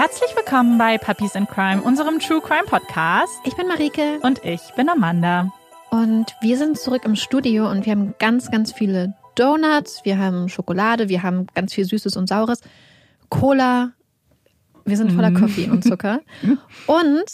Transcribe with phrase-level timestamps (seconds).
[0.00, 3.34] Herzlich willkommen bei Puppies in Crime, unserem True Crime Podcast.
[3.44, 4.18] Ich bin Marike.
[4.22, 5.52] Und ich bin Amanda.
[5.90, 10.48] Und wir sind zurück im Studio und wir haben ganz, ganz viele Donuts, wir haben
[10.48, 12.62] Schokolade, wir haben ganz viel Süßes und Saures,
[13.28, 13.92] Cola.
[14.86, 15.32] Wir sind voller.
[15.32, 16.20] Kaffee und Zucker.
[16.86, 17.24] Und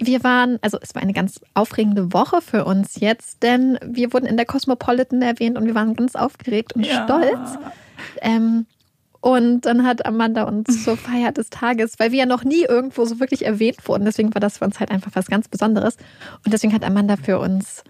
[0.00, 4.26] wir waren, also es war eine ganz aufregende Woche für uns jetzt, denn wir wurden
[4.26, 7.04] in der Cosmopolitan erwähnt und wir waren ganz aufgeregt und ja.
[7.04, 7.58] stolz.
[8.20, 8.66] Ähm,
[9.20, 13.04] und dann hat Amanda uns zur Feier des Tages, weil wir ja noch nie irgendwo
[13.04, 15.96] so wirklich erwähnt wurden, deswegen war das für uns halt einfach was ganz Besonderes.
[16.44, 17.82] Und deswegen hat Amanda für uns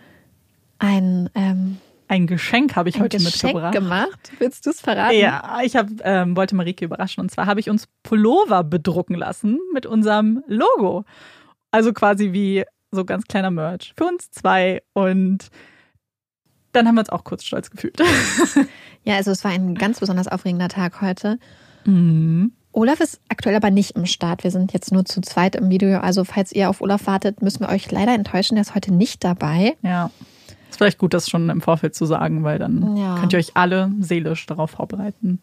[0.79, 1.79] ein ähm,
[2.09, 3.75] ein Geschenk habe ich ein heute Geschenk mitgebracht.
[3.75, 4.33] gemacht.
[4.39, 5.15] Willst du es verraten?
[5.19, 7.21] Ja, ich hab, ähm, wollte Marike überraschen.
[7.21, 11.05] Und zwar habe ich uns Pullover bedrucken lassen mit unserem Logo.
[11.71, 13.93] Also quasi wie so ganz kleiner Merch.
[13.97, 14.83] Für uns zwei.
[14.95, 15.49] Und
[16.73, 18.01] dann haben wir uns auch kurz stolz gefühlt.
[19.05, 21.39] Ja, also es war ein ganz besonders aufregender Tag heute.
[21.87, 22.53] Mhm.
[22.73, 24.45] Olaf ist aktuell aber nicht im Start.
[24.45, 25.99] Wir sind jetzt nur zu zweit im Video.
[25.99, 28.57] Also falls ihr auf Olaf wartet, müssen wir euch leider enttäuschen.
[28.57, 29.77] Der ist heute nicht dabei.
[29.83, 30.11] Ja.
[30.69, 33.17] Ist vielleicht gut, das schon im Vorfeld zu sagen, weil dann ja.
[33.19, 35.41] könnt ihr euch alle seelisch darauf vorbereiten.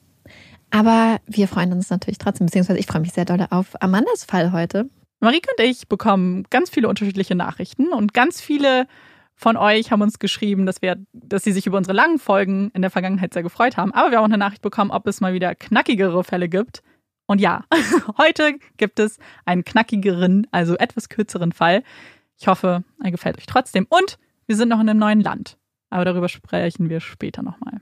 [0.70, 4.52] Aber wir freuen uns natürlich trotzdem, beziehungsweise ich freue mich sehr doll auf Amandas Fall
[4.52, 4.90] heute.
[5.20, 8.86] Marike und ich bekommen ganz viele unterschiedliche Nachrichten und ganz viele
[9.36, 12.82] von euch haben uns geschrieben, dass wir, dass sie sich über unsere langen Folgen in
[12.82, 13.92] der Vergangenheit sehr gefreut haben.
[13.92, 16.82] Aber wir haben auch eine Nachricht bekommen, ob es mal wieder knackigere Fälle gibt.
[17.28, 17.66] Und ja,
[18.18, 21.84] heute gibt es einen knackigeren, also etwas kürzeren Fall.
[22.38, 23.86] Ich hoffe, er gefällt euch trotzdem.
[23.90, 25.58] Und wir sind noch in einem neuen Land.
[25.90, 27.82] Aber darüber sprechen wir später nochmal.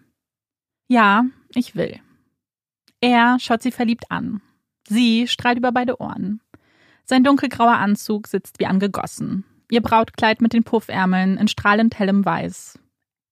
[0.88, 1.24] Ja,
[1.54, 2.00] ich will.
[3.00, 4.42] Er schaut sie verliebt an.
[4.88, 6.42] Sie strahlt über beide Ohren.
[7.06, 9.46] Sein dunkelgrauer Anzug sitzt wie angegossen.
[9.74, 12.78] Ihr Brautkleid mit den Puffärmeln in strahlend hellem Weiß.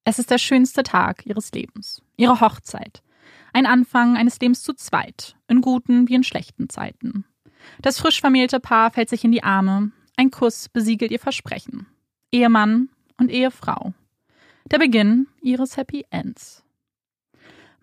[0.06, 2.02] Es ist der schönste Tag ihres Lebens.
[2.18, 3.04] Ihre Hochzeit.
[3.54, 7.26] Ein Anfang eines Lebens zu zweit, in guten wie in schlechten Zeiten.
[7.84, 9.92] Das frisch vermählte Paar fällt sich in die Arme.
[10.18, 11.86] Ein Kuss besiegelt ihr Versprechen.
[12.32, 13.94] Ehemann und Ehefrau.
[14.66, 16.61] Der Beginn ihres Happy Ends.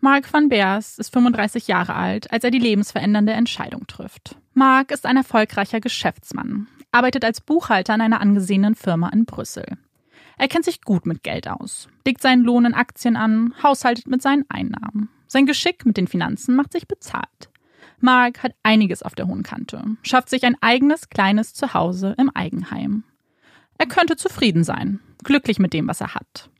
[0.00, 4.36] Mark van Beers ist 35 Jahre alt, als er die lebensverändernde Entscheidung trifft.
[4.54, 9.76] Mark ist ein erfolgreicher Geschäftsmann, arbeitet als Buchhalter in einer angesehenen Firma in Brüssel.
[10.38, 14.22] Er kennt sich gut mit Geld aus, legt seinen Lohn in Aktien an, haushaltet mit
[14.22, 15.08] seinen Einnahmen.
[15.26, 17.50] Sein Geschick mit den Finanzen macht sich bezahlt.
[17.98, 23.03] Mark hat einiges auf der hohen Kante, schafft sich ein eigenes kleines Zuhause im Eigenheim.
[23.78, 26.50] Er könnte zufrieden sein, glücklich mit dem, was er hat.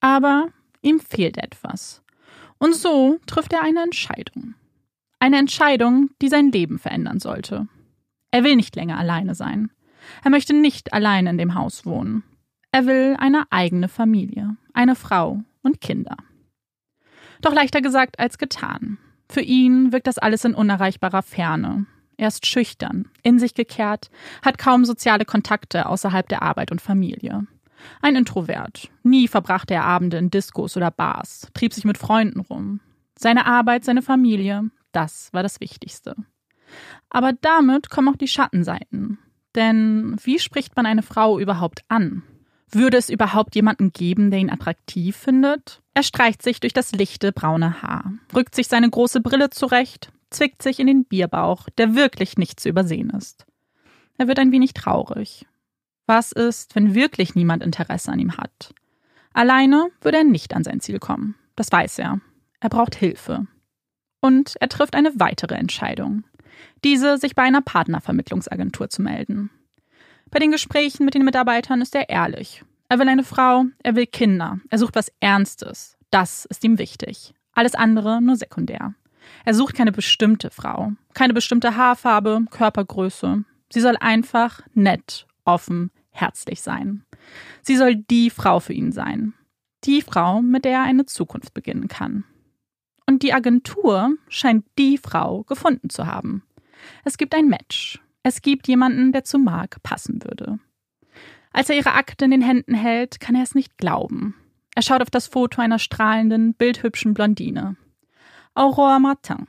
[0.00, 0.48] Aber
[0.82, 2.02] ihm fehlt etwas.
[2.60, 4.54] Und so trifft er eine Entscheidung.
[5.18, 7.66] Eine Entscheidung, die sein Leben verändern sollte.
[8.30, 9.70] Er will nicht länger alleine sein.
[10.22, 12.22] Er möchte nicht allein in dem Haus wohnen.
[12.70, 16.16] Er will eine eigene Familie, eine Frau und Kinder.
[17.40, 18.98] Doch leichter gesagt als getan.
[19.28, 21.86] Für ihn wirkt das alles in unerreichbarer Ferne.
[22.16, 24.10] Er ist schüchtern, in sich gekehrt,
[24.42, 27.46] hat kaum soziale Kontakte außerhalb der Arbeit und Familie.
[28.02, 28.88] Ein Introvert.
[29.02, 32.80] Nie verbrachte er Abende in Diskos oder Bars, trieb sich mit Freunden rum.
[33.18, 36.16] Seine Arbeit, seine Familie, das war das Wichtigste.
[37.08, 39.18] Aber damit kommen auch die Schattenseiten.
[39.54, 42.22] Denn wie spricht man eine Frau überhaupt an?
[42.70, 45.82] Würde es überhaupt jemanden geben, der ihn attraktiv findet?
[45.92, 50.62] Er streicht sich durch das lichte braune Haar, rückt sich seine große Brille zurecht, zwickt
[50.62, 53.44] sich in den Bierbauch, der wirklich nicht zu übersehen ist.
[54.18, 55.46] Er wird ein wenig traurig.
[56.10, 58.74] Was ist, wenn wirklich niemand Interesse an ihm hat?
[59.32, 61.36] Alleine würde er nicht an sein Ziel kommen.
[61.54, 62.20] Das weiß er.
[62.58, 63.46] Er braucht Hilfe.
[64.20, 66.24] Und er trifft eine weitere Entscheidung
[66.84, 69.50] diese sich bei einer Partnervermittlungsagentur zu melden.
[70.30, 72.64] Bei den Gesprächen mit den Mitarbeitern ist er ehrlich.
[72.88, 75.96] Er will eine Frau, er will Kinder, er sucht was Ernstes.
[76.10, 77.34] Das ist ihm wichtig.
[77.52, 78.94] Alles andere nur sekundär.
[79.44, 83.44] Er sucht keine bestimmte Frau, keine bestimmte Haarfarbe, Körpergröße.
[83.72, 87.04] Sie soll einfach nett, offen, herzlich sein.
[87.62, 89.34] Sie soll die Frau für ihn sein.
[89.84, 92.24] Die Frau, mit der er eine Zukunft beginnen kann.
[93.06, 96.42] Und die Agentur scheint die Frau gefunden zu haben.
[97.04, 98.00] Es gibt ein Match.
[98.22, 100.58] Es gibt jemanden, der zu Mark passen würde.
[101.52, 104.34] Als er ihre Akte in den Händen hält, kann er es nicht glauben.
[104.74, 107.76] Er schaut auf das Foto einer strahlenden, bildhübschen Blondine.
[108.54, 109.48] Aurore Martin.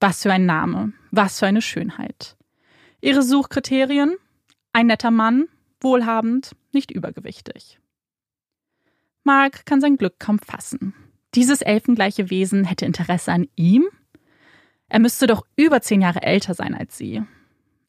[0.00, 2.36] Was für ein Name, was für eine Schönheit.
[3.00, 4.16] Ihre Suchkriterien?
[4.72, 5.48] Ein netter Mann,
[5.80, 7.78] wohlhabend, nicht übergewichtig.
[9.24, 10.94] Mark kann sein Glück kaum fassen.
[11.34, 13.88] Dieses elfengleiche Wesen hätte Interesse an ihm?
[14.88, 17.22] Er müsste doch über zehn Jahre älter sein als sie.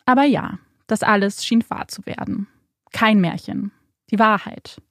[0.05, 2.47] Aber ja, das alles schien wahr zu werden.
[2.91, 3.71] Kein Märchen.
[4.11, 4.81] Die Wahrheit.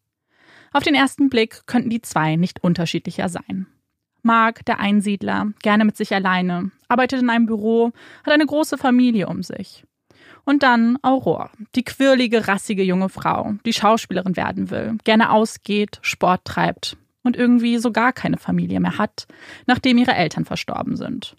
[0.72, 3.66] Auf den ersten Blick könnten die zwei nicht unterschiedlicher sein.
[4.22, 7.92] Mark, der Einsiedler, gerne mit sich alleine, arbeitet in einem Büro,
[8.24, 9.84] hat eine große Familie um sich.
[10.50, 16.44] Und dann Aurora, die quirlige, rassige junge Frau, die Schauspielerin werden will, gerne ausgeht, Sport
[16.44, 19.28] treibt und irgendwie so gar keine Familie mehr hat,
[19.68, 21.36] nachdem ihre Eltern verstorben sind.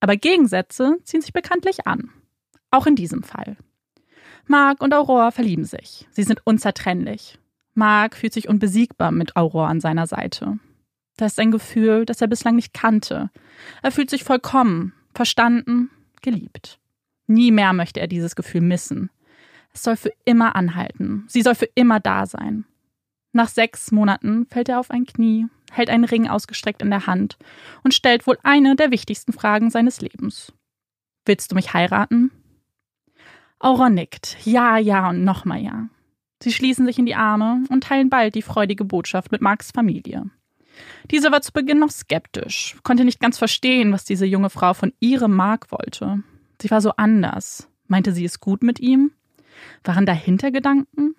[0.00, 2.10] Aber Gegensätze ziehen sich bekanntlich an.
[2.70, 3.56] Auch in diesem Fall.
[4.46, 6.06] Mark und Aurora verlieben sich.
[6.10, 7.38] Sie sind unzertrennlich.
[7.72, 10.58] Mark fühlt sich unbesiegbar mit Aurora an seiner Seite.
[11.16, 13.30] Das ist ein Gefühl, das er bislang nicht kannte.
[13.80, 15.88] Er fühlt sich vollkommen, verstanden,
[16.20, 16.79] geliebt.
[17.30, 19.08] Nie mehr möchte er dieses Gefühl missen.
[19.72, 21.26] Es soll für immer anhalten.
[21.28, 22.64] Sie soll für immer da sein.
[23.32, 27.38] Nach sechs Monaten fällt er auf ein Knie, hält einen Ring ausgestreckt in der Hand
[27.84, 30.52] und stellt wohl eine der wichtigsten Fragen seines Lebens.
[31.24, 32.32] Willst du mich heiraten?
[33.60, 34.36] Aura nickt.
[34.44, 35.88] Ja, ja und nochmal ja.
[36.42, 40.30] Sie schließen sich in die Arme und teilen bald die freudige Botschaft mit Marks Familie.
[41.12, 44.92] Diese war zu Beginn noch skeptisch, konnte nicht ganz verstehen, was diese junge Frau von
[44.98, 46.24] ihrem Mark wollte.
[46.60, 47.68] Sie war so anders.
[47.86, 49.12] Meinte sie es gut mit ihm?
[49.84, 51.14] Waren da Hintergedanken?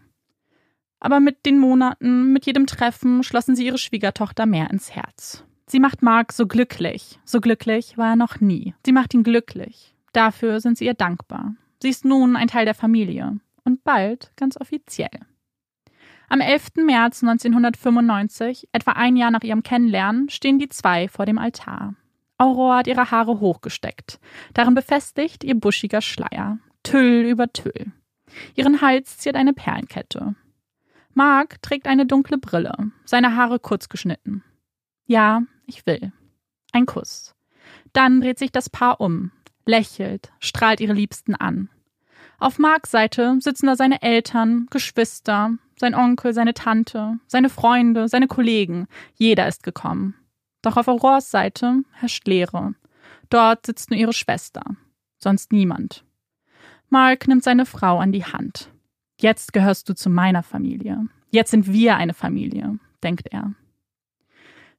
[1.00, 5.44] Aber mit den Monaten, mit jedem Treffen schlossen sie ihre Schwiegertochter mehr ins Herz.
[5.66, 7.20] Sie macht Mark so glücklich.
[7.26, 8.76] So glücklich war er noch nie.
[8.86, 9.96] Sie macht ihn glücklich.
[10.14, 11.56] Dafür sind sie ihr dankbar.
[11.82, 15.10] Sie ist nun ein Teil der Familie und bald ganz offiziell.
[16.30, 16.86] Am 11.
[16.86, 21.96] März 1995, etwa ein Jahr nach ihrem Kennenlernen, stehen die zwei vor dem Altar.
[22.42, 24.20] Aurora hat ihre Haare hochgesteckt,
[24.56, 27.92] darin befestigt ihr buschiger Schleier, Tüll über Tüll.
[28.56, 30.34] Ihren Hals ziert eine Perlenkette.
[31.14, 32.74] Mark trägt eine dunkle Brille,
[33.06, 34.44] seine Haare kurz geschnitten.
[35.06, 36.14] Ja, ich will.
[36.72, 37.36] Ein Kuss.
[37.94, 39.32] Dann dreht sich das Paar um,
[39.68, 41.70] lächelt, strahlt ihre Liebsten an.
[42.40, 48.28] Auf Marks Seite sitzen da seine Eltern, Geschwister, sein Onkel, seine Tante, seine Freunde, seine
[48.28, 48.88] Kollegen.
[49.14, 50.16] Jeder ist gekommen.
[50.62, 52.76] Doch auf Auroras Seite herrscht Leere.
[53.30, 54.62] Dort sitzt nur ihre Schwester.
[55.18, 56.04] Sonst niemand.
[56.90, 58.70] Mark nimmt seine Frau an die Hand.
[59.20, 61.06] Jetzt gehörst du zu meiner Familie.
[61.30, 63.54] Jetzt sind wir eine Familie, denkt er.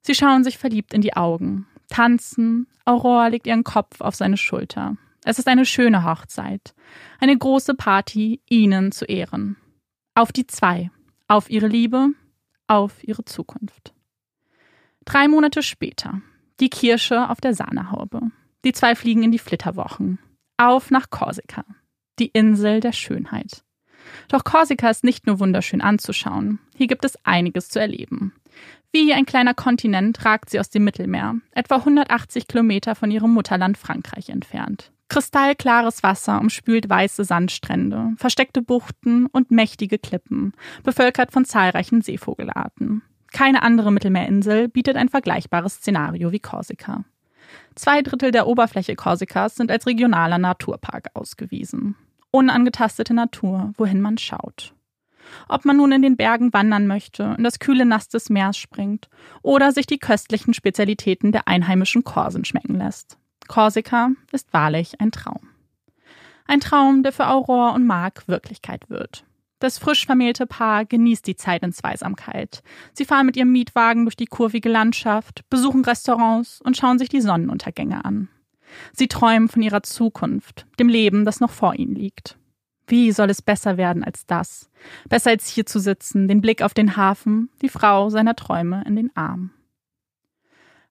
[0.03, 2.67] Sie schauen sich verliebt in die Augen tanzen.
[2.85, 4.97] Aurora legt ihren Kopf auf seine Schulter.
[5.25, 6.75] Es ist eine schöne Hochzeit.
[7.21, 9.57] Eine große Party, ihnen zu Ehren.
[10.15, 10.91] Auf die zwei.
[11.29, 12.09] Auf ihre Liebe,
[12.67, 13.95] auf ihre Zukunft.
[15.05, 16.21] Drei Monate später.
[16.61, 18.21] Die Kirsche auf der Sahnehaube.
[18.65, 20.19] Die zwei fliegen in die Flitterwochen.
[20.57, 21.65] Auf nach Korsika.
[22.19, 23.65] Die Insel der Schönheit.
[24.29, 26.59] Doch Korsika ist nicht nur wunderschön anzuschauen.
[26.77, 28.33] Hier gibt es einiges zu erleben.
[28.93, 33.79] Wie ein kleiner Kontinent ragt sie aus dem Mittelmeer, etwa 180 Kilometer von ihrem Mutterland
[33.79, 34.93] Frankreich entfernt.
[35.09, 40.53] Kristallklares Wasser umspült weiße Sandstrände, versteckte Buchten und mächtige Klippen,
[40.85, 43.03] bevölkert von zahlreichen Seevogelarten.
[43.33, 47.05] Keine andere Mittelmeerinsel bietet ein vergleichbares Szenario wie Korsika.
[47.75, 51.97] Zwei Drittel der Oberfläche Korsikas sind als regionaler Naturpark ausgewiesen.
[52.31, 54.75] Unangetastete Natur, wohin man schaut.
[55.49, 59.09] Ob man nun in den Bergen wandern möchte, in das kühle Nass des Meers springt
[59.43, 63.19] oder sich die köstlichen Spezialitäten der einheimischen Korsen schmecken lässt.
[63.49, 65.49] Korsika ist wahrlich ein Traum.
[66.47, 69.25] Ein Traum, der für Aurora und Mark Wirklichkeit wird.
[69.63, 72.65] Das frisch vermählte Paar genießt die Zeit in Zweisamkeit.
[72.95, 77.21] Sie fahren mit ihrem Mietwagen durch die kurvige Landschaft, besuchen Restaurants und schauen sich die
[77.21, 78.29] Sonnenuntergänge an.
[78.93, 82.37] Sie träumen von ihrer Zukunft, dem Leben, das noch vor ihnen liegt.
[82.89, 84.69] Wie soll es besser werden als das?
[85.09, 88.97] Besser als hier zu sitzen, den Blick auf den Hafen, die Frau seiner Träume in
[88.97, 89.53] den Arm.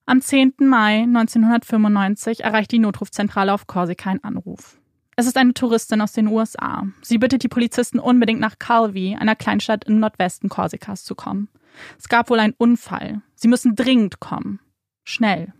[0.06, 0.54] Am 10.
[0.60, 4.78] Mai 1995 erreicht die Notrufzentrale auf Korsika ein Anruf.
[5.22, 6.84] Es ist eine Touristin aus den USA.
[7.00, 11.48] Sie bittet die Polizisten unbedingt nach Calvi, einer Kleinstadt im Nordwesten Korsikas, zu kommen.
[11.96, 13.22] Es gab wohl einen Unfall.
[13.36, 14.58] Sie müssen dringend kommen.
[15.04, 15.52] Schnell.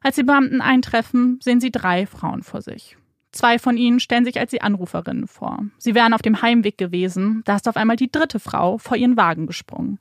[0.00, 2.96] Als die Beamten eintreffen, sehen sie drei Frauen vor sich.
[3.30, 5.66] Zwei von ihnen stellen sich als die Anruferinnen vor.
[5.78, 9.16] Sie wären auf dem Heimweg gewesen, da ist auf einmal die dritte Frau vor ihren
[9.16, 10.00] Wagen gesprungen.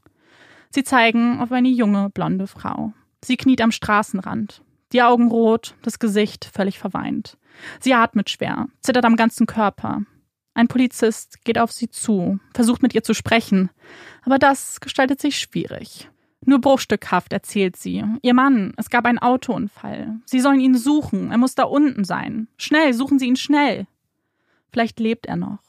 [0.72, 2.94] Sie zeigen auf eine junge, blonde Frau.
[3.24, 4.64] Sie kniet am Straßenrand.
[4.92, 7.38] Die Augen rot, das Gesicht völlig verweint.
[7.80, 10.02] Sie atmet schwer, zittert am ganzen Körper.
[10.54, 13.70] Ein Polizist geht auf sie zu, versucht mit ihr zu sprechen,
[14.24, 16.10] aber das gestaltet sich schwierig.
[16.46, 18.04] Nur bruchstückhaft erzählt sie.
[18.22, 20.20] Ihr Mann, es gab einen Autounfall.
[20.26, 21.32] Sie sollen ihn suchen.
[21.32, 22.50] Er muss da unten sein.
[22.58, 23.88] Schnell, suchen Sie ihn schnell.
[24.72, 25.60] Vielleicht lebt er noch.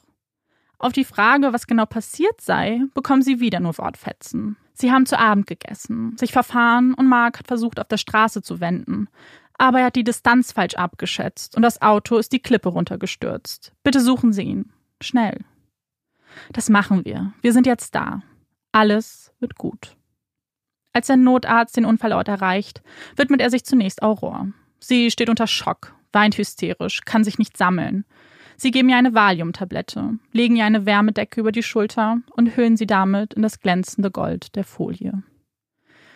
[0.77, 4.57] Auf die Frage, was genau passiert sei, bekommen sie wieder nur Wortfetzen.
[4.73, 8.59] Sie haben zu Abend gegessen, sich verfahren und Mark hat versucht, auf der Straße zu
[8.59, 9.07] wenden.
[9.57, 13.71] Aber er hat die Distanz falsch abgeschätzt und das Auto ist die Klippe runtergestürzt.
[13.83, 14.71] Bitte suchen Sie ihn.
[15.01, 15.45] Schnell.
[16.51, 17.33] Das machen wir.
[17.41, 18.21] Wir sind jetzt da.
[18.71, 19.95] Alles wird gut.
[20.91, 22.81] Als der Notarzt den Unfallort erreicht,
[23.15, 24.47] widmet er sich zunächst Aurora.
[24.79, 28.05] Sie steht unter Schock, weint hysterisch, kann sich nicht sammeln.
[28.57, 32.87] Sie geben ihr eine Valiumtablette, legen ihr eine Wärmedecke über die Schulter und hüllen sie
[32.87, 35.23] damit in das glänzende Gold der Folie.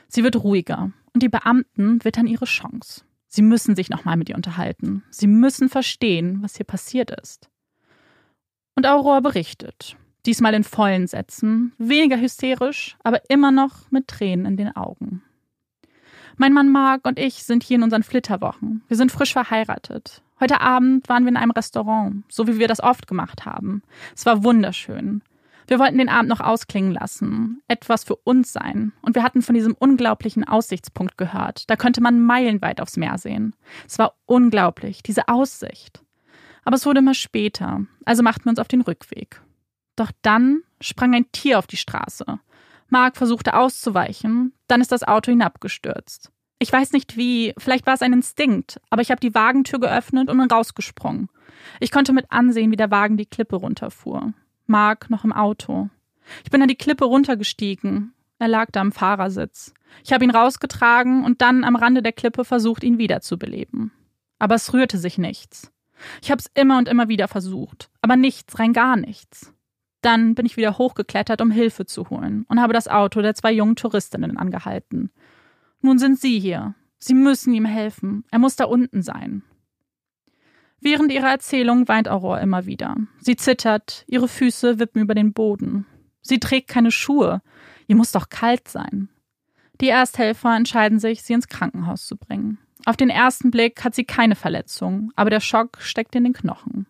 [0.08, 3.04] Sie wird ruhiger und die Beamten wittern ihre Chance.
[3.30, 5.04] Sie müssen sich nochmal mit ihr unterhalten.
[5.12, 7.50] Sie müssen verstehen, was hier passiert ist.
[8.76, 9.96] Und Aurora berichtet.
[10.26, 15.22] Diesmal in vollen Sätzen, weniger hysterisch, aber immer noch mit Tränen in den Augen.
[16.38, 18.82] Mein Mann Mark und ich sind hier in unseren Flitterwochen.
[18.88, 20.22] Wir sind frisch verheiratet.
[20.40, 23.84] Heute Abend waren wir in einem Restaurant, so wie wir das oft gemacht haben.
[24.16, 25.22] Es war wunderschön.
[25.70, 28.92] Wir wollten den Abend noch ausklingen lassen, etwas für uns sein.
[29.04, 31.70] Und wir hatten von diesem unglaublichen Aussichtspunkt gehört.
[31.70, 33.56] Da könnte man meilenweit aufs Meer sehen.
[33.88, 36.04] Es war unglaublich, diese Aussicht.
[36.64, 39.44] Aber es wurde immer später, also machten wir uns auf den Rückweg.
[39.96, 42.26] Doch dann sprang ein Tier auf die Straße.
[42.88, 46.32] Mark versuchte auszuweichen, dann ist das Auto hinabgestürzt.
[46.58, 50.30] Ich weiß nicht wie, vielleicht war es ein Instinkt, aber ich habe die Wagentür geöffnet
[50.30, 51.30] und bin rausgesprungen.
[51.80, 54.34] Ich konnte mit ansehen, wie der Wagen die Klippe runterfuhr.
[54.70, 55.90] Mark noch im Auto.
[56.44, 58.14] Ich bin an die Klippe runtergestiegen.
[58.38, 59.74] Er lag da am Fahrersitz.
[60.04, 63.92] Ich habe ihn rausgetragen und dann am Rande der Klippe versucht, ihn wiederzubeleben.
[64.38, 65.72] Aber es rührte sich nichts.
[66.22, 69.54] Ich habe es immer und immer wieder versucht, aber nichts, rein gar nichts.
[70.02, 73.52] Dann bin ich wieder hochgeklettert, um Hilfe zu holen und habe das Auto der zwei
[73.52, 75.12] jungen Touristinnen angehalten.
[75.82, 76.76] Nun sind Sie hier.
[77.00, 78.24] Sie müssen ihm helfen.
[78.32, 79.44] Er muss da unten sein.
[80.82, 82.96] Während ihrer Erzählung weint Aurore immer wieder.
[83.20, 85.86] Sie zittert, ihre Füße wippen über den Boden.
[86.22, 87.42] Sie trägt keine Schuhe.
[87.88, 89.10] Ihr muss doch kalt sein.
[89.82, 92.60] Die Ersthelfer entscheiden sich, sie ins Krankenhaus zu bringen.
[92.86, 96.88] Auf den ersten Blick hat sie keine Verletzung, aber der Schock steckt in den Knochen.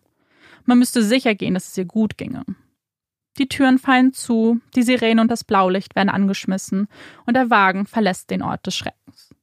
[0.64, 2.44] Man müsste sicher gehen, dass es ihr gut ginge.
[3.38, 6.88] Die Türen fallen zu, die Sirene und das Blaulicht werden angeschmissen
[7.26, 9.34] und der Wagen verlässt den Ort des Schreckens.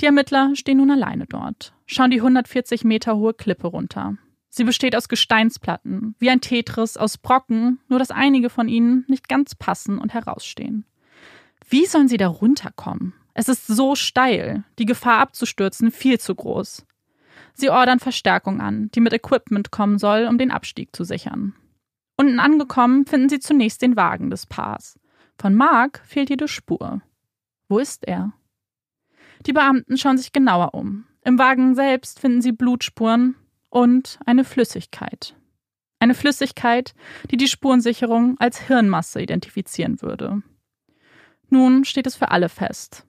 [0.00, 4.16] Die Ermittler stehen nun alleine dort, schauen die 140 Meter hohe Klippe runter.
[4.48, 9.28] Sie besteht aus Gesteinsplatten, wie ein Tetris aus Brocken, nur dass einige von ihnen nicht
[9.28, 10.84] ganz passen und herausstehen.
[11.68, 13.14] Wie sollen sie da runterkommen?
[13.34, 16.86] Es ist so steil, die Gefahr abzustürzen viel zu groß.
[17.52, 21.54] Sie ordern Verstärkung an, die mit Equipment kommen soll, um den Abstieg zu sichern.
[22.16, 24.98] Unten angekommen finden sie zunächst den Wagen des Paars.
[25.38, 27.02] Von Mark fehlt jede Spur.
[27.68, 28.32] Wo ist er?
[29.44, 31.04] Die Beamten schauen sich genauer um.
[31.24, 33.34] Im Wagen selbst finden sie Blutspuren
[33.68, 35.34] und eine Flüssigkeit.
[35.98, 36.94] Eine Flüssigkeit,
[37.30, 40.42] die die Spurensicherung als Hirnmasse identifizieren würde.
[41.48, 43.06] Nun steht es für alle fest.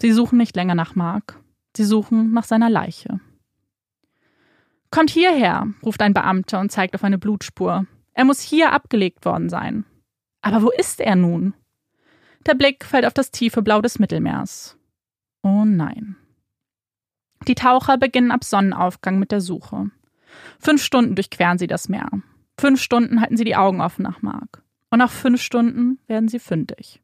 [0.00, 1.40] Sie suchen nicht länger nach Mark.
[1.76, 3.20] Sie suchen nach seiner Leiche.
[4.90, 7.86] Kommt hierher, ruft ein Beamter und zeigt auf eine Blutspur.
[8.12, 9.84] Er muss hier abgelegt worden sein.
[10.40, 11.54] Aber wo ist er nun?
[12.46, 14.75] Der Blick fällt auf das tiefe Blau des Mittelmeers.
[15.46, 16.16] Oh nein.
[17.46, 19.92] Die Taucher beginnen ab Sonnenaufgang mit der Suche.
[20.58, 22.08] Fünf Stunden durchqueren sie das Meer.
[22.58, 24.64] Fünf Stunden halten sie die Augen offen nach Mark.
[24.90, 27.00] Und nach fünf Stunden werden sie fündig.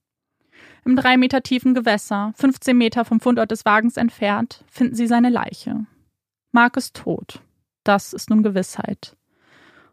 [0.84, 5.30] Im drei Meter tiefen Gewässer, 15 Meter vom Fundort des Wagens entfernt, finden sie seine
[5.30, 5.86] Leiche.
[6.50, 7.42] Mark ist tot.
[7.84, 9.16] Das ist nun Gewissheit.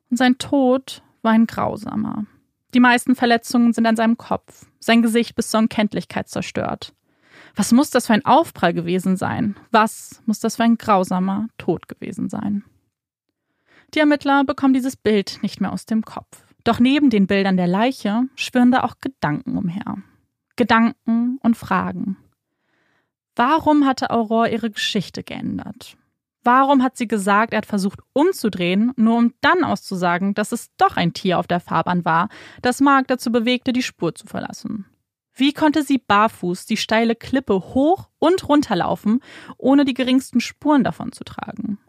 [0.10, 2.26] Und sein Tod war ein grausamer.
[2.74, 6.96] Die meisten Verletzungen sind an seinem Kopf, sein Gesicht bis zur Unkenntlichkeit zerstört.
[7.56, 9.56] Was muss das für ein Aufprall gewesen sein?
[9.72, 12.64] Was muss das für ein grausamer Tod gewesen sein?
[13.94, 16.44] Die Ermittler bekommen dieses Bild nicht mehr aus dem Kopf.
[16.64, 19.96] Doch neben den Bildern der Leiche schwirren da auch Gedanken umher.
[20.56, 22.18] Gedanken und Fragen.
[23.36, 25.96] Warum hatte Aurore ihre Geschichte geändert?
[26.44, 30.96] Warum hat sie gesagt, er hat versucht umzudrehen, nur um dann auszusagen, dass es doch
[30.96, 32.30] ein Tier auf der Fahrbahn war,
[32.62, 34.86] das Mark dazu bewegte, die Spur zu verlassen?
[35.40, 39.22] Wie konnte sie barfuß die steile Klippe hoch und runterlaufen,
[39.58, 41.80] ohne die geringsten Spuren davon zu tragen?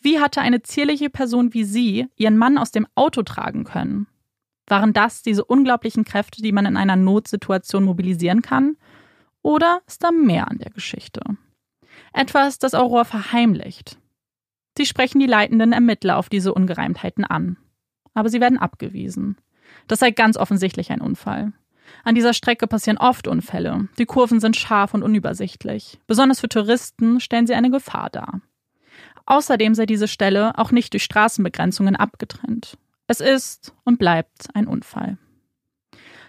[0.00, 4.06] Wie hatte eine zierliche Person wie sie ihren Mann aus dem Auto tragen können?
[4.66, 8.78] Waren das diese unglaublichen Kräfte, die man in einer Notsituation mobilisieren kann?
[9.42, 11.20] Oder ist da mehr an der Geschichte?
[12.14, 13.98] Etwas, das Aurore verheimlicht.
[14.78, 17.58] Sie sprechen die leitenden Ermittler auf diese Ungereimtheiten an.
[18.14, 19.36] Aber sie werden abgewiesen.
[19.86, 21.52] Das sei ganz offensichtlich ein Unfall.
[22.06, 23.88] An dieser Strecke passieren oft Unfälle.
[23.98, 25.98] Die Kurven sind scharf und unübersichtlich.
[26.06, 28.42] Besonders für Touristen stellen sie eine Gefahr dar.
[29.26, 32.78] Außerdem sei diese Stelle auch nicht durch Straßenbegrenzungen abgetrennt.
[33.08, 35.18] Es ist und bleibt ein Unfall.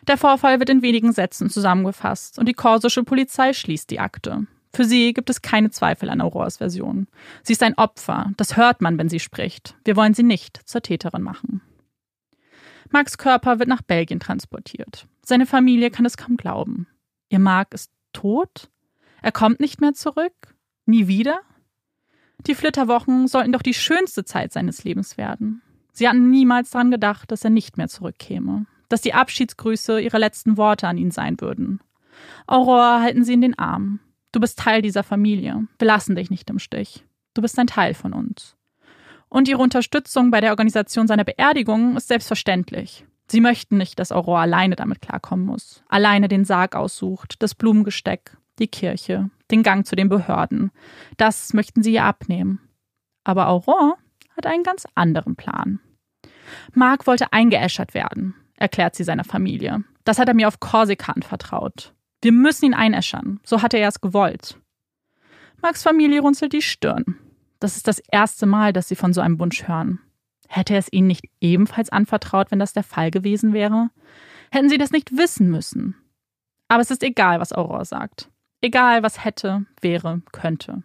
[0.07, 4.47] Der Vorfall wird in wenigen Sätzen zusammengefasst und die korsische Polizei schließt die Akte.
[4.73, 7.05] Für sie gibt es keine Zweifel an Auroras Version.
[7.43, 9.75] Sie ist ein Opfer, das hört man, wenn sie spricht.
[9.85, 11.61] Wir wollen sie nicht zur Täterin machen.
[12.89, 15.05] Marks Körper wird nach Belgien transportiert.
[15.29, 16.87] Seine Familie kann es kaum glauben.
[17.27, 18.69] Ihr Mark ist tot?
[19.21, 20.55] Er kommt nicht mehr zurück?
[20.85, 21.41] Nie wieder?
[22.45, 25.61] Die Flitterwochen sollten doch die schönste Zeit seines Lebens werden.
[25.91, 30.55] Sie hatten niemals daran gedacht, dass er nicht mehr zurückkäme, dass die Abschiedsgrüße ihre letzten
[30.55, 31.81] Worte an ihn sein würden.
[32.45, 33.99] Aurora halten sie in den Arm.
[34.31, 35.67] Du bist Teil dieser Familie.
[35.77, 37.03] Wir lassen dich nicht im Stich.
[37.33, 38.55] Du bist ein Teil von uns.
[39.27, 43.05] Und ihre Unterstützung bei der Organisation seiner Beerdigung ist selbstverständlich.
[43.29, 48.37] Sie möchten nicht, dass Aurora alleine damit klarkommen muss, alleine den Sarg aussucht, das Blumengesteck,
[48.59, 50.71] die Kirche, den Gang zu den Behörden.
[51.17, 52.59] Das möchten sie ihr abnehmen.
[53.23, 53.95] Aber Aurora
[54.35, 55.79] hat einen ganz anderen Plan.
[56.73, 59.83] Mark wollte eingeäschert werden, erklärt sie seiner Familie.
[60.05, 61.93] Das hat er mir auf Korsika anvertraut.
[62.21, 64.57] Wir müssen ihn einäschern, so hatte er es gewollt.
[65.61, 67.17] Marks Familie runzelt die Stirn.
[67.59, 69.99] Das ist das erste Mal, dass sie von so einem Wunsch hören.
[70.47, 73.89] Hätte er es ihnen nicht ebenfalls anvertraut, wenn das der Fall gewesen wäre?
[74.51, 75.95] Hätten sie das nicht wissen müssen?
[76.67, 78.29] Aber es ist egal, was Aurora sagt.
[78.61, 80.83] Egal, was hätte, wäre, könnte.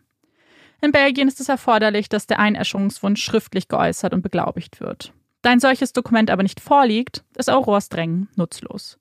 [0.81, 5.12] In Belgien ist es erforderlich, dass der Einäscherungswunsch schriftlich geäußert und beglaubigt wird.
[5.40, 8.99] Da ein solches Dokument aber nicht vorliegt, ist Auroras Drängen nutzlos.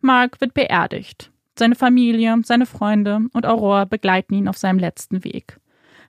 [0.00, 1.32] Mark wird beerdigt.
[1.58, 5.58] Seine Familie, seine Freunde und Aurora begleiten ihn auf seinem letzten Weg.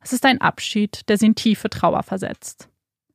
[0.01, 2.69] Es ist ein Abschied, der sie in tiefe Trauer versetzt.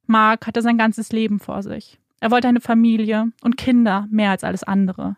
[0.06, 1.98] Mark hatte sein ganzes Leben vor sich.
[2.20, 5.16] Er wollte eine Familie und Kinder mehr als alles andere.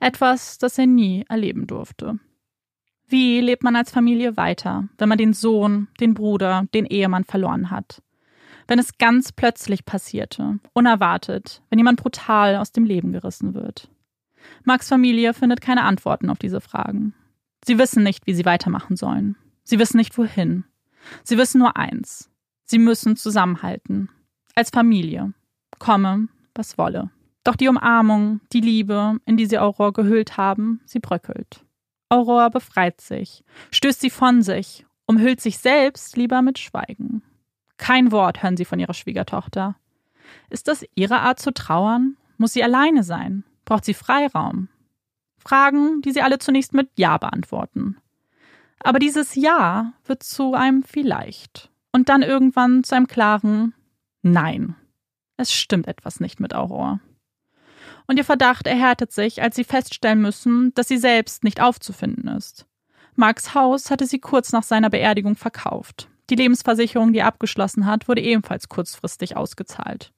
[0.00, 2.18] Etwas, das er nie erleben durfte.
[3.06, 7.70] Wie lebt man als Familie weiter, wenn man den Sohn, den Bruder, den Ehemann verloren
[7.70, 8.02] hat?
[8.66, 13.88] Wenn es ganz plötzlich passierte, unerwartet, wenn jemand brutal aus dem Leben gerissen wird.
[14.64, 17.14] Marks Familie findet keine Antworten auf diese Fragen.
[17.64, 19.36] Sie wissen nicht, wie sie weitermachen sollen.
[19.64, 20.64] Sie wissen nicht, wohin.
[21.24, 22.30] Sie wissen nur eins.
[22.70, 24.10] Sie müssen zusammenhalten.
[24.54, 25.32] Als Familie.
[25.78, 27.10] Komme, was wolle.
[27.42, 31.64] Doch die Umarmung, die Liebe, in die sie Aurora gehüllt haben, sie bröckelt.
[32.10, 37.22] Aurora befreit sich, stößt sie von sich, umhüllt sich selbst lieber mit Schweigen.
[37.78, 39.76] Kein Wort hören sie von ihrer Schwiegertochter.
[40.50, 42.18] Ist das ihre Art zu trauern?
[42.36, 43.44] Muss sie alleine sein?
[43.64, 44.68] Braucht sie Freiraum?
[45.38, 47.96] Fragen, die sie alle zunächst mit Ja beantworten.
[48.80, 53.74] Aber dieses Ja wird zu einem Vielleicht und dann irgendwann zu einem klaren
[54.22, 54.74] Nein.
[55.36, 57.00] Es stimmt etwas nicht mit Aurora.
[58.06, 62.66] Und ihr Verdacht erhärtet sich, als sie feststellen müssen, dass sie selbst nicht aufzufinden ist.
[63.14, 66.08] Marks Haus hatte sie kurz nach seiner Beerdigung verkauft.
[66.30, 70.12] Die Lebensversicherung, die er abgeschlossen hat, wurde ebenfalls kurzfristig ausgezahlt.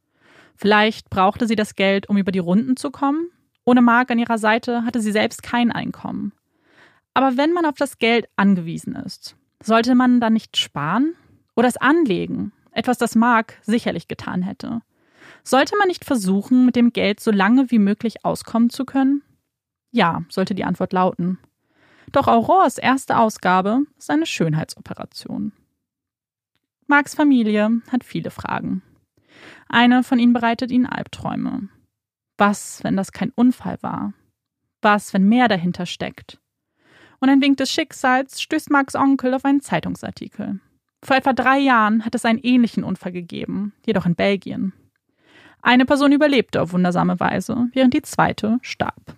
[0.56, 3.30] Vielleicht brauchte sie das Geld, um über die Runden zu kommen?
[3.64, 6.32] Ohne Mark an ihrer Seite hatte sie selbst kein Einkommen.
[7.14, 11.14] Aber wenn man auf das Geld angewiesen ist, sollte man dann nicht sparen?
[11.60, 14.80] Oder es anlegen, etwas, das Mark sicherlich getan hätte.
[15.44, 19.22] Sollte man nicht versuchen, mit dem Geld so lange wie möglich auskommen zu können?
[19.90, 21.38] Ja, sollte die Antwort lauten.
[22.12, 25.52] Doch Auroras erste Ausgabe ist eine Schönheitsoperation.
[26.86, 28.80] Marks Familie hat viele Fragen.
[29.68, 31.68] Eine von ihnen bereitet ihnen Albträume.
[32.38, 34.14] Was, wenn das kein Unfall war?
[34.80, 36.40] Was, wenn mehr dahinter steckt?
[37.18, 40.58] Und ein Wink des Schicksals stößt Marks Onkel auf einen Zeitungsartikel.
[41.02, 44.72] Vor etwa drei Jahren hat es einen ähnlichen Unfall gegeben, jedoch in Belgien.
[45.62, 49.16] Eine Person überlebte auf wundersame Weise, während die zweite starb.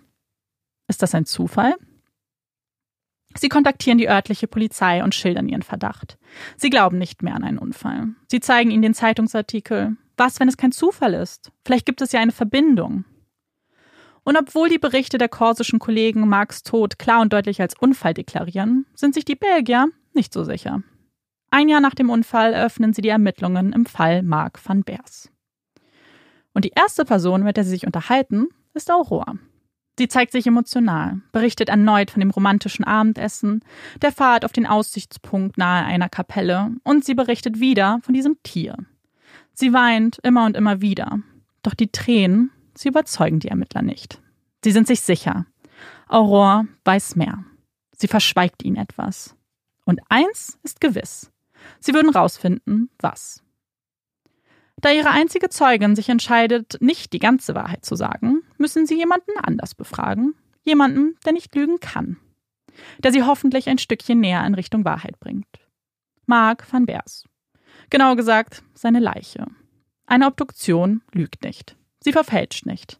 [0.87, 1.75] Ist das ein Zufall?
[3.35, 6.17] Sie kontaktieren die örtliche Polizei und schildern ihren Verdacht.
[6.57, 8.09] Sie glauben nicht mehr an einen Unfall.
[8.29, 9.97] Sie zeigen ihnen den Zeitungsartikel.
[10.17, 11.51] Was, wenn es kein Zufall ist?
[11.65, 13.05] Vielleicht gibt es ja eine Verbindung.
[14.23, 18.85] Und obwohl die Berichte der korsischen Kollegen Marks Tod klar und deutlich als Unfall deklarieren,
[18.93, 20.83] sind sich die Belgier nicht so sicher.
[21.53, 25.29] Ein Jahr nach dem Unfall eröffnen sie die Ermittlungen im Fall Mark van Beers.
[26.55, 29.35] Und die erste Person, mit der sie sich unterhalten, ist Aurora.
[29.99, 33.63] Sie zeigt sich emotional, berichtet erneut von dem romantischen Abendessen,
[34.01, 38.75] der Fahrt auf den Aussichtspunkt nahe einer Kapelle und sie berichtet wieder von diesem Tier.
[39.53, 41.19] Sie weint immer und immer wieder.
[41.61, 44.19] Doch die Tränen, sie überzeugen die Ermittler nicht.
[44.63, 45.45] Sie sind sich sicher.
[46.07, 47.43] Aurora weiß mehr.
[47.95, 49.35] Sie verschweigt ihnen etwas.
[49.85, 51.29] Und eins ist gewiss.
[51.79, 53.43] Sie würden rausfinden, was.
[54.77, 59.31] Da ihre einzige Zeugin sich entscheidet, nicht die ganze Wahrheit zu sagen, müssen sie jemanden
[59.41, 60.35] anders befragen.
[60.65, 62.17] Jemanden, der nicht lügen kann.
[62.99, 65.47] Der sie hoffentlich ein Stückchen näher in Richtung Wahrheit bringt.
[66.25, 67.25] Mark van Beers.
[67.89, 69.45] Genau gesagt, seine Leiche.
[70.05, 71.77] Eine Obduktion lügt nicht.
[72.01, 72.99] Sie verfälscht nicht.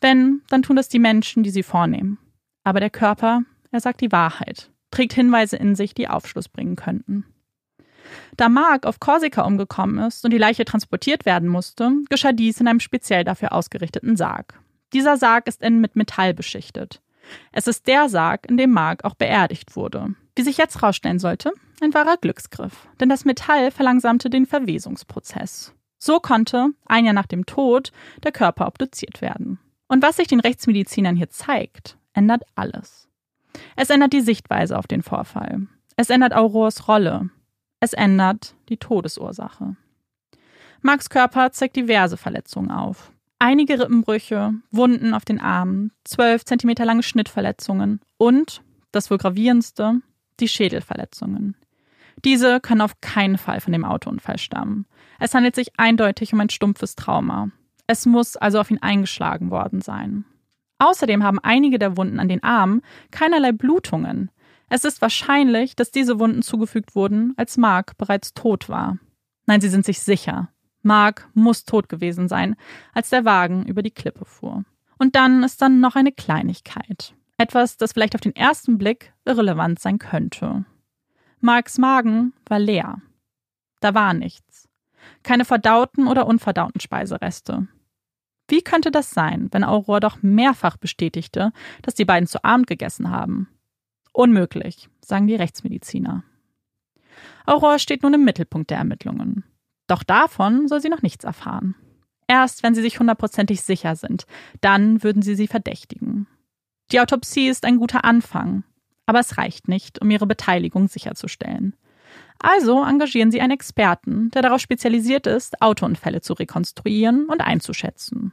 [0.00, 2.18] Wenn, dann tun das die Menschen, die sie vornehmen.
[2.62, 7.26] Aber der Körper, er sagt die Wahrheit, trägt Hinweise in sich, die Aufschluss bringen könnten.
[8.36, 12.68] Da Mark auf Korsika umgekommen ist und die Leiche transportiert werden musste, geschah dies in
[12.68, 14.60] einem speziell dafür ausgerichteten Sarg.
[14.92, 17.00] Dieser Sarg ist innen mit Metall beschichtet.
[17.52, 20.14] Es ist der Sarg, in dem Mark auch beerdigt wurde.
[20.36, 25.74] Wie sich jetzt rausstellen sollte, ein wahrer Glücksgriff, denn das Metall verlangsamte den Verwesungsprozess.
[25.98, 29.58] So konnte, ein Jahr nach dem Tod, der Körper obduziert werden.
[29.88, 33.08] Und was sich den Rechtsmedizinern hier zeigt, ändert alles.
[33.76, 35.66] Es ändert die Sichtweise auf den Vorfall.
[35.96, 37.30] Es ändert Aurors Rolle.
[37.84, 39.76] Es ändert die Todesursache.
[40.80, 43.12] Marks Körper zeigt diverse Verletzungen auf.
[43.38, 50.00] Einige Rippenbrüche, Wunden auf den Armen, zwölf Zentimeter lange Schnittverletzungen und, das wohl gravierendste,
[50.40, 51.56] die Schädelverletzungen.
[52.24, 54.86] Diese können auf keinen Fall von dem Autounfall stammen.
[55.20, 57.50] Es handelt sich eindeutig um ein stumpfes Trauma.
[57.86, 60.24] Es muss also auf ihn eingeschlagen worden sein.
[60.78, 64.30] Außerdem haben einige der Wunden an den Armen keinerlei Blutungen.
[64.68, 68.98] Es ist wahrscheinlich, dass diese Wunden zugefügt wurden, als Mark bereits tot war.
[69.46, 70.48] Nein, sie sind sich sicher.
[70.82, 72.56] Mark muss tot gewesen sein,
[72.92, 74.64] als der Wagen über die Klippe fuhr.
[74.98, 77.14] Und dann ist dann noch eine Kleinigkeit.
[77.36, 80.64] Etwas, das vielleicht auf den ersten Blick irrelevant sein könnte.
[81.40, 83.02] Marks Magen war leer.
[83.80, 84.68] Da war nichts.
[85.22, 87.66] Keine verdauten oder unverdauten Speisereste.
[88.48, 93.10] Wie könnte das sein, wenn Aurora doch mehrfach bestätigte, dass die beiden zu Abend gegessen
[93.10, 93.48] haben?
[94.14, 96.22] Unmöglich, sagen die Rechtsmediziner.
[97.46, 99.42] Aurora steht nun im Mittelpunkt der Ermittlungen.
[99.88, 101.74] Doch davon soll sie noch nichts erfahren.
[102.28, 104.24] Erst wenn sie sich hundertprozentig sicher sind,
[104.60, 106.28] dann würden sie sie verdächtigen.
[106.92, 108.62] Die Autopsie ist ein guter Anfang,
[109.04, 111.74] aber es reicht nicht, um ihre Beteiligung sicherzustellen.
[112.38, 118.32] Also engagieren sie einen Experten, der darauf spezialisiert ist, Autounfälle zu rekonstruieren und einzuschätzen.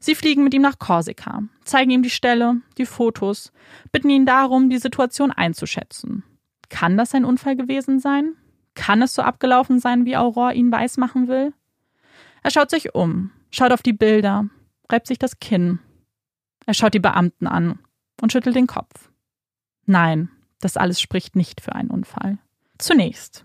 [0.00, 3.52] Sie fliegen mit ihm nach Korsika, zeigen ihm die Stelle, die Fotos,
[3.92, 6.24] bitten ihn darum, die Situation einzuschätzen.
[6.68, 8.34] Kann das ein Unfall gewesen sein?
[8.74, 11.52] Kann es so abgelaufen sein, wie Aurore ihn weismachen will?
[12.42, 14.48] Er schaut sich um, schaut auf die Bilder,
[14.90, 15.80] reibt sich das Kinn.
[16.66, 17.78] Er schaut die Beamten an
[18.20, 19.10] und schüttelt den Kopf.
[19.86, 22.38] Nein, das alles spricht nicht für einen Unfall.
[22.78, 23.44] Zunächst,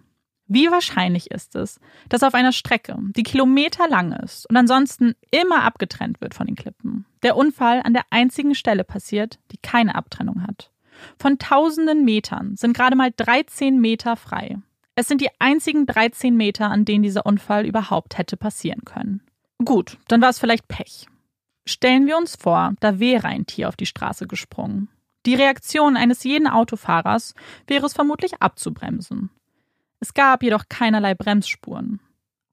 [0.54, 6.20] wie wahrscheinlich ist es, dass auf einer Strecke, die kilometerlang ist und ansonsten immer abgetrennt
[6.20, 10.70] wird von den Klippen, der Unfall an der einzigen Stelle passiert, die keine Abtrennung hat?
[11.18, 14.58] Von tausenden Metern sind gerade mal 13 Meter frei.
[14.96, 19.22] Es sind die einzigen 13 Meter, an denen dieser Unfall überhaupt hätte passieren können.
[19.64, 21.08] Gut, dann war es vielleicht Pech.
[21.66, 24.90] Stellen wir uns vor, da wäre ein Tier auf die Straße gesprungen.
[25.26, 27.36] Die Reaktion eines jeden Autofahrers
[27.68, 29.30] wäre es vermutlich abzubremsen.
[30.02, 32.00] Es gab jedoch keinerlei Bremsspuren.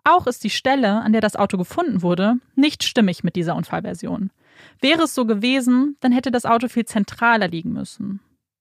[0.05, 4.31] Auch ist die Stelle, an der das Auto gefunden wurde, nicht stimmig mit dieser Unfallversion.
[4.81, 8.21] Wäre es so gewesen, dann hätte das Auto viel zentraler liegen müssen.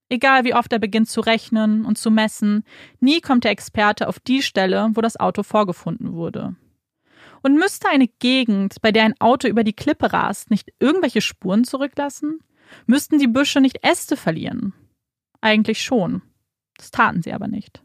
[0.09, 2.63] Egal wie oft er beginnt zu rechnen und zu messen,
[3.01, 6.55] nie kommt der Experte auf die Stelle, wo das Auto vorgefunden wurde.
[7.43, 11.65] Und müsste eine Gegend, bei der ein Auto über die Klippe rast, nicht irgendwelche Spuren
[11.65, 12.39] zurücklassen?
[12.85, 14.73] Müssten die Büsche nicht Äste verlieren?
[15.41, 16.21] Eigentlich schon.
[16.77, 17.83] Das taten sie aber nicht.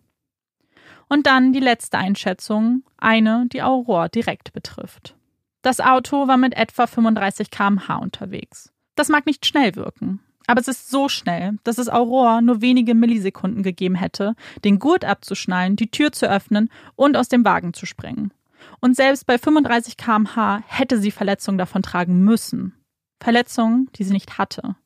[1.13, 5.15] Und dann die letzte Einschätzung, eine, die Aurore direkt betrifft.
[5.61, 8.73] Das Auto war mit etwa 35 km/h unterwegs.
[8.95, 12.95] Das mag nicht schnell wirken, aber es ist so schnell, dass es Aurore nur wenige
[12.95, 17.85] Millisekunden gegeben hätte, den Gurt abzuschnallen, die Tür zu öffnen und aus dem Wagen zu
[17.85, 18.33] springen.
[18.81, 22.73] Und selbst bei 35 km/h hätte sie Verletzungen davon tragen müssen.
[23.21, 24.77] Verletzungen, die sie nicht hatte.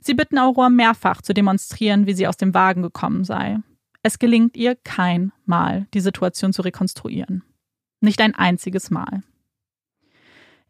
[0.00, 3.60] Sie bitten Aurora mehrfach zu demonstrieren, wie sie aus dem Wagen gekommen sei.
[4.06, 7.42] Es gelingt ihr kein Mal, die Situation zu rekonstruieren.
[8.00, 9.24] Nicht ein einziges Mal.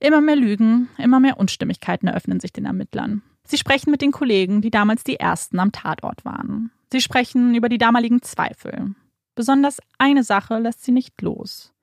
[0.01, 3.20] Immer mehr Lügen, immer mehr Unstimmigkeiten eröffnen sich den Ermittlern.
[3.44, 6.70] Sie sprechen mit den Kollegen, die damals die ersten am Tatort waren.
[6.90, 8.94] Sie sprechen über die damaligen Zweifel.
[9.35, 11.75] Besonders eine Sache lässt sie nicht los.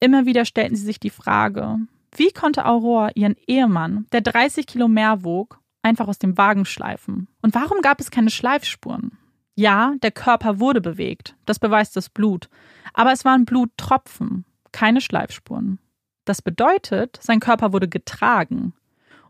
[0.00, 1.76] Immer wieder stellten sie sich die Frage,
[2.16, 7.28] wie konnte Aurora ihren Ehemann, der 30 Kilo mehr wog, einfach aus dem Wagen schleifen?
[7.42, 9.19] Und warum gab es keine Schleifspuren?
[9.60, 12.48] Ja, der Körper wurde bewegt, das beweist das Blut,
[12.94, 15.78] aber es waren Bluttropfen, keine Schleifspuren.
[16.24, 18.72] Das bedeutet, sein Körper wurde getragen.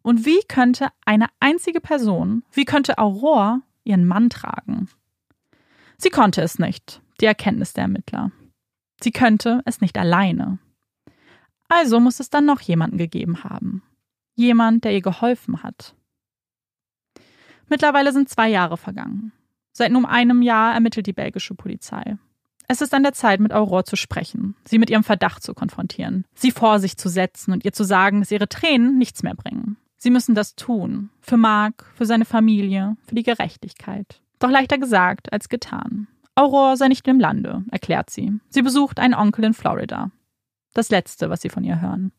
[0.03, 4.89] Und wie könnte eine einzige Person, wie könnte Aurora ihren Mann tragen?
[5.99, 8.31] Sie konnte es nicht, die Erkenntnis der Ermittler.
[9.03, 10.61] Sie könnte es nicht alleine.
[11.69, 13.83] Also muss es dann noch jemanden gegeben haben.
[14.37, 15.97] Jemand, der ihr geholfen hat.
[17.69, 19.33] Mittlerweile sind zwei Jahre vergangen.
[19.81, 22.19] Seit nun einem Jahr ermittelt die belgische Polizei.
[22.69, 26.27] Es ist an der Zeit, mit Aurore zu sprechen, sie mit ihrem Verdacht zu konfrontieren,
[26.35, 29.79] sie vor sich zu setzen und ihr zu sagen, dass ihre Tränen nichts mehr bringen.
[29.97, 31.09] Sie müssen das tun.
[31.23, 34.21] Für Mark, für seine Familie, für die Gerechtigkeit.
[34.39, 36.09] Doch leichter gesagt als getan.
[36.35, 38.39] Aurore sei nicht im Lande, erklärt sie.
[38.51, 40.11] Sie besucht einen Onkel in Florida.
[40.75, 42.13] Das Letzte, was sie von ihr hören.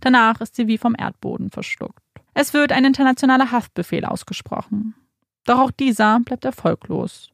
[0.00, 2.00] Danach ist sie wie vom Erdboden verschluckt.
[2.32, 4.94] Es wird ein internationaler Haftbefehl ausgesprochen.
[5.44, 7.30] Doch auch dieser bleibt erfolglos.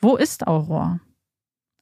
[0.00, 1.00] Wo ist Aurore?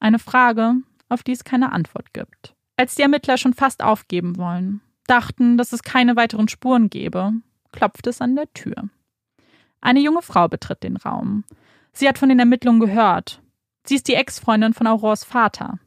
[0.00, 0.74] Eine Frage,
[1.08, 2.54] auf die es keine Antwort gibt.
[2.76, 7.32] Als die Ermittler schon fast aufgeben wollen, dachten, dass es keine weiteren Spuren gäbe,
[7.72, 8.88] klopft es an der Tür.
[9.80, 11.44] Eine junge Frau betritt den Raum.
[11.92, 13.42] Sie hat von den Ermittlungen gehört.
[13.84, 15.78] Sie ist die Ex-Freundin von Aurores Vater.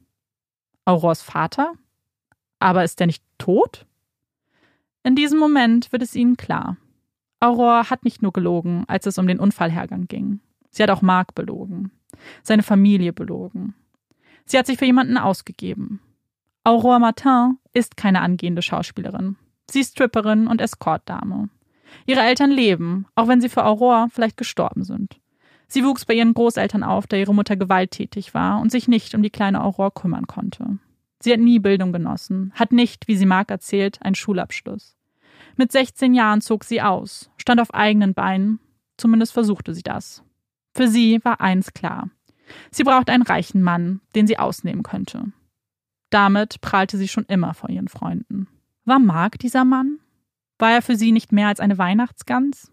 [0.84, 1.74] Aurores Vater?
[2.58, 3.86] Aber ist er nicht tot?
[5.02, 6.76] In diesem Moment wird es ihnen klar.
[7.44, 10.40] Aurore hat nicht nur gelogen, als es um den Unfallhergang ging.
[10.70, 11.90] Sie hat auch Mark belogen,
[12.42, 13.74] seine Familie belogen.
[14.46, 16.00] Sie hat sich für jemanden ausgegeben.
[16.64, 19.36] Aurore Martin ist keine angehende Schauspielerin.
[19.70, 21.50] Sie ist Stripperin und Escortdame.
[22.06, 25.20] Ihre Eltern leben, auch wenn sie für Aurore vielleicht gestorben sind.
[25.68, 29.22] Sie wuchs bei ihren Großeltern auf, da ihre Mutter gewalttätig war und sich nicht um
[29.22, 30.78] die kleine Aurore kümmern konnte.
[31.20, 34.96] Sie hat nie Bildung genossen, hat nicht, wie sie Mark erzählt, einen Schulabschluss.
[35.56, 38.60] Mit 16 Jahren zog sie aus, stand auf eigenen Beinen,
[38.96, 40.22] zumindest versuchte sie das.
[40.74, 42.10] Für sie war eins klar.
[42.70, 45.32] Sie braucht einen reichen Mann, den sie ausnehmen könnte.
[46.10, 48.48] Damit prahlte sie schon immer vor ihren Freunden.
[48.84, 49.98] War Mark dieser Mann?
[50.58, 52.70] War er für sie nicht mehr als eine Weihnachtsgans?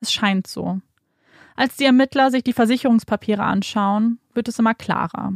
[0.00, 0.80] Es scheint so.
[1.56, 5.34] Als die Ermittler sich die Versicherungspapiere anschauen, wird es immer klarer.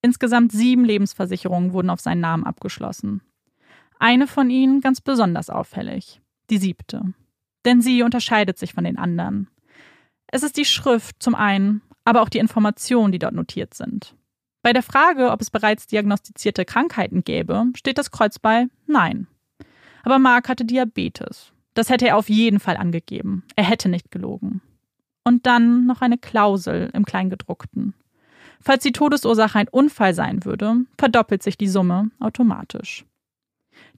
[0.00, 3.22] Insgesamt sieben Lebensversicherungen wurden auf seinen Namen abgeschlossen.
[4.02, 7.14] Eine von ihnen ganz besonders auffällig, die siebte.
[7.64, 9.46] Denn sie unterscheidet sich von den anderen.
[10.26, 14.16] Es ist die Schrift zum einen, aber auch die Informationen, die dort notiert sind.
[14.60, 19.28] Bei der Frage, ob es bereits diagnostizierte Krankheiten gäbe, steht das Kreuz bei Nein.
[20.02, 21.52] Aber Mark hatte Diabetes.
[21.74, 23.44] Das hätte er auf jeden Fall angegeben.
[23.54, 24.62] Er hätte nicht gelogen.
[25.22, 27.94] Und dann noch eine Klausel im Kleingedruckten.
[28.60, 33.04] Falls die Todesursache ein Unfall sein würde, verdoppelt sich die Summe automatisch.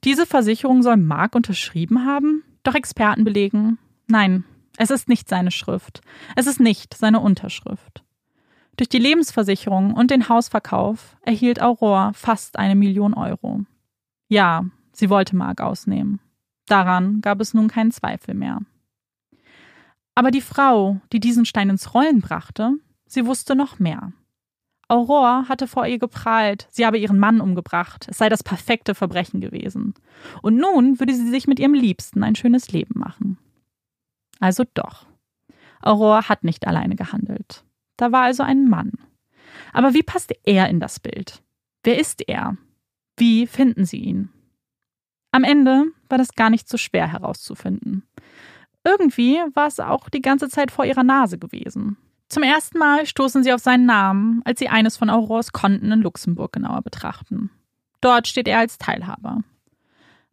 [0.03, 2.43] Diese Versicherung soll Mark unterschrieben haben?
[2.63, 4.43] Doch Experten belegen, nein,
[4.77, 6.01] es ist nicht seine Schrift.
[6.35, 8.03] Es ist nicht seine Unterschrift.
[8.77, 13.61] Durch die Lebensversicherung und den Hausverkauf erhielt Aurore fast eine Million Euro.
[14.27, 16.19] Ja, sie wollte Mark ausnehmen.
[16.67, 18.59] Daran gab es nun keinen Zweifel mehr.
[20.13, 22.73] Aber die Frau, die diesen Stein ins Rollen brachte,
[23.05, 24.11] sie wusste noch mehr.
[24.87, 29.41] Aurore hatte vor ihr geprahlt, sie habe ihren Mann umgebracht, es sei das perfekte Verbrechen
[29.41, 29.95] gewesen.
[30.41, 33.37] Und nun würde sie sich mit ihrem Liebsten ein schönes Leben machen.
[34.39, 35.07] Also doch.
[35.81, 37.63] Aurore hat nicht alleine gehandelt.
[37.97, 38.93] Da war also ein Mann.
[39.73, 41.41] Aber wie passt er in das Bild?
[41.83, 42.57] Wer ist er?
[43.17, 44.29] Wie finden sie ihn?
[45.31, 48.03] Am Ende war das gar nicht so schwer herauszufinden.
[48.83, 51.97] Irgendwie war es auch die ganze Zeit vor ihrer Nase gewesen.
[52.27, 56.01] Zum ersten Mal stoßen sie auf seinen Namen, als sie eines von Aurores Konten in
[56.01, 57.51] Luxemburg genauer betrachten.
[58.01, 59.43] Dort steht er als Teilhaber.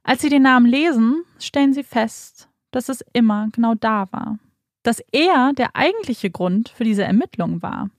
[0.02, 4.38] Als sie den Namen lesen, stellen sie fest, dass es immer genau da war.
[4.83, 7.90] Dass er der eigentliche Grund für diese Ermittlungen war.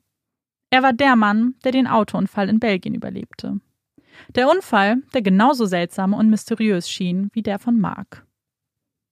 [0.70, 3.60] Er war der Mann, der den Autounfall in Belgien überlebte.
[4.36, 8.26] Der Unfall, der genauso seltsam und mysteriös schien wie der von Mark.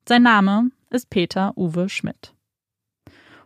[0.08, 2.34] Sein Name ist Peter Uwe Schmidt.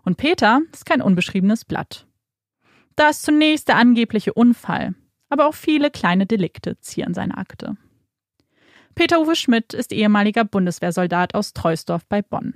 [0.05, 2.07] Und Peter ist kein unbeschriebenes Blatt.
[2.95, 4.95] Da ist zunächst der angebliche Unfall,
[5.29, 7.75] aber auch viele kleine Delikte zieren seine Akte.
[8.93, 12.53] Peter-Uwe Schmidt ist ehemaliger Bundeswehrsoldat aus Treusdorf bei Bonn.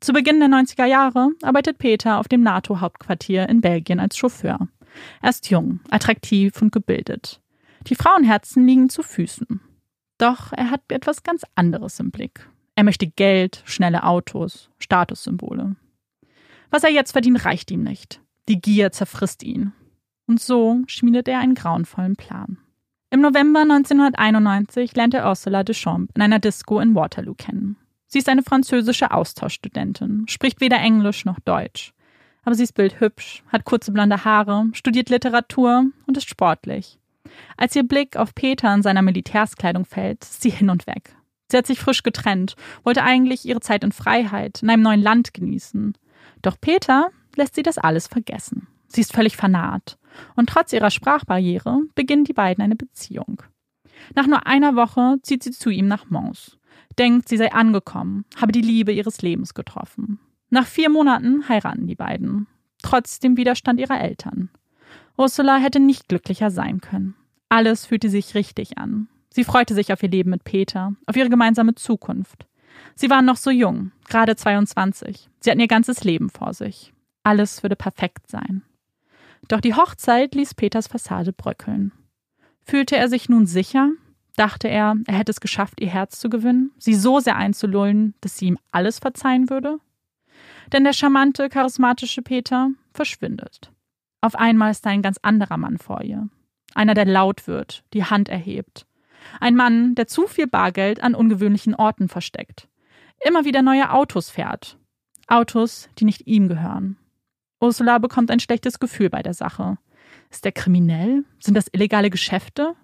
[0.00, 4.68] Zu Beginn der 90er Jahre arbeitet Peter auf dem NATO-Hauptquartier in Belgien als Chauffeur.
[5.20, 7.40] Er ist jung, attraktiv und gebildet.
[7.86, 9.60] Die Frauenherzen liegen zu Füßen.
[10.18, 12.48] Doch er hat etwas ganz anderes im Blick.
[12.74, 15.76] Er möchte Geld, schnelle Autos, Statussymbole.
[16.72, 18.22] Was er jetzt verdient, reicht ihm nicht.
[18.48, 19.72] Die Gier zerfrisst ihn.
[20.26, 22.56] Und so schmiedet er einen grauenvollen Plan.
[23.10, 27.76] Im November 1991 lernt er Ursula Deschamps in einer Disco in Waterloo kennen.
[28.06, 31.92] Sie ist eine französische Austauschstudentin, spricht weder Englisch noch Deutsch.
[32.42, 36.98] Aber sie ist bildhübsch, hat kurze blonde Haare, studiert Literatur und ist sportlich.
[37.58, 41.14] Als ihr Blick auf Peter in seiner Militärskleidung fällt, ist sie hin und weg.
[41.50, 45.34] Sie hat sich frisch getrennt, wollte eigentlich ihre Zeit in Freiheit, in einem neuen Land
[45.34, 45.92] genießen.
[46.42, 48.66] Doch Peter lässt sie das alles vergessen.
[48.88, 49.98] Sie ist völlig vernarrt
[50.36, 53.42] und trotz ihrer Sprachbarriere beginnen die beiden eine Beziehung.
[54.14, 56.58] Nach nur einer Woche zieht sie zu ihm nach Mons,
[56.98, 60.18] denkt, sie sei angekommen, habe die Liebe ihres Lebens getroffen.
[60.50, 62.46] Nach vier Monaten heiraten die beiden,
[62.82, 64.50] trotz dem Widerstand ihrer Eltern.
[65.16, 67.14] Ursula hätte nicht glücklicher sein können.
[67.48, 69.08] Alles fühlte sich richtig an.
[69.30, 72.46] Sie freute sich auf ihr Leben mit Peter, auf ihre gemeinsame Zukunft.
[72.94, 75.28] Sie waren noch so jung, gerade 22.
[75.40, 76.92] Sie hatten ihr ganzes Leben vor sich.
[77.22, 78.62] Alles würde perfekt sein.
[79.48, 81.92] Doch die Hochzeit ließ Peters Fassade bröckeln.
[82.64, 83.90] Fühlte er sich nun sicher?
[84.36, 88.38] Dachte er, er hätte es geschafft, ihr Herz zu gewinnen, sie so sehr einzulullen, dass
[88.38, 89.78] sie ihm alles verzeihen würde?
[90.72, 93.70] Denn der charmante, charismatische Peter verschwindet.
[94.20, 96.28] Auf einmal ist da ein ganz anderer Mann vor ihr.
[96.74, 98.86] Einer, der laut wird, die Hand erhebt.
[99.40, 102.68] Ein Mann, der zu viel Bargeld an ungewöhnlichen Orten versteckt.
[103.24, 104.78] Immer wieder neue Autos fährt.
[105.28, 106.96] Autos, die nicht ihm gehören.
[107.60, 109.78] Ursula bekommt ein schlechtes Gefühl bei der Sache.
[110.30, 111.24] Ist er kriminell?
[111.38, 112.74] Sind das illegale Geschäfte?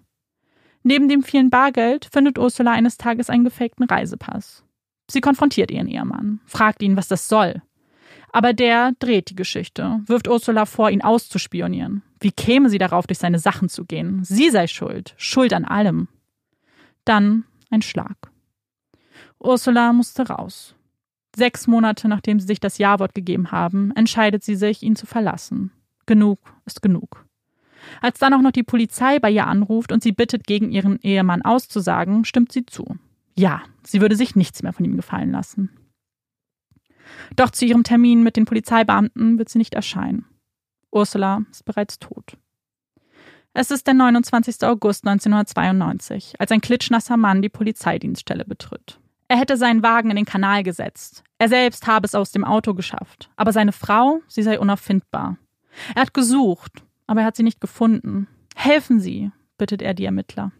[0.83, 4.63] Neben dem vielen Bargeld findet Ursula eines Tages einen gefakten Reisepass.
[5.11, 7.61] Sie konfrontiert ihren Ehemann, fragt ihn, was das soll.
[8.31, 12.03] Aber der dreht die Geschichte, wirft Ursula vor, ihn auszuspionieren.
[12.19, 14.23] Wie käme sie darauf, durch seine Sachen zu gehen?
[14.23, 16.07] Sie sei schuld, schuld an allem.
[17.05, 18.28] Dann ein Schlag.
[19.39, 20.75] Ursula musste raus.
[21.35, 25.71] Sechs Monate nachdem sie sich das Ja-Wort gegeben haben, entscheidet sie sich, ihn zu verlassen.
[26.05, 27.25] Genug ist genug.
[28.01, 31.41] Als dann auch noch die Polizei bei ihr anruft und sie bittet, gegen ihren Ehemann
[31.43, 32.97] auszusagen, stimmt sie zu.
[33.37, 35.69] Ja, sie würde sich nichts mehr von ihm gefallen lassen.
[37.35, 40.25] Doch zu ihrem Termin mit den Polizeibeamten wird sie nicht erscheinen.
[40.91, 42.37] Ursula ist bereits tot.
[43.53, 44.63] Es ist der 29.
[44.63, 48.99] August 1992, als ein klitschnasser Mann die Polizeidienststelle betritt.
[49.29, 51.23] Er hätte seinen Wagen in den Kanal gesetzt.
[51.37, 53.29] Er selbst habe es aus dem Auto geschafft.
[53.35, 55.37] Aber seine Frau, sie sei unauffindbar.
[55.93, 58.27] Er hat gesucht, aber er hat sie nicht gefunden.
[58.55, 60.51] Helfen Sie, bittet er die Ermittler.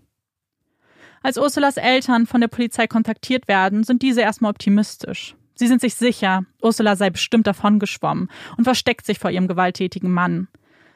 [1.24, 5.36] Als Ursulas Eltern von der Polizei kontaktiert werden, sind diese erstmal optimistisch.
[5.56, 10.48] Sie sind sich sicher, Ursula sei bestimmt davongeschwommen und versteckt sich vor ihrem gewalttätigen Mann.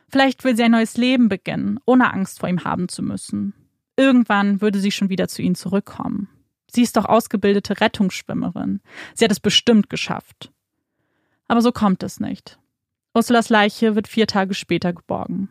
[0.08, 3.54] Vielleicht will sie ein neues Leben beginnen, ohne Angst vor ihm haben zu müssen.
[3.98, 6.30] Irgendwann würde sie schon wieder zu ihnen zurückkommen.
[6.74, 8.82] Sie ist doch ausgebildete Rettungsschwimmerin.
[9.14, 10.52] Sie hat es bestimmt geschafft.
[11.48, 12.58] Aber so kommt es nicht.
[13.14, 15.50] Ursulas Leiche wird vier Tage später geborgen.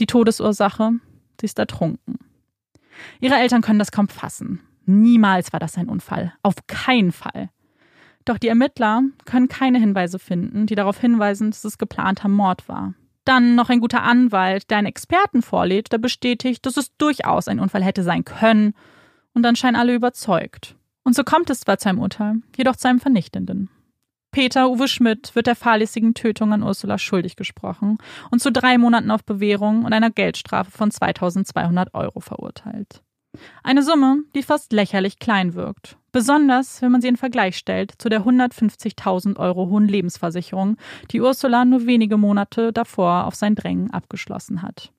[0.00, 0.92] Die Todesursache,
[1.40, 2.18] sie ist ertrunken.
[3.20, 4.60] Ihre Eltern können das kaum fassen.
[4.86, 6.32] Niemals war das ein Unfall.
[6.42, 7.50] Auf keinen Fall.
[8.24, 12.94] Doch die Ermittler können keine Hinweise finden, die darauf hinweisen, dass es geplanter Mord war.
[13.24, 17.60] Dann noch ein guter Anwalt, der einen Experten vorlädt, der bestätigt, dass es durchaus ein
[17.60, 18.74] Unfall hätte sein können.
[19.36, 20.76] Und dann scheinen alle überzeugt.
[21.04, 23.68] Und so kommt es zwar zu einem Urteil, jedoch zu einem vernichtenden.
[24.30, 27.98] Peter Uwe Schmidt wird der fahrlässigen Tötung an Ursula schuldig gesprochen
[28.30, 33.02] und zu drei Monaten auf Bewährung und einer Geldstrafe von 2200 Euro verurteilt.
[33.62, 35.98] Eine Summe, die fast lächerlich klein wirkt.
[36.12, 40.78] Besonders, wenn man sie in Vergleich stellt zu der 150.000 Euro hohen Lebensversicherung,
[41.10, 44.92] die Ursula nur wenige Monate davor auf sein Drängen abgeschlossen hat.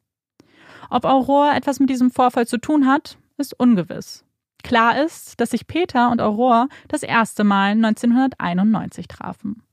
[0.91, 4.26] Ob Aurora etwas mit diesem Vorfall zu tun hat, ist ungewiss.
[4.63, 9.63] Klar ist, dass sich Peter und Aurora das erste Mal 1991 trafen.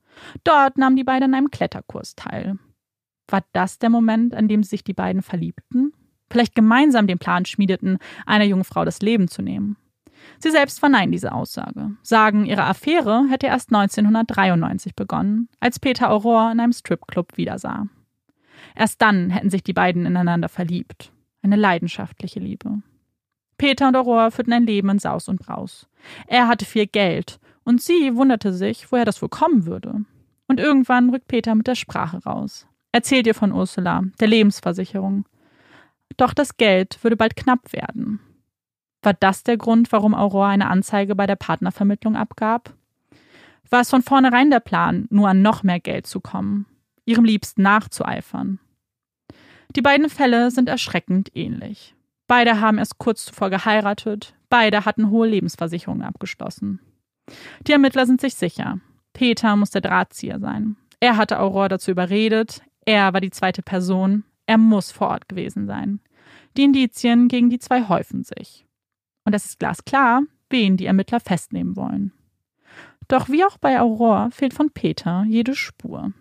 [0.43, 2.57] Dort nahmen die beiden an einem Kletterkurs teil.
[3.27, 5.93] War das der Moment, an dem sich die beiden verliebten?
[6.29, 9.77] Vielleicht gemeinsam den Plan schmiedeten, einer jungen Frau das Leben zu nehmen?
[10.39, 16.51] Sie selbst verneinen diese Aussage, sagen, ihre Affäre hätte erst 1993 begonnen, als Peter Aurora
[16.51, 17.87] in einem Stripclub wiedersah.
[18.75, 21.11] Erst dann hätten sich die beiden ineinander verliebt.
[21.41, 22.81] Eine leidenschaftliche Liebe.
[23.65, 25.87] Peter und Aurora führten ein Leben in Saus und Braus.
[26.27, 30.05] Er hatte viel Geld und sie wunderte sich, woher das wohl kommen würde.
[30.47, 32.67] Und irgendwann rückt Peter mit der Sprache raus.
[32.91, 35.25] Erzählt ihr von Ursula, der Lebensversicherung.
[36.15, 38.19] Doch das Geld würde bald knapp werden.
[39.01, 42.71] War das der Grund, warum Aurora eine Anzeige bei der Partnervermittlung abgab?
[43.71, 46.67] War es von vornherein der Plan, nur an noch mehr Geld zu kommen,
[47.03, 48.59] ihrem Liebsten nachzueifern?
[49.75, 51.94] Die beiden Fälle sind erschreckend ähnlich.
[52.27, 54.35] Beide haben erst kurz zuvor geheiratet.
[54.49, 56.79] Beide hatten hohe Lebensversicherungen abgeschlossen.
[57.67, 58.79] Die Ermittler sind sich sicher.
[59.13, 60.75] Peter muss der Drahtzieher sein.
[60.99, 62.61] Er hatte Aurora dazu überredet.
[62.85, 64.23] Er war die zweite Person.
[64.45, 65.99] Er muss vor Ort gewesen sein.
[66.57, 68.65] Die Indizien gegen die zwei häufen sich.
[69.23, 72.11] Und es ist glasklar, wen die Ermittler festnehmen wollen.
[73.07, 76.13] Doch wie auch bei Aurora fehlt von Peter jede Spur.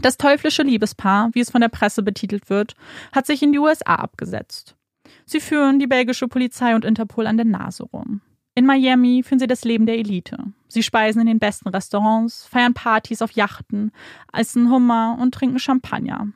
[0.00, 2.74] Das teuflische Liebespaar, wie es von der Presse betitelt wird,
[3.12, 4.76] hat sich in die USA abgesetzt.
[5.24, 8.20] Sie führen die belgische Polizei und Interpol an der Nase rum.
[8.54, 10.36] In Miami führen sie das Leben der Elite.
[10.68, 13.92] Sie speisen in den besten Restaurants, feiern Partys auf Yachten,
[14.32, 16.28] essen Hummer und trinken Champagner.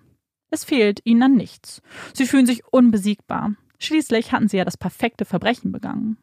[0.50, 1.82] Es fehlt ihnen an nichts.
[2.14, 3.54] Sie fühlen sich unbesiegbar.
[3.78, 6.16] Schließlich hatten sie ja das perfekte Verbrechen begangen.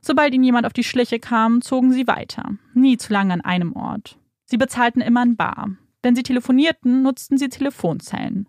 [0.00, 3.74] Sobald ihnen jemand auf die Schliche kam, zogen sie weiter, nie zu lange an einem
[3.74, 4.18] Ort.
[4.44, 5.70] Sie bezahlten immer in Bar.
[6.02, 8.48] Wenn sie telefonierten, nutzten sie Telefonzellen.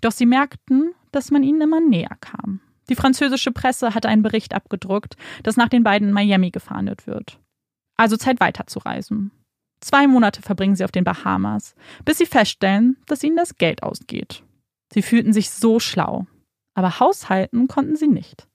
[0.00, 2.60] Doch sie merkten, dass man ihnen immer näher kam.
[2.88, 7.38] Die französische Presse hatte einen Bericht abgedruckt, dass nach den beiden in Miami gefahndet wird.
[7.96, 9.30] Also Zeit weiterzureisen.
[9.80, 11.74] Zwei Monate verbringen sie auf den Bahamas,
[12.04, 14.42] bis sie feststellen, dass ihnen das Geld ausgeht.
[14.92, 16.26] Sie fühlten sich so schlau,
[16.74, 18.48] aber haushalten konnten sie nicht.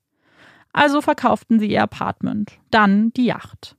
[0.73, 3.77] Also verkauften sie ihr Apartment, dann die Yacht.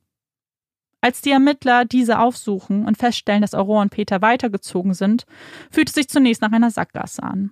[1.01, 5.27] Als die Ermittler diese aufsuchen und feststellen, dass Aurora und Peter weitergezogen sind,
[5.71, 7.51] fühlt es sich zunächst nach einer Sackgasse an.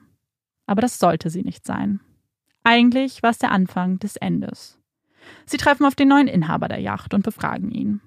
[0.66, 2.00] Aber das sollte sie nicht sein.
[2.64, 4.78] Eigentlich war es der Anfang des Endes.
[5.46, 8.00] Sie treffen auf den neuen Inhaber der Yacht und befragen ihn.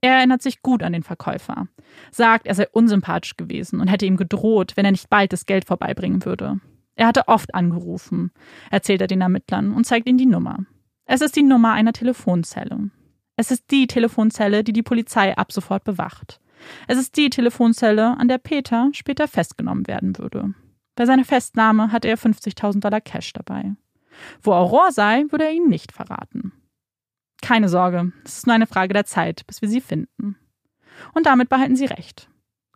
[0.00, 1.68] Er erinnert sich gut an den Verkäufer,
[2.10, 5.66] sagt, er sei unsympathisch gewesen und hätte ihm gedroht, wenn er nicht bald das Geld
[5.66, 6.60] vorbeibringen würde.
[6.96, 8.32] Er hatte oft angerufen,
[8.70, 10.58] erzählt er den Ermittlern und zeigt ihnen die Nummer.
[11.04, 12.90] Es ist die Nummer einer Telefonzelle.
[13.36, 16.40] Es ist die Telefonzelle, die die Polizei ab sofort bewacht.
[16.86, 20.54] Es ist die Telefonzelle, an der Peter später festgenommen werden würde.
[20.96, 23.72] Bei seiner Festnahme hatte er 50.000 Dollar Cash dabei.
[24.42, 26.52] Wo Aurore sei, würde er ihnen nicht verraten.
[27.40, 30.36] Keine Sorge, es ist nur eine Frage der Zeit, bis wir sie finden.
[31.14, 32.28] Und damit behalten sie recht.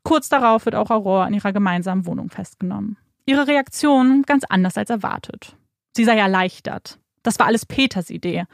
[0.02, 2.96] Kurz darauf wird auch Aurore in ihrer gemeinsamen Wohnung festgenommen.
[3.26, 5.56] Ihre Reaktion ganz anders als erwartet.
[5.96, 6.98] Sie sei erleichtert.
[7.22, 8.44] Das war alles Peters Idee.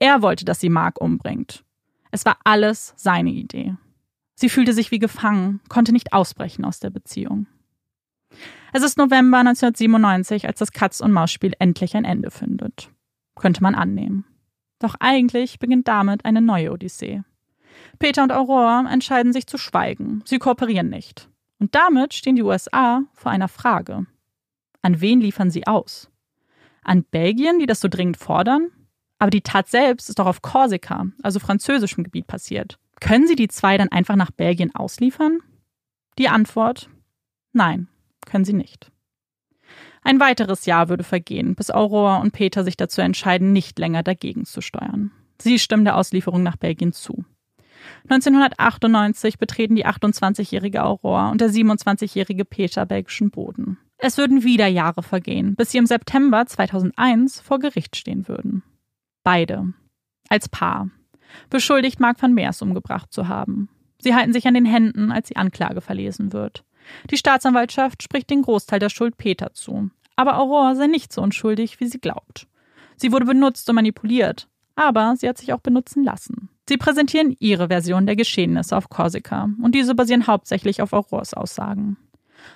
[0.00, 1.64] Er wollte, dass sie Mark umbringt.
[2.10, 3.76] Es war alles seine Idee.
[4.34, 7.46] Sie fühlte sich wie gefangen, konnte nicht ausbrechen aus der Beziehung.
[8.74, 12.90] Es ist November 1997, als das Katz- und Maus-Spiel endlich ein Ende findet.
[13.34, 14.24] Könnte man annehmen.
[14.78, 17.22] Doch eigentlich beginnt damit eine neue Odyssee.
[17.98, 20.22] Peter und Aurora entscheiden sich zu schweigen.
[20.24, 21.28] Sie kooperieren nicht.
[21.58, 24.06] Und damit stehen die USA vor einer Frage.
[24.80, 26.10] An wen liefern sie aus?
[26.82, 28.70] An Belgien, die das so dringend fordern?
[29.18, 32.78] Aber die Tat selbst ist doch auf Korsika, also französischem Gebiet, passiert.
[33.00, 35.40] Können sie die zwei dann einfach nach Belgien ausliefern?
[36.18, 36.90] Die Antwort:
[37.52, 37.86] Nein,
[38.26, 38.90] können sie nicht.
[40.02, 44.44] Ein weiteres Jahr würde vergehen, bis Aurora und Peter sich dazu entscheiden, nicht länger dagegen
[44.44, 45.12] zu steuern.
[45.40, 47.24] Sie stimmen der Auslieferung nach Belgien zu.
[48.08, 53.78] 1998 betreten die 28-jährige Aurora und der 27-jährige Peter belgischen Boden.
[53.98, 58.64] Es würden wieder Jahre vergehen, bis sie im September 2001 vor Gericht stehen würden.
[59.22, 59.72] Beide.
[60.28, 60.90] Als Paar.
[61.50, 63.68] Beschuldigt Mark van Meers umgebracht zu haben.
[64.00, 66.64] Sie halten sich an den Händen, als die Anklage verlesen wird.
[67.10, 69.90] Die Staatsanwaltschaft spricht den Großteil der Schuld Peter zu.
[70.16, 72.46] Aber Aurore sei nicht so unschuldig, wie sie glaubt.
[72.96, 76.48] Sie wurde benutzt und manipuliert, aber sie hat sich auch benutzen lassen.
[76.68, 81.96] Sie präsentieren ihre Version der Geschehnisse auf Korsika und diese basieren hauptsächlich auf Aurores Aussagen.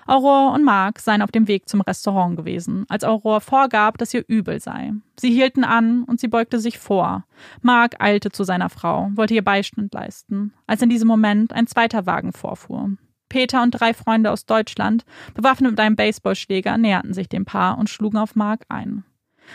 [0.07, 4.25] Aurore und Mark seien auf dem Weg zum Restaurant gewesen, als Aurore vorgab, dass ihr
[4.27, 4.93] übel sei.
[5.19, 7.25] Sie hielten an und sie beugte sich vor.
[7.63, 12.07] Mark eilte zu seiner Frau, wollte ihr Beistand leisten, als in diesem Moment ein zweiter
[12.07, 12.91] Wagen vorfuhr.
[13.29, 15.05] Peter und drei Freunde aus Deutschland,
[15.35, 19.05] bewaffnet mit einem Baseballschläger, näherten sich dem Paar und schlugen auf Mark ein.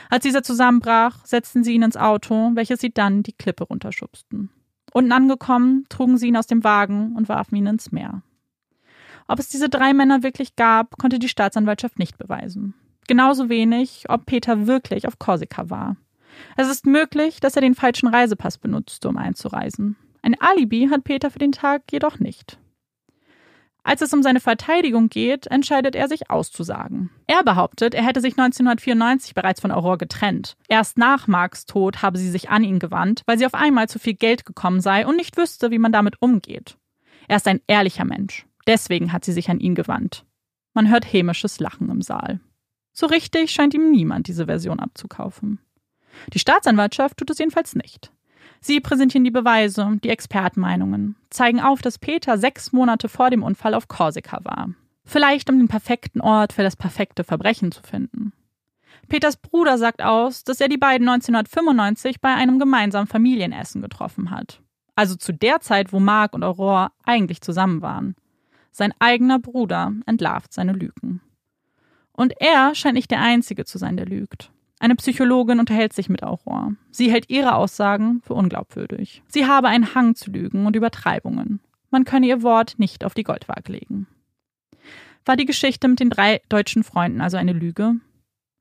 [0.10, 4.50] Als dieser zusammenbrach, setzten sie ihn ins Auto, welches sie dann die Klippe runterschubsten.
[4.94, 8.24] Unten angekommen, trugen sie ihn aus dem Wagen und warfen ihn ins Meer.
[9.28, 12.74] Ob es diese drei Männer wirklich gab, konnte die Staatsanwaltschaft nicht beweisen.
[13.08, 15.96] Genauso wenig, ob Peter wirklich auf Korsika war.
[16.58, 19.96] Es ist möglich, dass er den falschen Reisepass benutzte, um einzureisen.
[20.22, 22.60] Ein Alibi hat Peter für den Tag jedoch nicht.
[23.84, 27.10] Als es um seine Verteidigung geht, entscheidet er sich auszusagen.
[27.26, 30.56] Er behauptet, er hätte sich 1994 bereits von Aurore getrennt.
[30.68, 33.98] Erst nach Marks Tod habe sie sich an ihn gewandt, weil sie auf einmal zu
[33.98, 36.78] viel Geld gekommen sei und nicht wüsste, wie man damit umgeht.
[37.28, 38.46] Er ist ein ehrlicher Mensch.
[38.68, 40.26] Deswegen hat sie sich an ihn gewandt.
[40.74, 42.40] Man hört hämisches Lachen im Saal.
[42.94, 45.60] So richtig scheint ihm niemand diese Version abzukaufen.
[46.34, 48.12] Die Staatsanwaltschaft tut es jedenfalls nicht.
[48.64, 53.74] Sie präsentieren die Beweise, die Expertenmeinungen, zeigen auf, dass Peter sechs Monate vor dem Unfall
[53.74, 54.70] auf Korsika war.
[55.04, 58.34] Vielleicht um den perfekten Ort für das perfekte Verbrechen zu finden.
[59.10, 64.62] Peters Bruder sagt aus, dass er die beiden 1995 bei einem gemeinsamen Familienessen getroffen hat.
[64.96, 68.16] Also zu der Zeit, wo Mark und Aurore eigentlich zusammen waren.
[68.72, 71.22] Sein eigener Bruder entlarvt seine Lügen.
[72.14, 74.52] Und er scheint nicht der Einzige zu sein, der lügt.
[74.82, 76.76] Eine Psychologin unterhält sich mit Aurore.
[76.90, 79.22] Sie hält ihre Aussagen für unglaubwürdig.
[79.28, 81.60] Sie habe einen Hang zu Lügen und Übertreibungen.
[81.92, 84.08] Man könne ihr Wort nicht auf die Goldwaage legen.
[85.24, 87.98] War die Geschichte mit den drei deutschen Freunden also eine Lüge?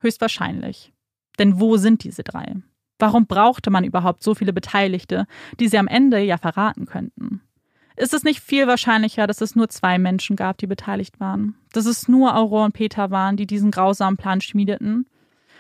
[0.01, 0.93] Höchstwahrscheinlich.
[1.39, 2.55] Denn wo sind diese drei?
[2.99, 5.27] Warum brauchte man überhaupt so viele Beteiligte,
[5.59, 7.41] die sie am Ende ja verraten könnten?
[7.97, 11.55] ist es nicht viel wahrscheinlicher, dass es nur zwei Menschen gab, die beteiligt waren?
[11.73, 15.07] Dass es nur Aurore und Peter waren, die diesen grausamen Plan schmiedeten?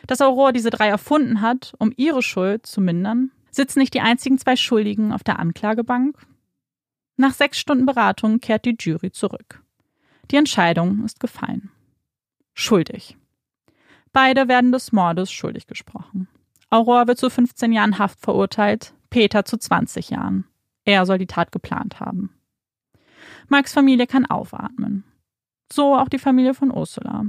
[0.06, 3.30] Dass Aurore diese drei erfunden hat, um ihre Schuld zu mindern?
[3.50, 6.16] Sitzen nicht die einzigen zwei Schuldigen auf der Anklagebank?
[7.16, 9.62] Nach sechs Stunden Beratung kehrt die Jury zurück.
[10.30, 11.70] Die Entscheidung ist gefallen.
[12.54, 13.16] Schuldig.
[14.12, 16.28] Beide werden des Mordes schuldig gesprochen.
[16.70, 20.44] Aurore wird zu 15 Jahren Haft verurteilt, Peter zu 20 Jahren.
[20.84, 22.30] Er soll die Tat geplant haben.
[23.48, 25.04] Marks Familie kann aufatmen.
[25.72, 27.26] So auch die Familie von Ursula.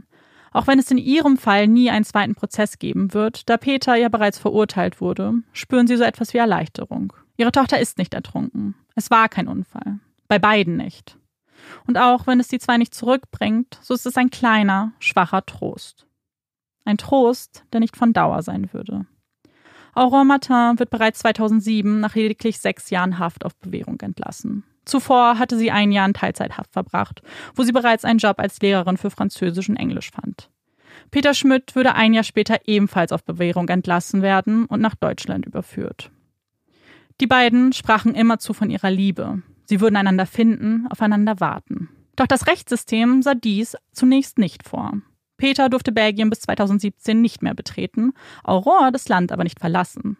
[0.51, 4.09] Auch wenn es in ihrem Fall nie einen zweiten Prozess geben wird, da Peter ja
[4.09, 7.13] bereits verurteilt wurde, spüren sie so etwas wie Erleichterung.
[7.37, 8.75] Ihre Tochter ist nicht ertrunken.
[8.95, 9.99] Es war kein Unfall.
[10.27, 11.17] Bei beiden nicht.
[11.87, 16.05] Und auch wenn es die zwei nicht zurückbringt, so ist es ein kleiner, schwacher Trost.
[16.83, 19.05] Ein Trost, der nicht von Dauer sein würde.
[19.93, 24.63] Aurore Martin wird bereits 2007 nach lediglich sechs Jahren Haft auf Bewährung entlassen.
[24.85, 27.21] Zuvor hatte sie ein Jahr in Teilzeithaft verbracht,
[27.55, 30.49] wo sie bereits einen Job als Lehrerin für Französisch und Englisch fand.
[31.11, 36.11] Peter Schmidt würde ein Jahr später ebenfalls auf Bewährung entlassen werden und nach Deutschland überführt.
[37.19, 39.43] Die beiden sprachen immerzu von ihrer Liebe.
[39.65, 41.89] Sie würden einander finden, aufeinander warten.
[42.15, 44.93] Doch das Rechtssystem sah dies zunächst nicht vor.
[45.37, 48.13] Peter durfte Belgien bis 2017 nicht mehr betreten,
[48.43, 50.17] Aurore das Land aber nicht verlassen.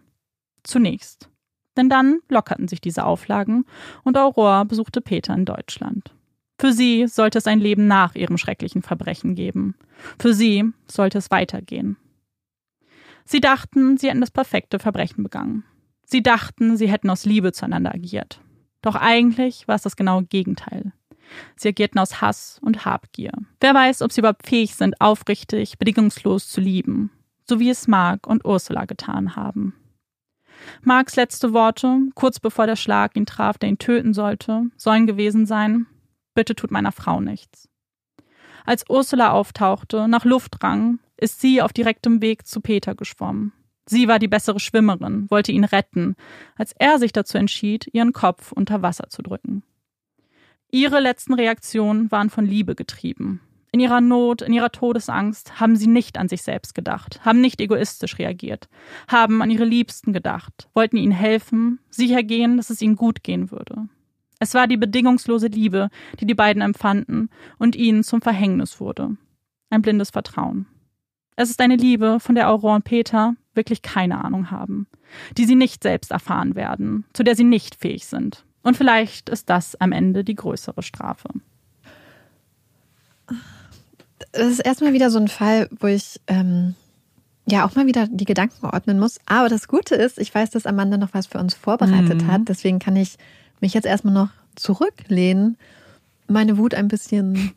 [0.64, 1.31] Zunächst.
[1.78, 3.66] Denn dann lockerten sich diese Auflagen
[4.04, 6.14] und Aurore besuchte Peter in Deutschland.
[6.60, 9.76] Für sie sollte es ein Leben nach ihrem schrecklichen Verbrechen geben.
[10.20, 11.98] Für sie sollte es weitergehen.
[13.26, 15.64] Sie dachten, sie hätten das perfekte Verbrechen begangen.
[16.04, 18.42] Sie dachten, sie hätten aus Liebe zueinander agiert.
[18.82, 20.92] Doch eigentlich war es das genaue Gegenteil.
[21.56, 23.32] Sie agierten aus Hass und Habgier.
[23.60, 27.10] Wer weiß, ob sie überhaupt fähig sind, aufrichtig, bedingungslos zu lieben,
[27.48, 29.74] so wie es Mark und Ursula getan haben.
[30.84, 35.46] Marks letzte Worte, kurz bevor der Schlag ihn traf, der ihn töten sollte, sollen gewesen
[35.46, 35.86] sein:
[36.34, 37.70] Bitte tut meiner Frau nichts.
[38.66, 43.54] Als Ursula auftauchte, nach Luft rang, ist sie auf direktem Weg zu Peter geschwommen.
[43.86, 46.16] Sie war die bessere Schwimmerin, wollte ihn retten,
[46.56, 49.64] als er sich dazu entschied, ihren Kopf unter Wasser zu drücken.
[50.72, 53.42] Ihre letzten Reaktionen waren von Liebe getrieben.
[53.74, 57.62] In ihrer Not, in ihrer Todesangst haben sie nicht an sich selbst gedacht, haben nicht
[57.62, 58.68] egoistisch reagiert,
[59.08, 63.50] haben an ihre Liebsten gedacht, wollten ihnen helfen, sicher gehen, dass es ihnen gut gehen
[63.50, 63.88] würde.
[64.40, 69.16] Es war die bedingungslose Liebe, die die beiden empfanden und ihnen zum Verhängnis wurde.
[69.70, 70.66] Ein blindes Vertrauen.
[71.38, 74.88] Es ist eine Liebe, von der Aurore und Peter wirklich keine Ahnung haben,
[75.38, 79.50] die sie nicht selbst erfahren werden, zu der sie nicht fähig sind, und vielleicht ist
[79.50, 81.30] das am Ende die größere Strafe.
[84.32, 86.76] Das ist erstmal wieder so ein Fall, wo ich ähm,
[87.46, 89.20] ja auch mal wieder die Gedanken ordnen muss.
[89.26, 92.28] Aber das Gute ist, ich weiß, dass Amanda noch was für uns vorbereitet mhm.
[92.28, 92.42] hat.
[92.48, 93.18] Deswegen kann ich
[93.60, 95.58] mich jetzt erstmal noch zurücklehnen,
[96.28, 97.52] meine Wut ein bisschen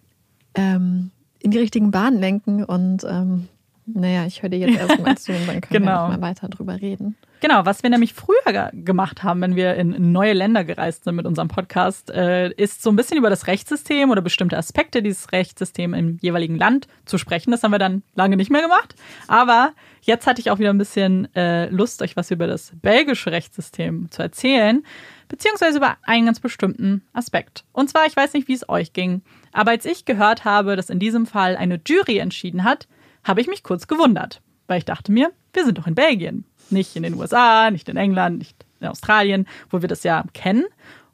[0.55, 3.49] ähm, in die richtigen Bahnen lenken und ähm,
[3.87, 6.09] naja, ich höre dir jetzt erstmal zu und dann können genau.
[6.09, 7.16] wir mal weiter drüber reden.
[7.41, 11.26] Genau, was wir nämlich früher gemacht haben, wenn wir in neue Länder gereist sind mit
[11.26, 15.99] unserem Podcast, äh, ist so ein bisschen über das Rechtssystem oder bestimmte Aspekte dieses Rechtssystems
[15.99, 17.51] im jeweiligen Land zu sprechen.
[17.51, 18.95] Das haben wir dann lange nicht mehr gemacht.
[19.28, 23.30] Aber jetzt hatte ich auch wieder ein bisschen äh, Lust, euch was über das belgische
[23.30, 24.82] Rechtssystem zu erzählen,
[25.28, 27.64] beziehungsweise über einen ganz bestimmten Aspekt.
[27.72, 29.20] Und zwar, ich weiß nicht, wie es euch ging,
[29.53, 32.89] aber als ich gehört habe, dass in diesem Fall eine Jury entschieden hat,
[33.25, 36.95] habe ich mich kurz gewundert, weil ich dachte mir, wir sind doch in Belgien, nicht
[36.97, 40.64] in den USA, nicht in England, nicht in Australien, wo wir das ja kennen.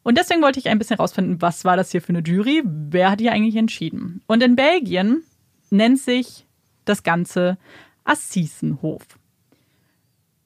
[0.03, 2.63] Und deswegen wollte ich ein bisschen rausfinden, was war das hier für eine Jury?
[2.65, 4.23] Wer hat hier eigentlich entschieden?
[4.27, 5.23] Und in Belgien
[5.71, 6.47] nennt sich
[6.85, 7.59] das Ganze
[8.05, 9.05] Assisenhof.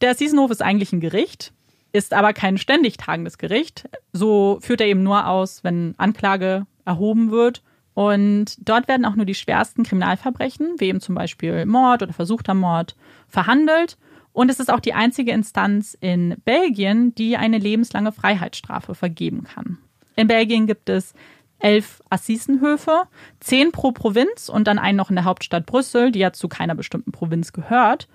[0.00, 1.52] Der Assisenhof ist eigentlich ein Gericht,
[1.92, 3.88] ist aber kein ständig tagendes Gericht.
[4.12, 7.62] So führt er eben nur aus, wenn Anklage erhoben wird
[7.94, 12.54] und dort werden auch nur die schwersten Kriminalverbrechen, wie eben zum Beispiel Mord oder versuchter
[12.54, 12.96] Mord,
[13.28, 13.96] verhandelt.
[14.32, 19.78] Und es ist auch die einzige Instanz in Belgien, die eine lebenslange Freiheitsstrafe vergeben kann.
[20.16, 21.14] In Belgien gibt es
[21.60, 23.04] elf Assisenhöfe,
[23.38, 26.74] zehn pro Provinz und dann einen noch in der Hauptstadt Brüssel, die ja zu keiner
[26.74, 28.08] bestimmten Provinz gehört.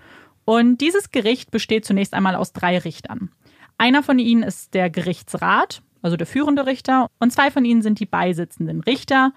[0.44, 3.32] Und dieses Gericht besteht zunächst einmal aus drei Richtern.
[3.78, 8.00] Einer von ihnen ist der Gerichtsrat, also der führende Richter, und zwei von ihnen sind
[8.00, 9.32] die beisitzenden Richter.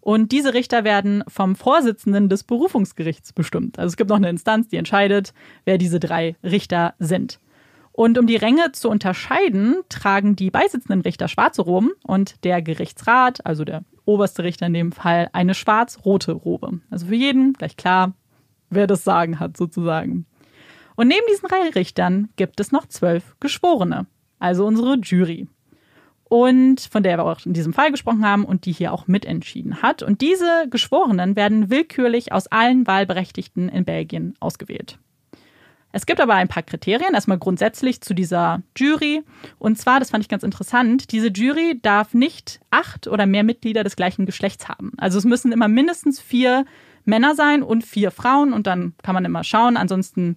[0.00, 3.78] Und diese Richter werden vom Vorsitzenden des Berufungsgerichts bestimmt.
[3.78, 5.34] Also es gibt noch eine Instanz, die entscheidet,
[5.64, 7.40] wer diese drei Richter sind.
[7.92, 13.44] Und um die Ränge zu unterscheiden, tragen die beisitzenden Richter schwarze Roben und der Gerichtsrat,
[13.44, 16.80] also der oberste Richter in dem Fall, eine schwarz-rote Robe.
[16.90, 18.14] Also für jeden gleich klar,
[18.70, 20.26] wer das Sagen hat sozusagen.
[20.94, 24.06] Und neben diesen drei Richtern gibt es noch zwölf Geschworene,
[24.38, 25.48] also unsere Jury
[26.28, 29.82] und von der wir auch in diesem Fall gesprochen haben und die hier auch mitentschieden
[29.82, 30.02] hat.
[30.02, 34.98] Und diese Geschworenen werden willkürlich aus allen Wahlberechtigten in Belgien ausgewählt.
[35.90, 39.22] Es gibt aber ein paar Kriterien, erstmal grundsätzlich zu dieser Jury.
[39.58, 43.84] Und zwar, das fand ich ganz interessant, diese Jury darf nicht acht oder mehr Mitglieder
[43.84, 44.92] des gleichen Geschlechts haben.
[44.98, 46.66] Also es müssen immer mindestens vier
[47.06, 49.78] Männer sein und vier Frauen und dann kann man immer schauen.
[49.78, 50.36] Ansonsten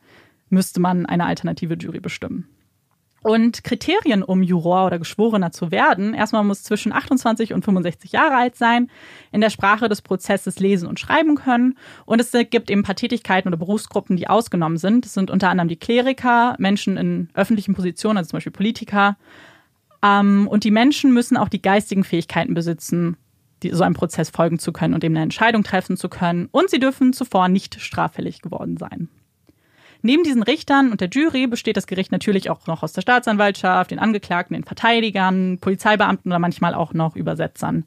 [0.49, 2.47] müsste man eine alternative Jury bestimmen.
[3.24, 8.36] Und Kriterien, um Juror oder Geschworener zu werden, erstmal muss zwischen 28 und 65 Jahre
[8.36, 8.89] alt sein,
[9.32, 11.78] in der Sprache des Prozesses lesen und schreiben können.
[12.05, 15.05] Und es gibt eben ein paar Tätigkeiten oder Berufsgruppen, die ausgenommen sind.
[15.05, 19.17] Das sind unter anderem die Kleriker, Menschen in öffentlichen Positionen, also zum Beispiel Politiker,
[20.03, 23.17] Ähm, und die Menschen müssen auch die geistigen Fähigkeiten besitzen,
[23.63, 26.49] so einem Prozess folgen zu können und eben eine Entscheidung treffen zu können.
[26.51, 29.09] Und sie dürfen zuvor nicht straffällig geworden sein.
[30.02, 33.91] Neben diesen Richtern und der Jury besteht das Gericht natürlich auch noch aus der Staatsanwaltschaft,
[33.91, 37.86] den Angeklagten, den Verteidigern, Polizeibeamten oder manchmal auch noch Übersetzern,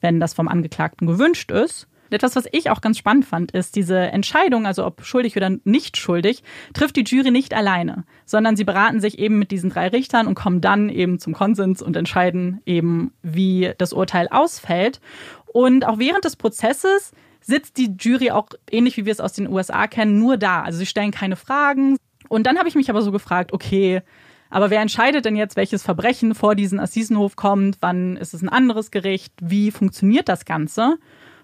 [0.00, 1.86] wenn das vom Angeklagten gewünscht ist.
[2.10, 5.96] Etwas, was ich auch ganz spannend fand, ist diese Entscheidung, also ob schuldig oder nicht
[5.96, 6.42] schuldig,
[6.74, 10.34] trifft die Jury nicht alleine, sondern sie beraten sich eben mit diesen drei Richtern und
[10.34, 15.00] kommen dann eben zum Konsens und entscheiden eben, wie das Urteil ausfällt.
[15.46, 19.48] Und auch während des Prozesses sitzt die Jury auch ähnlich wie wir es aus den
[19.48, 20.62] USA kennen, nur da.
[20.62, 21.96] Also sie stellen keine Fragen.
[22.28, 24.02] Und dann habe ich mich aber so gefragt, okay,
[24.48, 27.78] aber wer entscheidet denn jetzt, welches Verbrechen vor diesen Assisenhof kommt?
[27.80, 29.32] Wann ist es ein anderes Gericht?
[29.40, 30.98] Wie funktioniert das Ganze?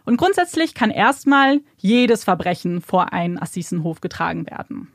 [0.05, 4.89] Und grundsätzlich kann erstmal jedes Verbrechen vor einen Assisenhof getragen werden.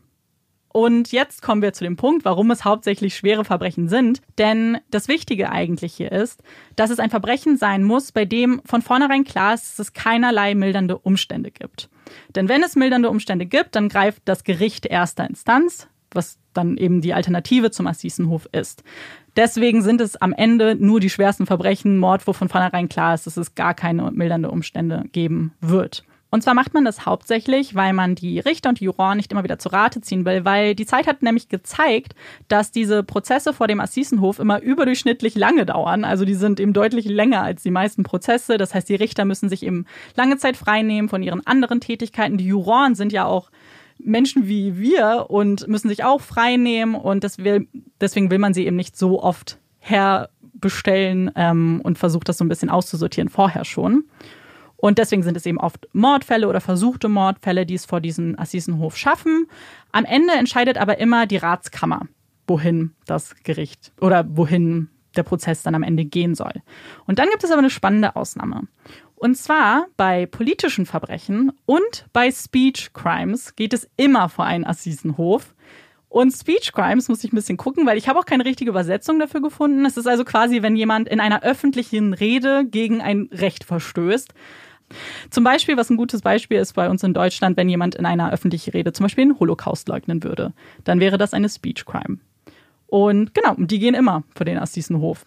[0.74, 4.22] Und jetzt kommen wir zu dem Punkt, warum es hauptsächlich schwere Verbrechen sind.
[4.40, 6.42] Denn das Wichtige eigentlich hier ist,
[6.76, 10.56] dass es ein Verbrechen sein muss, bei dem von vornherein klar ist, dass es keinerlei
[10.56, 11.90] mildernde Umstände gibt.
[12.36, 17.02] Denn wenn es mildernde Umstände gibt, dann greift das Gericht erster Instanz, was dann eben
[17.02, 18.84] die Alternative zum Assisenhof ist.
[19.36, 23.28] Deswegen sind es am Ende nur die schwersten Verbrechen, Mord, wo von vornherein klar ist,
[23.28, 26.04] dass es gar keine mildernde Umstände geben wird.
[26.34, 29.44] Und zwar macht man das hauptsächlich, weil man die Richter und die Juroren nicht immer
[29.44, 32.16] wieder zu Rate ziehen will, weil die Zeit hat nämlich gezeigt,
[32.48, 36.04] dass diese Prozesse vor dem Assisenhof immer überdurchschnittlich lange dauern.
[36.04, 38.58] Also die sind eben deutlich länger als die meisten Prozesse.
[38.58, 42.40] Das heißt, die Richter müssen sich eben lange Zeit freinehmen von ihren anderen Tätigkeiten.
[42.40, 43.52] Die Juroren sind ja auch
[44.00, 48.98] Menschen wie wir und müssen sich auch freinehmen und deswegen will man sie eben nicht
[48.98, 54.06] so oft herbestellen ähm, und versucht das so ein bisschen auszusortieren vorher schon.
[54.84, 58.98] Und deswegen sind es eben oft Mordfälle oder versuchte Mordfälle, die es vor diesem Assisenhof
[58.98, 59.48] schaffen.
[59.94, 62.02] Am Ende entscheidet aber immer die Ratskammer,
[62.48, 66.52] wohin das Gericht oder wohin der Prozess dann am Ende gehen soll.
[67.06, 68.64] Und dann gibt es aber eine spannende Ausnahme.
[69.16, 75.56] Und zwar bei politischen Verbrechen und bei Speech Crimes geht es immer vor einen Assisenhof.
[76.10, 79.18] Und Speech Crimes muss ich ein bisschen gucken, weil ich habe auch keine richtige Übersetzung
[79.18, 79.86] dafür gefunden.
[79.86, 84.34] Es ist also quasi, wenn jemand in einer öffentlichen Rede gegen ein Recht verstößt.
[85.30, 88.32] Zum Beispiel, was ein gutes Beispiel ist bei uns in Deutschland, wenn jemand in einer
[88.32, 92.18] öffentlichen Rede zum Beispiel den Holocaust leugnen würde, dann wäre das eine Speech Crime.
[92.88, 95.26] Und genau, die gehen immer vor den Assisenhof.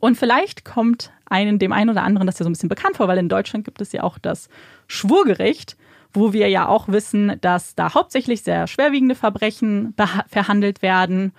[0.00, 3.08] Und vielleicht kommt einen, dem einen oder anderen das ja so ein bisschen bekannt vor,
[3.08, 4.48] weil in Deutschland gibt es ja auch das
[4.86, 5.76] Schwurgericht,
[6.12, 9.94] wo wir ja auch wissen, dass da hauptsächlich sehr schwerwiegende Verbrechen
[10.28, 11.32] verhandelt werden.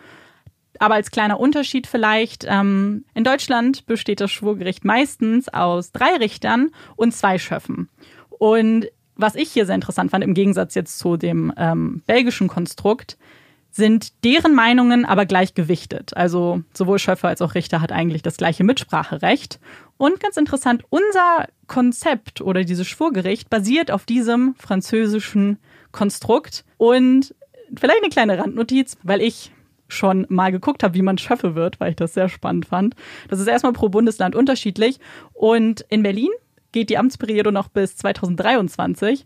[0.81, 6.71] Aber als kleiner Unterschied vielleicht, ähm, in Deutschland besteht das Schwurgericht meistens aus drei Richtern
[6.95, 7.89] und zwei Schöffen.
[8.29, 13.17] Und was ich hier sehr interessant fand, im Gegensatz jetzt zu dem ähm, belgischen Konstrukt,
[13.75, 16.15] sind deren Meinungen aber gleich gewichtet.
[16.15, 19.59] Also sowohl Schöffer als auch Richter hat eigentlich das gleiche Mitspracherecht.
[19.97, 25.57] Und ganz interessant, unser Konzept oder dieses Schwurgericht basiert auf diesem französischen
[25.91, 26.63] Konstrukt.
[26.77, 27.35] Und
[27.75, 29.51] vielleicht eine kleine Randnotiz, weil ich
[29.87, 32.95] schon mal geguckt habe, wie man Schöffe wird, weil ich das sehr spannend fand.
[33.29, 34.99] Das ist erstmal pro Bundesland unterschiedlich.
[35.33, 36.29] Und in Berlin
[36.71, 39.25] geht die Amtsperiode noch bis 2023.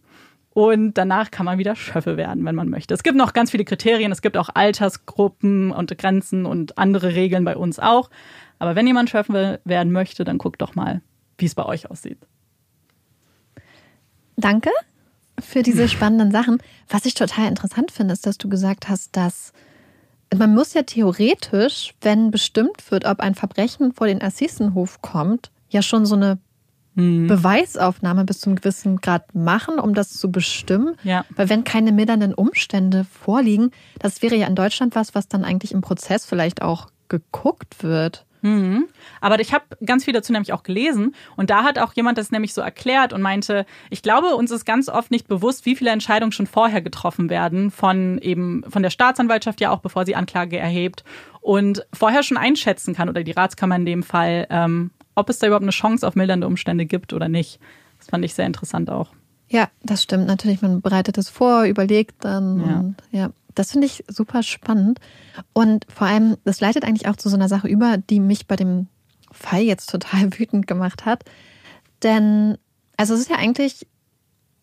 [0.52, 2.94] Und danach kann man wieder Schöffe werden, wenn man möchte.
[2.94, 4.12] Es gibt noch ganz viele Kriterien.
[4.12, 8.10] Es gibt auch Altersgruppen und Grenzen und andere Regeln bei uns auch.
[8.58, 11.02] Aber wenn jemand Schöffe werden möchte, dann guckt doch mal,
[11.38, 12.18] wie es bei euch aussieht.
[14.36, 14.70] Danke
[15.40, 16.62] für diese spannenden Sachen.
[16.90, 19.54] Was ich total interessant finde, ist, dass du gesagt hast, dass
[20.36, 25.82] man muss ja theoretisch, wenn bestimmt wird, ob ein Verbrechen vor den Assisenhof kommt, ja
[25.82, 26.40] schon so eine
[26.96, 27.28] hm.
[27.28, 30.96] Beweisaufnahme bis zum gewissen Grad machen, um das zu bestimmen.
[31.04, 31.26] Ja.
[31.36, 35.72] Weil wenn keine mildernden Umstände vorliegen, das wäre ja in Deutschland was, was dann eigentlich
[35.72, 38.26] im Prozess vielleicht auch geguckt wird.
[38.42, 38.88] Mhm.
[39.22, 42.32] Aber ich habe ganz viel dazu nämlich auch gelesen und da hat auch jemand das
[42.32, 45.92] nämlich so erklärt und meinte, ich glaube, uns ist ganz oft nicht bewusst, wie viele
[45.92, 50.58] Entscheidungen schon vorher getroffen werden von eben von der Staatsanwaltschaft ja auch, bevor sie Anklage
[50.58, 51.04] erhebt
[51.42, 55.48] und vorher schon einschätzen kann oder die Ratskammer in dem Fall, ähm, ob es da
[55.48, 57.60] überhaupt eine Chance auf mildernde Umstände gibt oder nicht.
[57.98, 59.10] Das fand ich sehr interessant auch.
[59.50, 60.28] Ja, das stimmt.
[60.28, 62.60] Natürlich, man bereitet es vor, überlegt dann.
[62.60, 62.80] Ja.
[62.80, 63.30] Und, ja.
[63.56, 65.00] Das finde ich super spannend.
[65.54, 68.56] Und vor allem, das leitet eigentlich auch zu so einer Sache über, die mich bei
[68.56, 68.88] dem
[69.32, 71.24] Fall jetzt total wütend gemacht hat.
[72.04, 72.58] Denn,
[72.98, 73.88] also es ist ja eigentlich,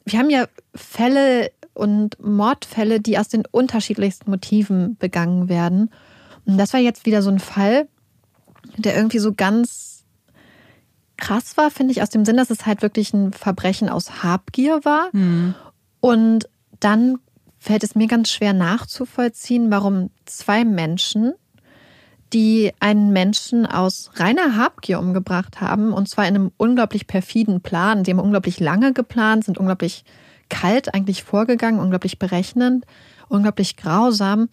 [0.04, 5.90] wir haben ja Fälle und Mordfälle, die aus den unterschiedlichsten Motiven begangen werden.
[6.46, 7.88] Und das war jetzt wieder so ein Fall,
[8.78, 10.04] der irgendwie so ganz
[11.16, 14.84] krass war, finde ich, aus dem Sinn, dass es halt wirklich ein Verbrechen aus Habgier
[14.84, 15.08] war.
[15.12, 15.54] Mhm.
[16.00, 16.48] Und
[16.80, 17.18] dann
[17.66, 21.34] fällt es mir ganz schwer nachzuvollziehen, warum zwei Menschen,
[22.32, 25.92] die einen Menschen aus reiner Habgier umgebracht haben.
[25.92, 28.04] Und zwar in einem unglaublich perfiden Plan.
[28.04, 30.04] Die haben unglaublich lange geplant, sind unglaublich
[30.48, 32.84] kalt eigentlich vorgegangen, unglaublich berechnend,
[33.28, 34.48] unglaublich grausam.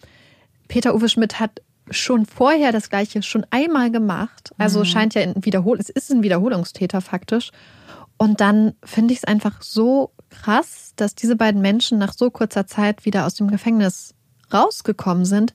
[0.66, 4.52] Peter Uwe Schmidt hat schon vorher das Gleiche schon einmal gemacht.
[4.58, 4.84] Also mhm.
[4.86, 7.52] scheint ja ein Wiederhol es ist ein Wiederholungstäter faktisch.
[8.16, 12.66] Und dann finde ich es einfach so krass, dass diese beiden Menschen nach so kurzer
[12.66, 14.14] Zeit wieder aus dem Gefängnis
[14.52, 15.54] rausgekommen sind,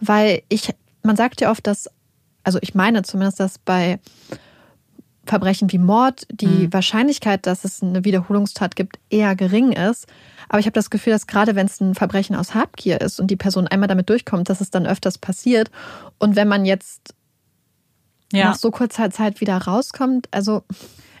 [0.00, 1.88] weil ich, man sagt ja oft, dass,
[2.42, 3.98] also ich meine zumindest, dass bei
[5.26, 6.72] Verbrechen wie Mord die mhm.
[6.72, 10.06] Wahrscheinlichkeit, dass es eine Wiederholungstat gibt, eher gering ist.
[10.48, 13.28] Aber ich habe das Gefühl, dass gerade wenn es ein Verbrechen aus Habgier ist und
[13.28, 15.70] die Person einmal damit durchkommt, dass es dann öfters passiert.
[16.18, 17.14] Und wenn man jetzt
[18.32, 18.46] ja.
[18.46, 20.62] nach so kurzer Zeit wieder rauskommt, also.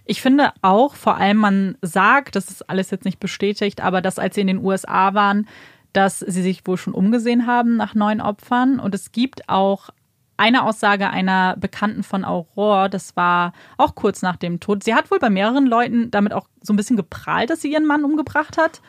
[0.06, 4.18] Ich finde auch, vor allem man sagt, das ist alles jetzt nicht bestätigt, aber dass
[4.18, 5.48] als sie in den USA waren,
[5.92, 8.78] dass sie sich wohl schon umgesehen haben nach neuen Opfern.
[8.78, 9.90] Und es gibt auch
[10.36, 14.84] eine Aussage einer Bekannten von Aurore, das war auch kurz nach dem Tod.
[14.84, 17.86] Sie hat wohl bei mehreren Leuten damit auch so ein bisschen geprahlt, dass sie ihren
[17.86, 18.82] Mann umgebracht hat.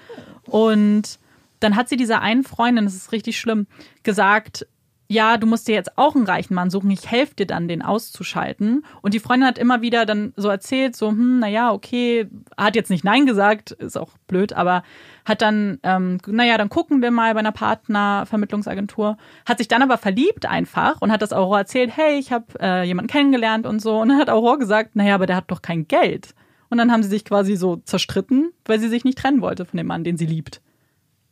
[0.43, 1.19] Und
[1.59, 3.65] dann hat sie dieser einen Freundin, das ist richtig schlimm,
[4.03, 4.67] gesagt,
[5.09, 7.81] ja, du musst dir jetzt auch einen reichen Mann suchen, ich helfe dir dann, den
[7.81, 8.83] auszuschalten.
[9.01, 12.27] Und die Freundin hat immer wieder dann so erzählt, so, hm, naja, okay,
[12.57, 14.83] hat jetzt nicht Nein gesagt, ist auch blöd, aber
[15.23, 19.97] hat dann, ähm, naja, dann gucken wir mal bei einer Partnervermittlungsagentur, hat sich dann aber
[19.97, 23.99] verliebt einfach und hat das Aurora erzählt, hey, ich habe äh, jemanden kennengelernt und so.
[23.99, 26.35] Und dann hat Aurora gesagt, naja, aber der hat doch kein Geld.
[26.69, 29.77] Und dann haben sie sich quasi so zerstritten, weil sie sich nicht trennen wollte von
[29.77, 30.61] dem Mann, den sie liebt.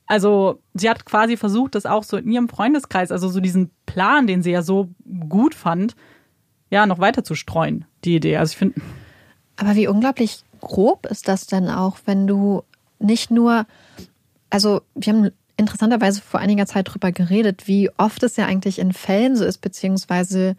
[0.07, 4.27] Also sie hat quasi versucht, das auch so in ihrem Freundeskreis, also so diesen Plan,
[4.27, 4.89] den sie ja so
[5.29, 5.95] gut fand,
[6.69, 8.37] ja, noch weiter zu streuen, die Idee.
[8.37, 8.81] Also ich finde.
[9.55, 12.63] Aber wie unglaublich grob ist das denn auch, wenn du
[12.99, 13.65] nicht nur,
[14.49, 18.93] also wir haben interessanterweise vor einiger Zeit darüber geredet, wie oft es ja eigentlich in
[18.93, 20.55] Fällen so ist, beziehungsweise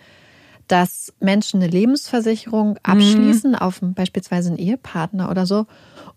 [0.69, 2.79] dass Menschen eine Lebensversicherung mhm.
[2.83, 3.59] abschließen mhm.
[3.59, 5.67] auf beispielsweise einen Ehepartner oder so.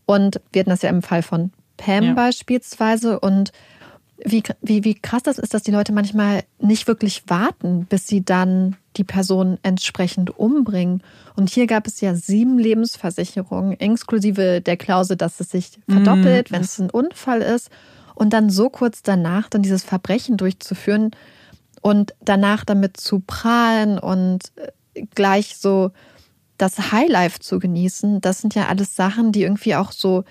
[0.06, 2.14] Und wir hatten das ja im Fall von Pam ja.
[2.14, 3.20] beispielsweise.
[3.20, 3.52] Und
[4.24, 8.24] wie, wie, wie krass das ist, dass die Leute manchmal nicht wirklich warten, bis sie
[8.24, 11.02] dann die Person entsprechend umbringen.
[11.36, 16.54] Und hier gab es ja sieben Lebensversicherungen, inklusive der Klausel, dass es sich verdoppelt, mm,
[16.54, 17.70] wenn es ein Unfall ist.
[18.14, 21.12] Und dann so kurz danach dann dieses Verbrechen durchzuführen
[21.82, 25.92] und danach damit zu prahlen und äh, gleich so
[26.60, 30.26] das Highlife zu genießen, das sind ja alles Sachen, die irgendwie auch so.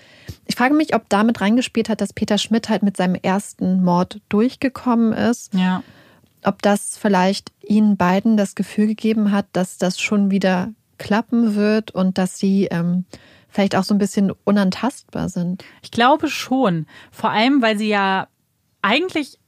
[0.45, 4.21] Ich frage mich, ob damit reingespielt hat, dass Peter Schmidt halt mit seinem ersten Mord
[4.29, 5.53] durchgekommen ist.
[5.53, 5.83] Ja.
[6.43, 11.91] Ob das vielleicht ihnen beiden das Gefühl gegeben hat, dass das schon wieder klappen wird
[11.91, 13.05] und dass sie ähm,
[13.49, 15.65] vielleicht auch so ein bisschen unantastbar sind.
[15.81, 16.85] Ich glaube schon.
[17.11, 18.27] Vor allem, weil sie ja
[18.81, 19.38] eigentlich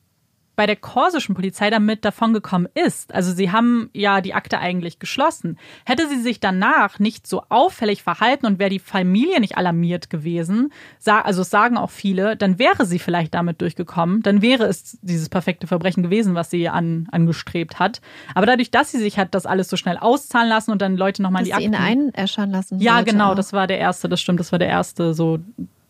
[0.55, 3.13] bei der korsischen Polizei damit davongekommen ist.
[3.13, 5.57] Also sie haben ja die Akte eigentlich geschlossen.
[5.85, 10.71] Hätte sie sich danach nicht so auffällig verhalten und wäre die Familie nicht alarmiert gewesen,
[11.05, 14.21] also sagen auch viele, dann wäre sie vielleicht damit durchgekommen.
[14.21, 18.01] Dann wäre es dieses perfekte Verbrechen gewesen, was sie an, angestrebt hat.
[18.35, 21.21] Aber dadurch, dass sie sich hat das alles so schnell auszahlen lassen und dann Leute
[21.21, 23.35] nochmal die sie ihn einäschern lassen Ja, genau, auch.
[23.35, 25.39] das war der erste, das stimmt, das war der erste, so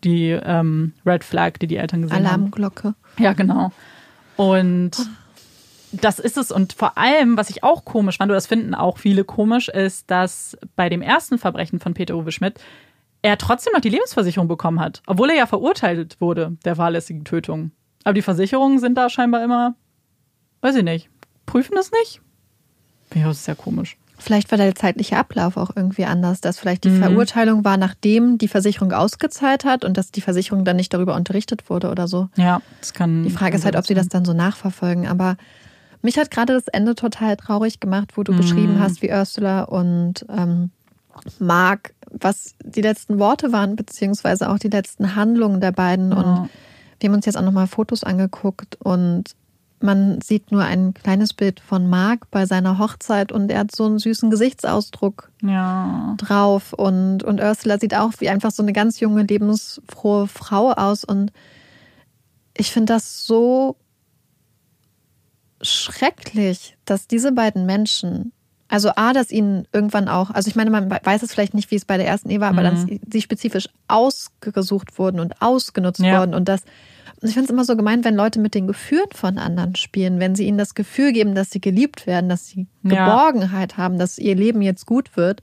[0.04, 2.88] die ähm, Red Flag, die die Eltern gesehen Alarmglocke.
[2.88, 2.96] haben.
[3.16, 3.22] Alarmglocke.
[3.22, 3.72] Ja, genau.
[4.36, 4.92] Und
[5.92, 6.50] das ist es.
[6.50, 10.10] Und vor allem, was ich auch komisch fand, oder das finden auch viele komisch, ist,
[10.10, 12.60] dass bei dem ersten Verbrechen von Peter Uwe Schmidt
[13.20, 17.70] er trotzdem noch die Lebensversicherung bekommen hat, obwohl er ja verurteilt wurde, der fahrlässigen Tötung.
[18.04, 19.76] Aber die Versicherungen sind da scheinbar immer,
[20.60, 21.08] weiß ich nicht,
[21.46, 22.20] prüfen es nicht?
[23.14, 23.96] Ja, das ist ja komisch.
[24.22, 27.02] Vielleicht war der zeitliche Ablauf auch irgendwie anders, dass vielleicht die mhm.
[27.02, 31.68] Verurteilung war, nachdem die Versicherung ausgezahlt hat und dass die Versicherung dann nicht darüber unterrichtet
[31.68, 32.28] wurde oder so.
[32.36, 33.24] Ja, das kann.
[33.24, 35.06] Die Frage ist halt, ob sie das dann so nachverfolgen.
[35.08, 35.36] Aber
[36.02, 38.36] mich hat gerade das Ende total traurig gemacht, wo du mhm.
[38.36, 40.70] beschrieben hast, wie Ursula und ähm,
[41.38, 46.12] Mark, was die letzten Worte waren, beziehungsweise auch die letzten Handlungen der beiden.
[46.12, 46.16] Ja.
[46.16, 46.50] Und
[47.00, 49.34] wir haben uns jetzt auch nochmal Fotos angeguckt und
[49.82, 53.84] man sieht nur ein kleines Bild von Marc bei seiner Hochzeit und er hat so
[53.86, 56.14] einen süßen Gesichtsausdruck ja.
[56.18, 56.72] drauf.
[56.72, 61.04] Und, und Ursula sieht auch wie einfach so eine ganz junge, lebensfrohe Frau aus.
[61.04, 61.32] Und
[62.56, 63.76] ich finde das so
[65.62, 68.32] schrecklich, dass diese beiden Menschen,
[68.68, 71.76] also A, dass ihnen irgendwann auch, also ich meine, man weiß es vielleicht nicht, wie
[71.76, 72.64] es bei der ersten Ehe war, aber mhm.
[72.64, 76.20] dass sie spezifisch ausgesucht wurden und ausgenutzt ja.
[76.20, 76.62] wurden und dass
[77.22, 80.34] ich finde es immer so gemein, wenn Leute mit den Gefühlen von anderen spielen, wenn
[80.34, 83.78] sie ihnen das Gefühl geben, dass sie geliebt werden, dass sie Geborgenheit ja.
[83.78, 85.40] haben, dass ihr Leben jetzt gut wird.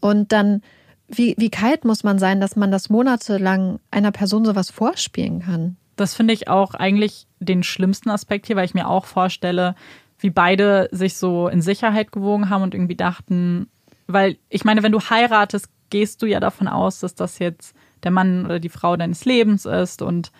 [0.00, 0.62] Und dann,
[1.08, 5.76] wie, wie kalt muss man sein, dass man das monatelang einer Person sowas vorspielen kann?
[5.96, 9.74] Das finde ich auch eigentlich den schlimmsten Aspekt hier, weil ich mir auch vorstelle,
[10.18, 13.68] wie beide sich so in Sicherheit gewogen haben und irgendwie dachten,
[14.06, 18.10] weil ich meine, wenn du heiratest, gehst du ja davon aus, dass das jetzt der
[18.10, 20.32] Mann oder die Frau deines Lebens ist und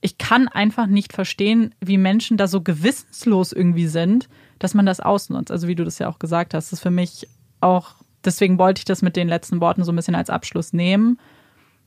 [0.00, 4.28] ich kann einfach nicht verstehen, wie Menschen da so gewissenslos irgendwie sind,
[4.58, 5.50] dass man das ausnutzt.
[5.50, 7.28] Also wie du das ja auch gesagt hast, ist für mich
[7.60, 11.18] auch, deswegen wollte ich das mit den letzten Worten so ein bisschen als Abschluss nehmen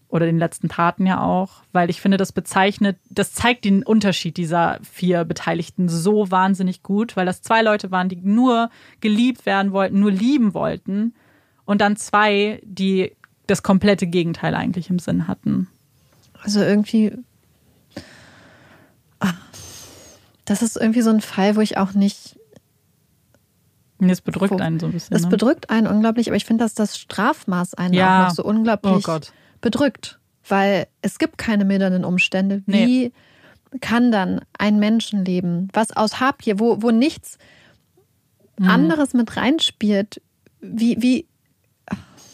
[0.09, 4.37] oder den letzten Taten ja auch, weil ich finde, das bezeichnet, das zeigt den Unterschied
[4.37, 8.69] dieser vier Beteiligten so wahnsinnig gut, weil das zwei Leute waren, die nur
[9.01, 11.15] geliebt werden wollten, nur lieben wollten
[11.65, 13.15] und dann zwei, die
[13.47, 15.67] das komplette Gegenteil eigentlich im Sinn hatten.
[16.43, 17.13] Also irgendwie
[19.23, 19.33] Ah.
[20.45, 22.37] Das ist irgendwie so ein Fall, wo ich auch nicht.
[23.99, 25.15] Es bedrückt wo, einen so ein bisschen.
[25.15, 25.29] Es ne?
[25.29, 28.23] bedrückt einen unglaublich, aber ich finde, dass das Strafmaß einen ja.
[28.23, 29.19] auch noch so unglaublich oh
[29.61, 30.19] bedrückt.
[30.47, 32.63] Weil es gibt keine mildernden Umstände.
[32.65, 32.85] Wie
[33.71, 33.79] nee.
[33.79, 37.37] kann dann ein Menschenleben, was aus Habgier, wo, wo nichts
[38.57, 38.69] mhm.
[38.69, 40.21] anderes mit reinspielt,
[40.59, 41.27] wie, wie.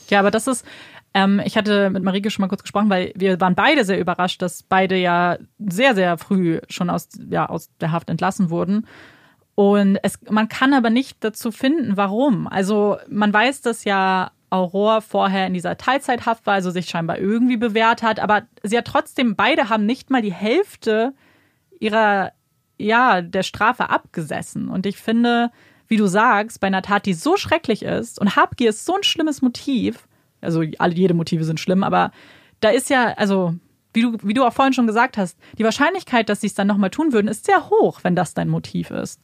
[0.10, 0.66] Ja, aber das ist,
[1.14, 4.41] ähm, ich hatte mit Marike schon mal kurz gesprochen, weil wir waren beide sehr überrascht,
[4.41, 8.86] dass beide ja sehr, sehr früh schon aus, ja, aus der Haft entlassen wurden.
[9.55, 12.47] Und es, man kann aber nicht dazu finden, warum.
[12.47, 17.57] Also man weiß, dass ja Aurora vorher in dieser Teilzeithaft war, also sich scheinbar irgendwie
[17.57, 21.14] bewährt hat, aber sie hat trotzdem, beide haben nicht mal die Hälfte
[21.80, 22.32] ihrer,
[22.78, 24.70] ja, der Strafe abgesessen.
[24.70, 25.51] Und ich finde,
[25.88, 29.03] wie du sagst, bei einer Tat, die so schrecklich ist und Habgier ist so ein
[29.03, 30.07] schlimmes Motiv,
[30.42, 32.12] also alle, jede Motive sind schlimm, aber
[32.60, 33.56] da ist ja, also
[33.94, 36.68] wie du, wie du auch vorhin schon gesagt hast, die Wahrscheinlichkeit, dass sie es dann
[36.68, 39.20] nochmal tun würden, ist sehr hoch, wenn das dein Motiv ist.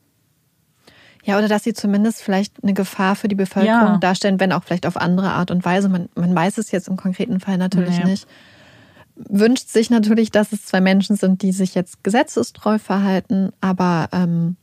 [1.24, 3.98] Ja, oder dass sie zumindest vielleicht eine Gefahr für die Bevölkerung ja.
[3.98, 5.90] darstellen, wenn auch vielleicht auf andere Art und Weise.
[5.90, 8.12] Man, man weiß es jetzt im konkreten Fall natürlich nee.
[8.12, 8.28] nicht.
[9.16, 14.56] Wünscht sich natürlich, dass es zwei Menschen sind, die sich jetzt gesetzestreu verhalten, aber ähm,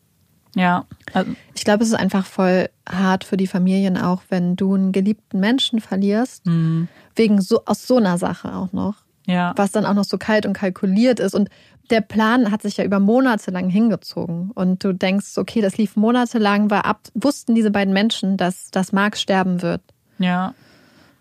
[0.55, 0.85] ja.
[1.13, 4.93] Also ich glaube, es ist einfach voll hart für die Familien auch, wenn du einen
[4.93, 6.89] geliebten Menschen verlierst, mhm.
[7.15, 8.97] wegen so aus so einer Sache auch noch.
[9.27, 9.53] Ja.
[9.57, 11.35] Was dann auch noch so kalt und kalkuliert ist.
[11.35, 11.49] Und
[11.91, 14.51] der Plan hat sich ja über Monate lang hingezogen.
[14.51, 18.93] Und du denkst, okay, das lief monatelang, war ab, wussten diese beiden Menschen, dass, dass
[18.93, 19.81] Marx sterben wird.
[20.19, 20.55] Ja.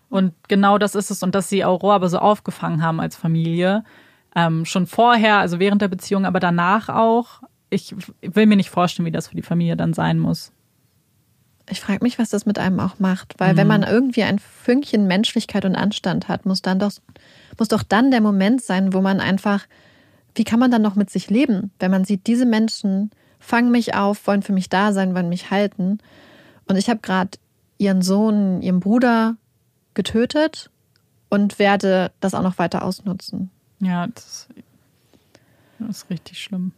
[0.08, 1.22] Und genau das ist es.
[1.22, 3.84] Und dass sie Aurora aber so aufgefangen haben als Familie.
[4.34, 7.42] Ähm, schon vorher, also während der Beziehung, aber danach auch
[7.72, 10.52] ich will mir nicht vorstellen, wie das für die Familie dann sein muss.
[11.70, 13.56] Ich frage mich, was das mit einem auch macht, weil mhm.
[13.56, 16.92] wenn man irgendwie ein Fünkchen Menschlichkeit und Anstand hat, muss dann doch
[17.58, 19.66] muss doch dann der Moment sein, wo man einfach
[20.34, 23.94] wie kann man dann noch mit sich leben, wenn man sieht, diese Menschen fangen mich
[23.94, 25.98] auf, wollen für mich da sein, wollen mich halten
[26.68, 27.30] und ich habe gerade
[27.78, 29.36] ihren Sohn, ihren Bruder
[29.94, 30.70] getötet
[31.28, 33.50] und werde das auch noch weiter ausnutzen.
[33.80, 34.48] Ja, das,
[35.78, 36.72] das ist richtig schlimm.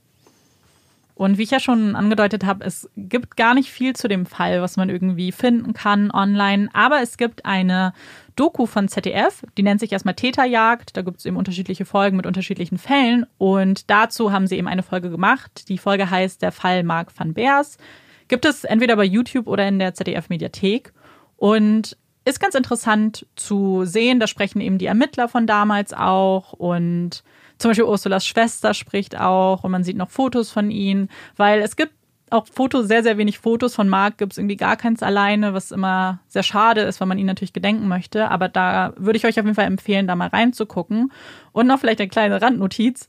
[1.15, 4.61] Und wie ich ja schon angedeutet habe, es gibt gar nicht viel zu dem Fall,
[4.61, 6.69] was man irgendwie finden kann online.
[6.73, 7.93] Aber es gibt eine
[8.35, 10.97] Doku von ZDF, die nennt sich erstmal Täterjagd.
[10.97, 13.27] Da gibt es eben unterschiedliche Folgen mit unterschiedlichen Fällen.
[13.39, 15.69] Und dazu haben sie eben eine Folge gemacht.
[15.69, 17.79] Die Folge heißt Der Fall Mark van Beers.
[18.27, 20.93] Gibt es entweder bei YouTube oder in der ZDF-Mediathek.
[21.37, 24.20] Und ist ganz interessant zu sehen.
[24.20, 27.22] Da sprechen eben die Ermittler von damals auch und
[27.59, 31.77] zum Beispiel Ursulas Schwester spricht auch und man sieht noch Fotos von ihnen, weil es
[31.77, 31.93] gibt
[32.31, 35.70] auch Fotos, sehr, sehr wenig Fotos von Marc, gibt es irgendwie gar keins alleine, was
[35.70, 38.31] immer sehr schade ist, weil man ihn natürlich gedenken möchte.
[38.31, 41.12] Aber da würde ich euch auf jeden Fall empfehlen, da mal reinzugucken.
[41.53, 43.09] Und noch vielleicht eine kleine Randnotiz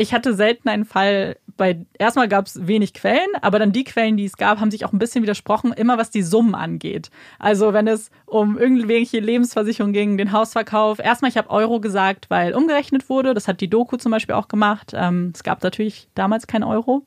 [0.00, 4.16] ich hatte selten einen Fall, bei erstmal gab es wenig Quellen, aber dann die Quellen,
[4.16, 7.10] die es gab, haben sich auch ein bisschen widersprochen, immer was die Summen angeht.
[7.40, 12.54] Also wenn es um irgendwelche Lebensversicherungen ging, den Hausverkauf, erstmal, ich habe Euro gesagt, weil
[12.54, 13.34] umgerechnet wurde.
[13.34, 14.92] Das hat die Doku zum Beispiel auch gemacht.
[14.94, 17.04] Ähm, es gab natürlich damals kein Euro.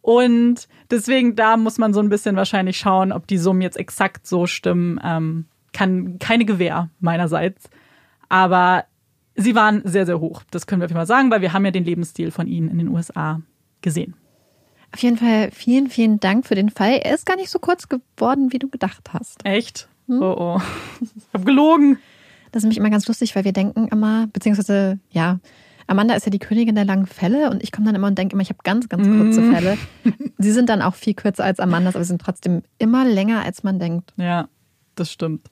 [0.00, 4.26] Und deswegen, da muss man so ein bisschen wahrscheinlich schauen, ob die Summen jetzt exakt
[4.26, 4.98] so stimmen.
[5.04, 7.68] Ähm, kann keine Gewähr meinerseits.
[8.30, 8.86] Aber
[9.34, 10.42] sie waren sehr, sehr hoch.
[10.50, 12.68] Das können wir auf jeden Fall sagen, weil wir haben ja den Lebensstil von ihnen
[12.68, 13.40] in den USA
[13.80, 14.14] gesehen.
[14.92, 17.00] Auf jeden Fall vielen, vielen Dank für den Fall.
[17.02, 19.44] Er ist gar nicht so kurz geworden, wie du gedacht hast.
[19.44, 19.88] Echt?
[20.06, 20.22] Hm?
[20.22, 20.60] Oh, oh.
[21.00, 21.98] Ich hab gelogen.
[22.50, 25.40] Das ist nämlich immer ganz lustig, weil wir denken immer, beziehungsweise, ja,
[25.86, 28.34] Amanda ist ja die Königin der langen Fälle und ich komme dann immer und denke
[28.34, 29.52] immer, ich habe ganz, ganz kurze mm.
[29.52, 29.78] Fälle.
[30.38, 33.62] Sie sind dann auch viel kürzer als Amandas, aber sie sind trotzdem immer länger, als
[33.62, 34.12] man denkt.
[34.16, 34.48] Ja,
[34.94, 35.48] das stimmt.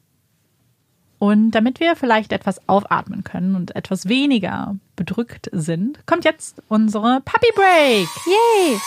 [1.20, 7.20] Und damit wir vielleicht etwas aufatmen können und etwas weniger bedrückt sind, kommt jetzt unsere
[7.26, 8.08] Puppy Break.
[8.24, 8.78] Yay!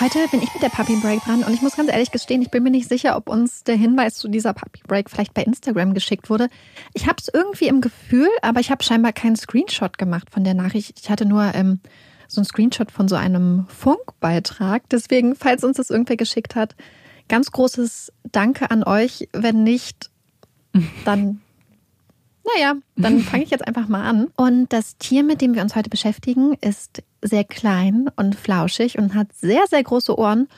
[0.00, 2.52] Heute bin ich mit der Puppy Break dran und ich muss ganz ehrlich gestehen, ich
[2.52, 5.92] bin mir nicht sicher, ob uns der Hinweis zu dieser Puppy Break vielleicht bei Instagram
[5.92, 6.48] geschickt wurde.
[6.94, 10.54] Ich habe es irgendwie im Gefühl, aber ich habe scheinbar keinen Screenshot gemacht von der
[10.54, 11.00] Nachricht.
[11.02, 11.80] Ich hatte nur ähm,
[12.28, 14.88] so ein Screenshot von so einem Funkbeitrag.
[14.88, 16.76] Deswegen, falls uns das irgendwer geschickt hat,
[17.28, 19.28] ganz großes Danke an euch.
[19.32, 20.09] Wenn nicht,
[21.04, 21.40] dann
[22.54, 24.28] naja, dann fange ich jetzt einfach mal an.
[24.36, 29.14] Und das Tier, mit dem wir uns heute beschäftigen, ist sehr klein und flauschig und
[29.14, 30.48] hat sehr, sehr große Ohren.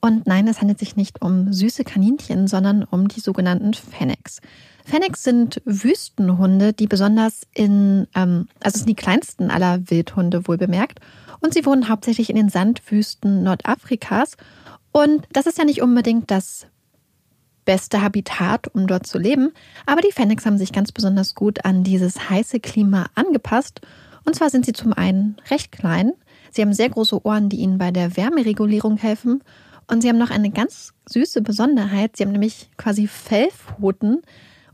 [0.00, 4.40] Und nein, es handelt sich nicht um süße Kaninchen, sondern um die sogenannten Fennecs.
[4.84, 10.98] Fennecs sind Wüstenhunde, die besonders in, ähm, also sind die kleinsten aller Wildhunde wohl bemerkt.
[11.40, 14.36] Und sie wohnen hauptsächlich in den Sandwüsten Nordafrikas.
[14.90, 16.66] Und das ist ja nicht unbedingt das
[17.64, 19.52] beste Habitat, um dort zu leben.
[19.86, 23.80] Aber die Fennecs haben sich ganz besonders gut an dieses heiße Klima angepasst.
[24.24, 26.12] Und zwar sind sie zum einen recht klein.
[26.50, 29.42] Sie haben sehr große Ohren, die ihnen bei der Wärmeregulierung helfen.
[29.88, 32.16] Und sie haben noch eine ganz süße Besonderheit.
[32.16, 34.22] Sie haben nämlich quasi Fellpfoten.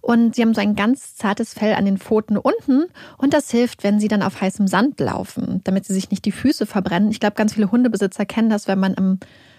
[0.00, 2.86] Und sie haben so ein ganz zartes Fell an den Pfoten unten.
[3.16, 6.32] Und das hilft, wenn sie dann auf heißem Sand laufen, damit sie sich nicht die
[6.32, 7.10] Füße verbrennen.
[7.10, 9.18] Ich glaube, ganz viele Hundebesitzer kennen das, wenn man im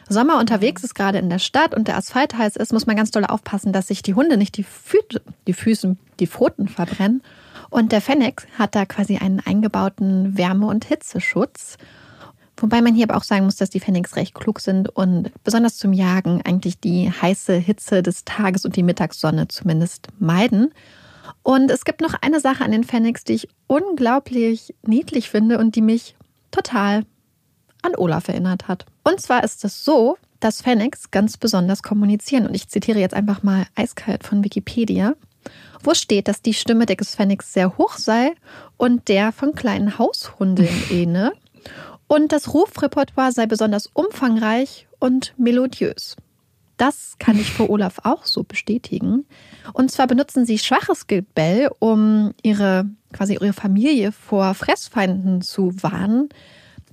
[0.10, 3.12] Sommer unterwegs ist, gerade in der Stadt und der Asphalt heiß ist, muss man ganz
[3.12, 4.98] doll aufpassen, dass sich die Hunde nicht die, Fü
[5.48, 7.22] die Füße, die Pfoten verbrennen.
[7.70, 11.78] Und der Fennex hat da quasi einen eingebauten Wärme- und Hitzeschutz.
[12.58, 15.78] Wobei man hier aber auch sagen muss, dass die Fennecs recht klug sind und besonders
[15.78, 20.74] zum Jagen eigentlich die heiße Hitze des Tages und die Mittagssonne zumindest meiden.
[21.44, 25.76] Und es gibt noch eine Sache an den Fennecs, die ich unglaublich niedlich finde und
[25.76, 26.16] die mich
[26.52, 27.06] total
[27.82, 28.86] an Olaf erinnert hat.
[29.04, 32.48] Und zwar ist es so, dass Fennecs ganz besonders kommunizieren.
[32.48, 35.16] Und ich zitiere jetzt einfach mal eiskalt von Wikipedia,
[35.84, 38.34] wo steht, dass die Stimme des Fennecs sehr hoch sei
[38.78, 41.34] und der von kleinen Haushunden ähne.
[42.08, 46.16] Und das Rufrepertoire sei besonders umfangreich und melodiös.
[46.78, 49.26] Das kann ich für Olaf auch so bestätigen.
[49.74, 56.30] Und zwar benutzen sie schwaches Gebell, um ihre quasi ihre Familie vor Fressfeinden zu warnen.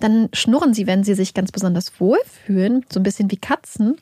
[0.01, 3.97] Dann schnurren sie, wenn sie sich ganz besonders wohlfühlen, so ein bisschen wie Katzen.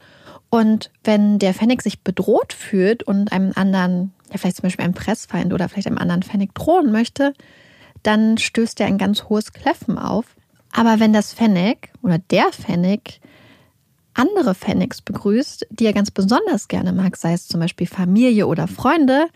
[0.50, 4.94] Und wenn der Fennec sich bedroht fühlt und einem anderen, ja vielleicht zum Beispiel einem
[4.94, 7.32] Pressfeind oder vielleicht einem anderen Fennec drohen möchte,
[8.02, 10.36] dann stößt er ein ganz hohes Kläffen auf.
[10.72, 13.20] Aber wenn das Fennec oder der Fennec
[14.14, 18.68] andere Fennecs begrüßt, die er ganz besonders gerne mag, sei es zum Beispiel Familie oder
[18.68, 19.26] Freunde,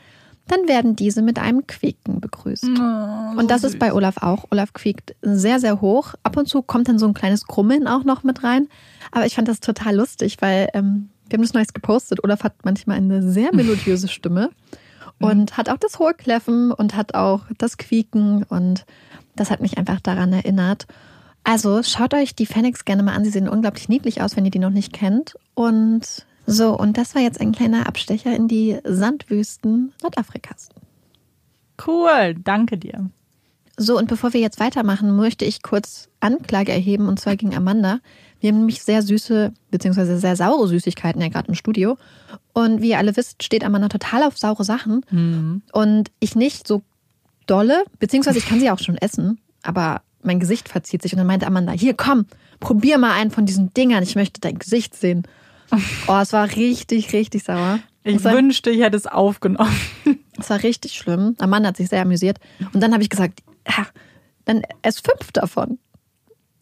[0.49, 2.68] dann werden diese mit einem Quieken begrüßt.
[2.68, 3.72] Oh, so und das süß.
[3.72, 4.46] ist bei Olaf auch.
[4.51, 6.14] Olaf quiekt sehr, sehr hoch.
[6.22, 8.68] Ab und zu kommt dann so ein kleines Grummeln auch noch mit rein.
[9.12, 12.24] Aber ich fand das total lustig, weil ähm, wir haben das Neues gepostet.
[12.24, 14.51] Olaf hat manchmal eine sehr melodiöse Stimme
[15.20, 18.84] und hat auch das hohe Kläffen und hat auch das Quieken und
[19.36, 20.86] das hat mich einfach daran erinnert.
[21.44, 23.24] Also schaut euch die Fennecs gerne mal an.
[23.24, 25.34] Sie sehen unglaublich niedlich aus, wenn ihr die noch nicht kennt.
[25.55, 30.70] Und so, und das war jetzt ein kleiner Abstecher in die Sandwüsten Nordafrikas.
[31.86, 33.11] Cool, danke dir.
[33.76, 38.01] So, und bevor wir jetzt weitermachen, möchte ich kurz Anklage erheben, und zwar gegen Amanda.
[38.40, 41.99] Wir haben nämlich sehr süße, beziehungsweise sehr saure Süßigkeiten ja gerade im Studio.
[42.55, 45.05] Und wie ihr alle wisst, steht Amanda total auf saure Sachen.
[45.11, 45.62] Mhm.
[45.72, 46.82] Und ich nicht so
[47.46, 51.12] dolle, beziehungsweise ich kann sie auch schon essen, aber mein Gesicht verzieht sich.
[51.12, 52.24] Und dann meinte Amanda, hier komm,
[52.59, 55.24] probier mal einen von diesen Dingern, ich möchte dein Gesicht sehen.
[55.71, 57.81] Oh, es war richtig, richtig sauer.
[58.05, 59.75] Ich war, wünschte, ich hätte es aufgenommen.
[60.39, 61.35] Es war richtig schlimm.
[61.39, 62.39] Amanda hat sich sehr amüsiert.
[62.73, 63.87] Und dann habe ich gesagt, ja,
[64.45, 65.79] dann ess fünf davon.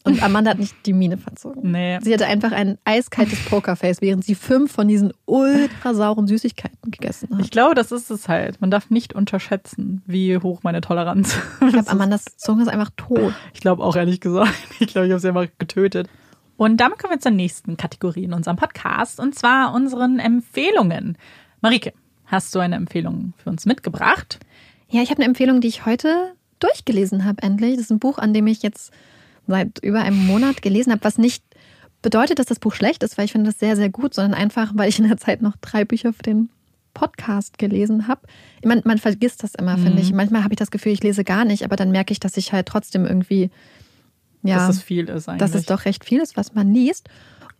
[0.03, 1.71] Und Amanda hat nicht die Miene verzogen.
[1.71, 1.99] Nee.
[2.01, 7.29] Sie hatte einfach ein eiskaltes Pokerface, während sie fünf von diesen ultra sauren Süßigkeiten gegessen
[7.33, 7.43] hat.
[7.43, 8.61] Ich glaube, das ist es halt.
[8.61, 11.41] Man darf nicht unterschätzen, wie hoch meine Toleranz ist.
[11.61, 13.33] Ich glaube, Amandas Zunge ist einfach tot.
[13.53, 14.53] Ich glaube auch ehrlich gesagt.
[14.79, 16.07] Ich glaube, ich habe sie einfach getötet.
[16.57, 21.17] Und damit kommen wir zur nächsten Kategorie in unserem Podcast und zwar unseren Empfehlungen.
[21.61, 21.93] Marike,
[22.25, 24.39] hast du eine Empfehlung für uns mitgebracht?
[24.89, 27.75] Ja, ich habe eine Empfehlung, die ich heute durchgelesen habe, endlich.
[27.75, 28.91] Das ist ein Buch, an dem ich jetzt
[29.45, 31.43] seit über einem Monat gelesen habe, was nicht
[32.01, 34.71] bedeutet, dass das Buch schlecht ist, weil ich finde das sehr, sehr gut, sondern einfach,
[34.75, 36.49] weil ich in der Zeit noch drei Bücher für den
[36.93, 38.21] Podcast gelesen habe.
[38.63, 39.83] Man, man vergisst das immer, mhm.
[39.83, 40.11] finde ich.
[40.11, 42.53] Manchmal habe ich das Gefühl, ich lese gar nicht, aber dann merke ich, dass ich
[42.53, 43.51] halt trotzdem irgendwie
[44.47, 45.39] ja, dass es viel ist eigentlich.
[45.39, 47.09] Dass es doch recht viel ist, was man liest.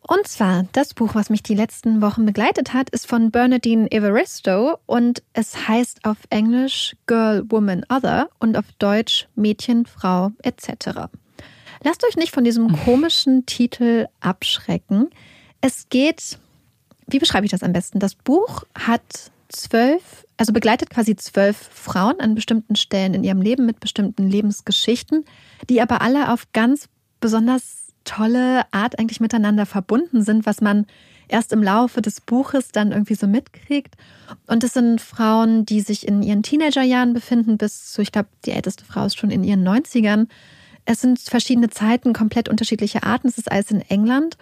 [0.02, 4.78] Und zwar, das Buch, was mich die letzten Wochen begleitet hat, ist von Bernadine Evaristo
[4.86, 11.10] und es heißt auf Englisch Girl, Woman, Other und auf Deutsch Mädchen, Frau etc.
[11.84, 15.10] Lasst euch nicht von diesem komischen Titel abschrecken.
[15.60, 16.40] Es geht,
[17.08, 18.00] wie beschreibe ich das am besten?
[18.00, 23.66] Das Buch hat zwölf, also begleitet quasi zwölf Frauen an bestimmten Stellen in ihrem Leben
[23.66, 25.26] mit bestimmten Lebensgeschichten,
[25.70, 26.88] die aber alle auf ganz
[27.20, 30.86] besonders tolle Art eigentlich miteinander verbunden sind, was man
[31.28, 33.96] erst im Laufe des Buches dann irgendwie so mitkriegt.
[34.48, 38.52] Und es sind Frauen, die sich in ihren Teenagerjahren befinden, bis zu, ich glaube, die
[38.52, 40.28] älteste Frau ist schon in ihren 90ern.
[40.86, 43.28] es sind verschiedene Zeiten, komplett unterschiedliche Arten.
[43.28, 44.38] Es ist alles in England.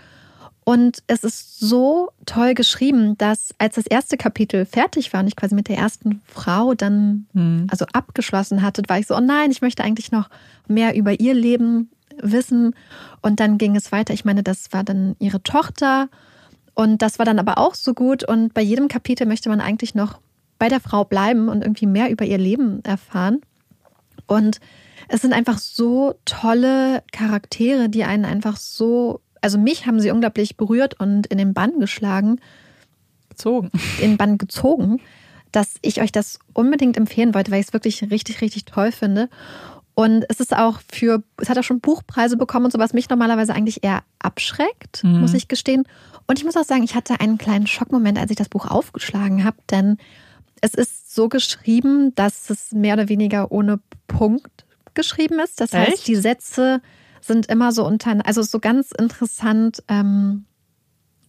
[0.66, 5.36] Und es ist so toll geschrieben, dass als das erste Kapitel fertig war und ich
[5.36, 7.68] quasi mit der ersten Frau dann Mhm.
[7.70, 10.28] also abgeschlossen hatte, war ich so, oh nein, ich möchte eigentlich noch
[10.68, 12.76] mehr über ihr Leben wissen.
[13.22, 14.14] Und dann ging es weiter.
[14.16, 16.10] Ich meine, das war dann ihre Tochter.
[16.74, 18.24] Und das war dann aber auch so gut.
[18.24, 20.20] Und bei jedem Kapitel möchte man eigentlich noch
[20.58, 23.42] bei der Frau bleiben und irgendwie mehr über ihr Leben erfahren.
[24.26, 24.60] Und
[25.10, 30.58] es sind einfach so tolle Charaktere, die einen einfach so, also mich haben sie unglaublich
[30.58, 32.40] berührt und in den Bann geschlagen,
[33.30, 33.70] Gezogen.
[34.02, 35.00] in den Bann gezogen,
[35.52, 39.30] dass ich euch das unbedingt empfehlen wollte, weil ich es wirklich richtig, richtig toll finde.
[39.94, 43.08] Und es ist auch für, es hat auch schon Buchpreise bekommen und so, was mich
[43.08, 45.20] normalerweise eigentlich eher abschreckt, Mhm.
[45.22, 45.84] muss ich gestehen.
[46.26, 49.44] Und ich muss auch sagen, ich hatte einen kleinen Schockmoment, als ich das Buch aufgeschlagen
[49.44, 49.98] habe, denn
[50.62, 54.66] es ist so geschrieben, dass es mehr oder weniger ohne Punkt
[54.96, 55.62] geschrieben ist.
[55.62, 56.08] Das heißt, Echt?
[56.08, 56.82] die Sätze
[57.26, 60.46] sind immer so unter, also so ganz interessant, ähm,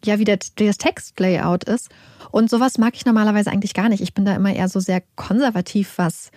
[0.05, 1.89] ja, wie, der, das Textlayout ist.
[2.31, 4.03] Und sowas mag ich normalerweise eigentlich gar nicht.
[4.03, 6.31] Ich bin da immer eher so sehr konservativ, was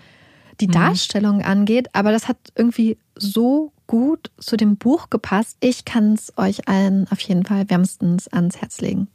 [0.62, 0.72] die Mhm.
[0.72, 1.88] Darstellung angeht.
[1.94, 5.58] Aber das hat irgendwie so gut zu dem Buch gepasst.
[5.60, 9.08] Ich kann es euch allen auf jeden Fall wärmstens ans Herz legen.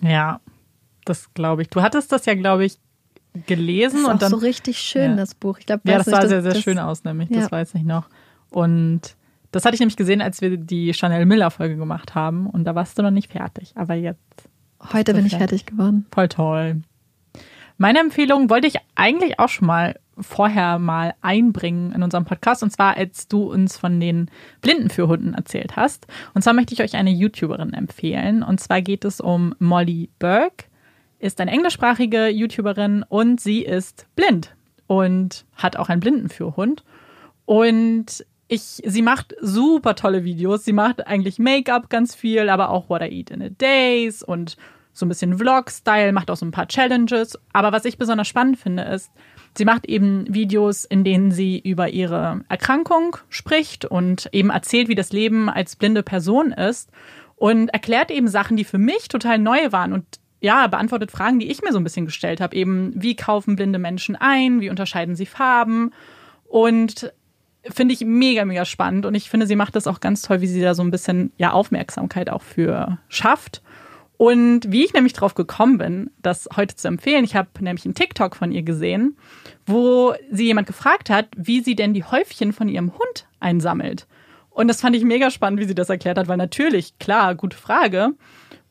[0.00, 0.40] Ja,
[1.04, 1.68] das glaube ich.
[1.68, 2.78] Du hattest das ja, glaube ich,
[3.34, 4.30] Das gelesen ist auch und dann.
[4.30, 5.16] so richtig schön, Ja.
[5.16, 5.58] das Buch.
[5.58, 7.30] Ich glaube, ja, das nicht, sah sehr, sehr das- schön aus, nämlich.
[7.30, 7.40] Ja.
[7.40, 8.08] Das weiß ich noch.
[8.50, 9.16] Und
[9.52, 12.46] das hatte ich nämlich gesehen, als wir die Chanel Miller-Folge gemacht haben.
[12.48, 13.72] Und da warst du noch nicht fertig.
[13.76, 14.48] Aber jetzt
[14.92, 15.50] Heute bin ich Perfekt.
[15.50, 16.06] fertig geworden.
[16.12, 16.82] voll toll.
[17.78, 22.62] Meine Empfehlung wollte ich eigentlich auch schon mal vorher mal einbringen in unserem Podcast.
[22.62, 24.30] Und zwar, als du uns von den
[24.60, 26.06] Blinden für Hunden erzählt hast.
[26.34, 28.42] Und zwar möchte ich euch eine YouTuberin empfehlen.
[28.42, 30.66] Und zwar geht es um Molly Burke.
[31.18, 34.54] Ist eine englischsprachige YouTuberin und sie ist blind
[34.86, 36.84] und hat auch einen Blindenführhund.
[37.44, 40.64] Und ich, sie macht super tolle Videos.
[40.64, 44.56] Sie macht eigentlich Make-up ganz viel, aber auch What I Eat in a Days und
[44.92, 47.38] so ein bisschen Vlog-Style, macht auch so ein paar Challenges.
[47.54, 49.10] Aber was ich besonders spannend finde, ist,
[49.56, 54.94] sie macht eben Videos, in denen sie über ihre Erkrankung spricht und eben erzählt, wie
[54.94, 56.90] das Leben als blinde Person ist
[57.36, 60.04] und erklärt eben Sachen, die für mich total neu waren und
[60.40, 62.54] ja, beantwortet Fragen, die ich mir so ein bisschen gestellt habe.
[62.54, 64.60] Eben, wie kaufen blinde Menschen ein?
[64.60, 65.92] Wie unterscheiden sie Farben?
[66.44, 67.12] Und
[67.70, 69.06] finde ich mega, mega spannend.
[69.06, 71.32] Und ich finde, sie macht das auch ganz toll, wie sie da so ein bisschen
[71.36, 73.62] ja, Aufmerksamkeit auch für schafft.
[74.16, 77.94] Und wie ich nämlich drauf gekommen bin, das heute zu empfehlen, ich habe nämlich einen
[77.94, 79.16] TikTok von ihr gesehen,
[79.66, 84.06] wo sie jemand gefragt hat, wie sie denn die Häufchen von ihrem Hund einsammelt.
[84.50, 87.56] Und das fand ich mega spannend, wie sie das erklärt hat, weil natürlich, klar, gute
[87.56, 88.10] Frage.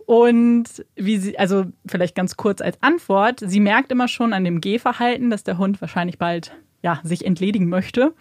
[0.06, 4.62] Und wie sie, also vielleicht ganz kurz als Antwort, sie merkt immer schon an dem
[4.62, 8.14] Gehverhalten, dass der Hund wahrscheinlich bald ja, sich entledigen möchte.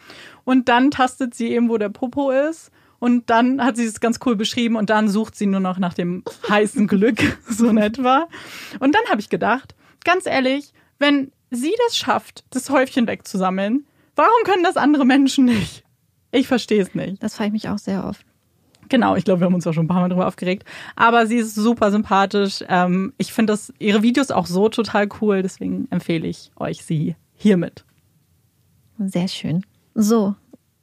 [0.44, 2.70] Und dann tastet sie eben, wo der Popo ist.
[2.98, 5.94] Und dann hat sie es ganz cool beschrieben und dann sucht sie nur noch nach
[5.94, 8.28] dem heißen Glück, so in etwa.
[8.78, 13.86] Und dann habe ich gedacht, ganz ehrlich, wenn sie das schafft, das Häufchen wegzusammeln,
[14.16, 15.82] warum können das andere Menschen nicht?
[16.30, 17.22] Ich verstehe es nicht.
[17.22, 18.24] Das frage ich mich auch sehr oft.
[18.90, 20.64] Genau, ich glaube, wir haben uns auch schon ein paar Mal drüber aufgeregt.
[20.96, 22.62] Aber sie ist super sympathisch.
[22.68, 27.16] Ähm, ich finde das ihre Videos auch so total cool, deswegen empfehle ich euch sie
[27.34, 27.84] hiermit.
[29.08, 29.64] Sehr schön.
[29.94, 30.34] So,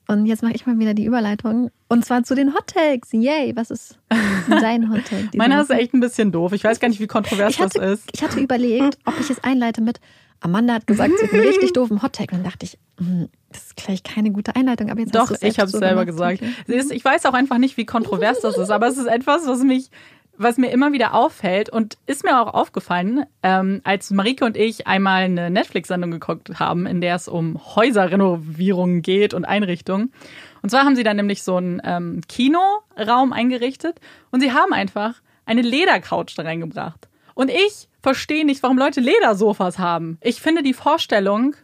[0.07, 1.69] und jetzt mache ich mal wieder die Überleitung.
[1.89, 3.11] Und zwar zu den Hot Takes.
[3.11, 3.99] Yay, was ist
[4.49, 5.29] dein Hot Take?
[5.37, 6.53] Meiner ist echt ein bisschen doof.
[6.53, 8.09] Ich weiß gar nicht, wie kontrovers hatte, das ist.
[8.13, 9.99] Ich hatte überlegt, ob ich es einleite mit
[10.39, 12.33] Amanda hat gesagt, sie hat einen richtig doofen Hot Take.
[12.33, 14.89] Und dann dachte ich, hm, das ist gleich keine gute Einleitung.
[14.89, 16.39] Aber jetzt Doch, ich habe es so selber gemacht.
[16.39, 16.53] gesagt.
[16.67, 16.77] Okay.
[16.77, 19.61] Ist, ich weiß auch einfach nicht, wie kontrovers das ist, aber es ist etwas, was
[19.63, 19.89] mich,
[20.37, 24.87] was mir immer wieder auffällt und ist mir auch aufgefallen, ähm, als Marike und ich
[24.87, 30.13] einmal eine Netflix-Sendung geguckt haben, in der es um Häuserrenovierungen geht und Einrichtungen.
[30.61, 33.99] Und zwar haben sie dann nämlich so einen ähm, Kinoraum eingerichtet
[34.31, 37.07] und sie haben einfach eine Ledercouch da reingebracht.
[37.33, 40.17] Und ich verstehe nicht, warum Leute Ledersofas haben.
[40.21, 41.55] Ich finde die Vorstellung,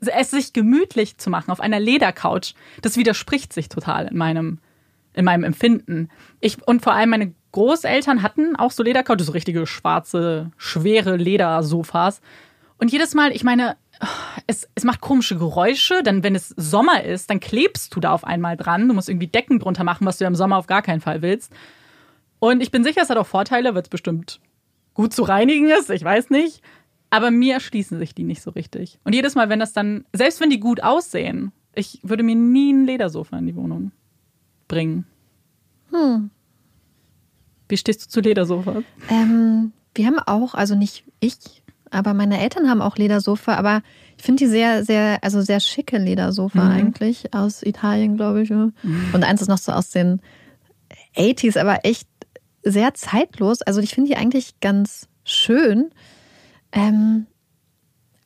[0.00, 4.58] es sich gemütlich zu machen auf einer Ledercouch, das widerspricht sich total in meinem,
[5.14, 6.08] in meinem Empfinden.
[6.40, 12.20] Ich, und vor allem meine Großeltern hatten auch so Ledercouches, so richtige schwarze, schwere Ledersofas.
[12.78, 13.76] Und jedes Mal, ich meine,
[14.46, 18.24] es, es macht komische Geräusche, dann wenn es Sommer ist, dann klebst du da auf
[18.24, 18.86] einmal dran.
[18.86, 21.22] Du musst irgendwie Decken drunter machen, was du ja im Sommer auf gar keinen Fall
[21.22, 21.52] willst.
[22.38, 24.40] Und ich bin sicher, es hat auch Vorteile, weil es bestimmt
[24.94, 26.62] gut zu reinigen ist, ich weiß nicht.
[27.10, 28.98] Aber mir erschließen sich die nicht so richtig.
[29.02, 32.72] Und jedes Mal, wenn das dann, selbst wenn die gut aussehen, ich würde mir nie
[32.72, 33.92] ein Ledersofa in die Wohnung
[34.66, 35.06] bringen.
[35.90, 36.30] Hm.
[37.68, 38.84] Wie stehst du zu Ledersofas?
[39.08, 41.36] Ähm, wir haben auch, also nicht ich,
[41.90, 43.82] aber meine Eltern haben auch Ledersofa, aber
[44.16, 46.70] ich finde die sehr, sehr, also sehr schicke Ledersofa Mhm.
[46.70, 48.48] eigentlich aus Italien, glaube ich.
[48.50, 48.70] ja.
[49.12, 50.20] Und eins ist noch so aus den
[51.16, 52.08] 80s, aber echt
[52.62, 53.62] sehr zeitlos.
[53.62, 55.90] Also ich finde die eigentlich ganz schön.
[56.72, 57.26] Ähm,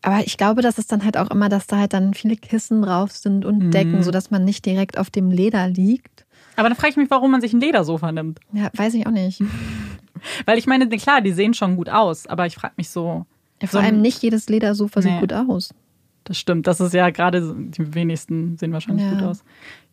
[0.03, 2.83] aber ich glaube, das ist dann halt auch immer, dass da halt dann viele Kissen
[2.83, 3.71] drauf sind und Mhm.
[3.71, 6.27] Decken, sodass man nicht direkt auf dem Leder liegt.
[6.63, 8.39] Aber dann frage ich mich, warum man sich ein Ledersofa nimmt.
[8.53, 9.43] Ja, weiß ich auch nicht.
[10.47, 13.27] Weil ich meine, klar, die sehen schon gut aus, aber ich frage mich so.
[13.61, 15.09] Ja, so vor ein- allem nicht jedes Ledersofa Nee.
[15.11, 15.75] sieht gut aus.
[16.23, 19.15] Das stimmt, das ist ja gerade, so- die wenigsten sehen wahrscheinlich Ja.
[19.15, 19.43] gut aus.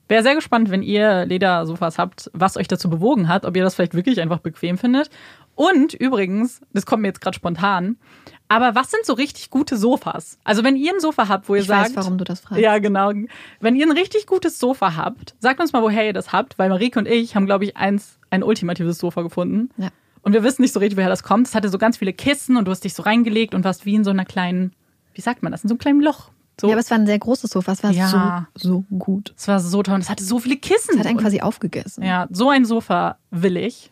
[0.08, 3.74] Wäre sehr gespannt, wenn ihr Ledersofas habt, was euch dazu bewogen hat, ob ihr das
[3.74, 5.10] vielleicht wirklich einfach bequem findet.
[5.56, 7.98] Und übrigens, das kommt mir jetzt gerade spontan,
[8.50, 10.38] aber was sind so richtig gute Sofas?
[10.44, 12.62] Also wenn ihr ein Sofa habt, wo ihr Ich sagt, weiß, warum du das fragst.
[12.62, 13.12] ja genau,
[13.62, 16.68] wenn ihr ein richtig gutes Sofa habt, sagt uns mal, woher ihr das habt, weil
[16.70, 19.70] Marike und ich haben, glaube ich, eins, ein ultimatives Sofa gefunden.
[19.78, 19.90] Ja.
[20.22, 21.48] Und wir wissen nicht so richtig, woher das kommt.
[21.48, 23.96] Es hatte so ganz viele Kissen und du hast dich so reingelegt und warst wie
[23.96, 24.74] in so einer kleinen,
[25.14, 26.30] wie sagt man das, in so einem kleinen Loch.
[26.60, 26.68] So.
[26.68, 27.72] Ja, aber es war ein sehr großes Sofa.
[27.72, 28.48] Es war Ja.
[28.54, 29.34] so, so gut.
[29.38, 30.96] Es war so toll und es hatte so viele Kissen.
[30.96, 32.04] Es hat einen quasi aufgegessen.
[32.04, 33.92] ja, so ein Sofa will ich.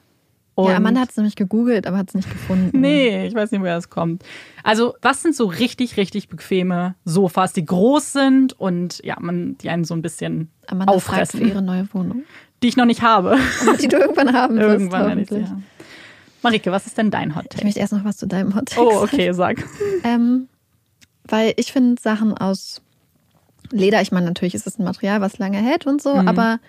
[0.58, 2.82] Und ja, Amanda hat es nämlich gegoogelt, aber hat es nicht gefunden.
[2.82, 4.24] Nee, ich weiß nicht, woher das kommt.
[4.64, 9.70] Also, was sind so richtig, richtig bequeme Sofas, die groß sind und ja, man, die
[9.70, 12.24] einen so ein bisschen Amanda fragt für auffressen, ihre neue Wohnung.
[12.64, 13.38] die ich noch nicht habe.
[13.62, 14.68] Aber die du irgendwann haben wirst.
[14.68, 15.48] Irgendwann ich hoffentlich.
[15.48, 15.66] haben.
[16.42, 17.66] Marike, was ist denn dein Hot Ich Take?
[17.66, 19.04] möchte erst noch was zu deinem Hot Take Oh, sagen.
[19.14, 19.64] okay, sag.
[20.04, 20.48] Ähm,
[21.26, 22.82] weil ich finde Sachen aus
[23.70, 26.28] Leder, ich meine, natürlich ist es ein Material, was lange hält und so, Mhm.
[26.28, 26.60] aber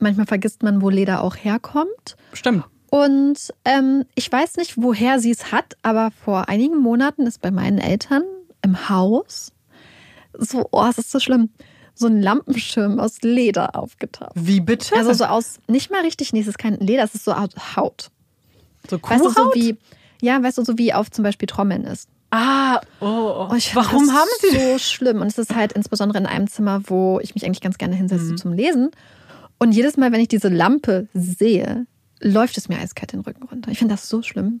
[0.00, 2.16] manchmal vergisst man, wo Leder auch herkommt.
[2.32, 2.64] Stimmt.
[2.94, 7.50] Und ähm, ich weiß nicht, woher sie es hat, aber vor einigen Monaten ist bei
[7.50, 8.22] meinen Eltern
[8.62, 9.50] im Haus
[10.38, 11.50] so, oh, es ist so schlimm,
[11.94, 14.32] so ein Lampenschirm aus Leder aufgetaucht.
[14.36, 14.94] Wie bitte?
[14.96, 17.50] Also so aus, nicht mal richtig, nee, es ist kein Leder, es ist so aus
[17.76, 18.10] Haut.
[18.88, 19.54] so Weißt du, so Kuhhaut?
[19.56, 19.76] wie,
[20.22, 22.08] ja, weißt du, so wie auf zum Beispiel Trommeln ist.
[22.30, 23.48] Ah, oh, oh.
[23.50, 25.20] Oh, ich Warum das haben sie so schlimm?
[25.20, 28.32] Und es ist halt insbesondere in einem Zimmer, wo ich mich eigentlich ganz gerne hinsetze
[28.32, 28.36] Mhm.
[28.38, 28.90] zum Lesen.
[29.58, 31.86] Und jedes Mal, wenn ich diese Lampe sehe,
[32.26, 33.70] läuft es mir eiskalt den Rücken runter.
[33.70, 34.60] Ich finde das so schlimm.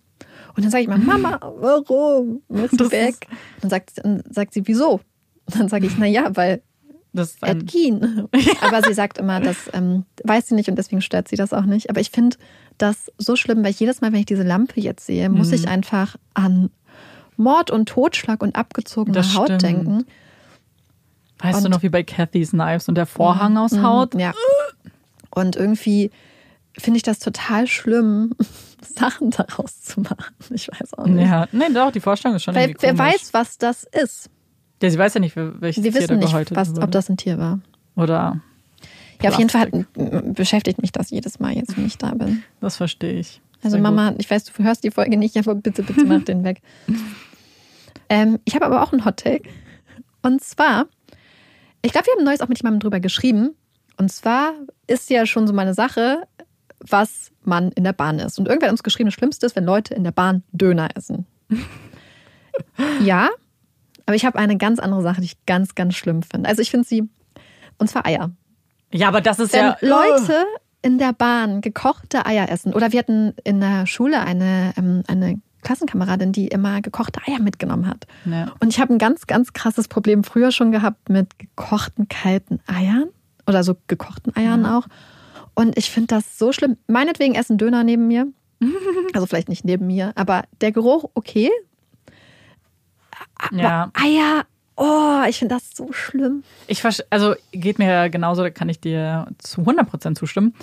[0.54, 2.42] Und dann sage ich mal, Mama, warum?
[2.48, 3.26] Das die weg?
[3.60, 5.00] Dann sagt, dann sagt sie, wieso?
[5.46, 6.62] Und dann sage ich, na ja, weil
[7.12, 8.28] Das ist ein, Ed Gein.
[8.60, 11.64] Aber sie sagt immer, das ähm, weiß sie nicht und deswegen stört sie das auch
[11.64, 11.88] nicht.
[11.90, 12.36] Aber ich finde
[12.78, 15.54] das so schlimm, weil jedes Mal, wenn ich diese Lampe jetzt sehe, muss Mhm.
[15.54, 16.70] ich einfach an
[17.36, 19.62] Mord und Totschlag und abgezogene Das Haut stimmt.
[19.62, 20.04] denken.
[21.38, 24.14] weißt du und- noch, wie bei Cathy's Knives und der Vorhang aus Mhm, Haut?
[24.14, 24.32] Ja.
[25.30, 26.10] Und irgendwie
[26.78, 28.34] finde ich das total schlimm,
[28.80, 30.34] Sachen daraus zu machen.
[30.50, 31.26] Ich weiß auch nicht.
[31.26, 34.30] Ja, nee, doch, die Vorstellung ist schon Weil wer weiß, was das ist.
[34.82, 37.16] Ja, sie weiß ja nicht, welches Wir Tier wissen da nicht, was, ob das ein
[37.16, 37.60] Tier war.
[37.96, 38.40] Oder,
[39.22, 42.42] Ja, auf jeden Fall hat, beschäftigt mich das jedes Mal jetzt, wenn ich da bin.
[42.60, 43.40] das verstehe ich.
[43.62, 46.44] Also Sehr Mama, ich weiß, du hörst die Folge nicht, aber bitte, bitte mach den
[46.44, 46.60] weg.
[48.10, 49.48] Ähm, ich habe aber auch einen Hottake.
[50.22, 50.86] Und zwar,
[51.80, 53.54] ich glaube, wir haben neues auch mit jemandem drüber geschrieben.
[53.96, 54.52] Und zwar
[54.86, 56.24] ist ja schon so meine Sache,
[56.88, 58.38] was man in der Bahn isst.
[58.38, 61.26] Und irgendwer hat uns geschrieben, das Schlimmste ist, wenn Leute in der Bahn Döner essen.
[63.04, 63.28] ja,
[64.06, 66.48] aber ich habe eine ganz andere Sache, die ich ganz, ganz schlimm finde.
[66.48, 67.08] Also ich finde sie,
[67.78, 68.30] und zwar Eier.
[68.92, 69.76] Ja, aber das ist Wenn ja.
[69.80, 70.44] Leute
[70.82, 75.40] in der Bahn gekochte Eier essen, oder wir hatten in der Schule eine, ähm, eine
[75.62, 78.06] Klassenkameradin, die immer gekochte Eier mitgenommen hat.
[78.26, 78.52] Ja.
[78.60, 83.08] Und ich habe ein ganz, ganz krasses Problem früher schon gehabt mit gekochten kalten Eiern
[83.46, 84.86] oder so gekochten Eiern auch.
[85.54, 86.76] Und ich finde das so schlimm.
[86.86, 88.28] Meinetwegen essen Döner neben mir.
[89.12, 91.48] Also vielleicht nicht neben mir, aber der Geruch, okay.
[93.52, 93.84] ja.
[93.84, 94.44] Aber Eier,
[94.74, 96.42] oh, ich finde das so schlimm.
[96.66, 100.54] Ich also geht mir genauso, da kann ich dir zu 100% zustimmen.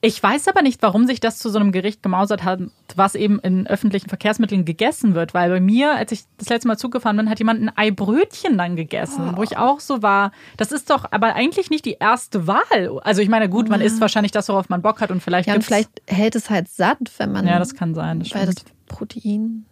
[0.00, 2.60] Ich weiß aber nicht, warum sich das zu so einem Gericht gemausert hat,
[2.94, 5.34] was eben in öffentlichen Verkehrsmitteln gegessen wird.
[5.34, 8.76] Weil bei mir, als ich das letzte Mal zugefahren bin, hat jemand ein Eibrötchen dann
[8.76, 10.30] gegessen, wo ich auch so war.
[10.56, 13.00] Das ist doch aber eigentlich nicht die erste Wahl.
[13.02, 15.54] Also ich meine, gut, man isst wahrscheinlich das, worauf man Bock hat und vielleicht Ja,
[15.54, 17.44] und vielleicht hält es halt satt, wenn man.
[17.46, 18.20] Ja, das kann sein.
[18.20, 18.54] Das weil das.
[18.86, 19.66] Protein.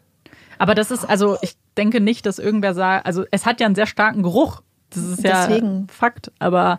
[0.58, 3.74] Aber das ist, also ich denke nicht, dass irgendwer sagt, also es hat ja einen
[3.76, 4.62] sehr starken Geruch.
[4.90, 5.86] Das ist ja Deswegen.
[5.88, 6.78] Fakt, aber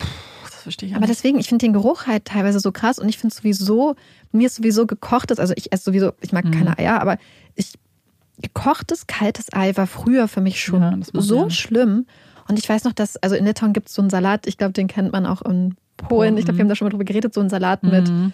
[0.00, 0.08] pff,
[0.70, 1.10] verstehe ich Aber nicht.
[1.18, 3.94] deswegen, ich finde den Geruch halt teilweise so krass und ich finde sowieso,
[4.32, 6.50] mir ist sowieso gekochtes, also ich esse sowieso, ich mag Mhm.
[6.52, 7.18] keine Eier, aber
[7.54, 7.72] ich
[8.42, 11.50] gekochtes, kaltes Ei war früher für mich schon Ja, so ja.
[11.50, 12.06] schlimm.
[12.48, 14.72] Und ich weiß noch, dass, also in Litauen gibt es so einen Salat, ich glaube,
[14.72, 16.38] den kennt man auch in Polen.
[16.38, 18.32] Ich glaube, wir haben da schon mal drüber geredet, so einen Salat mit Mhm.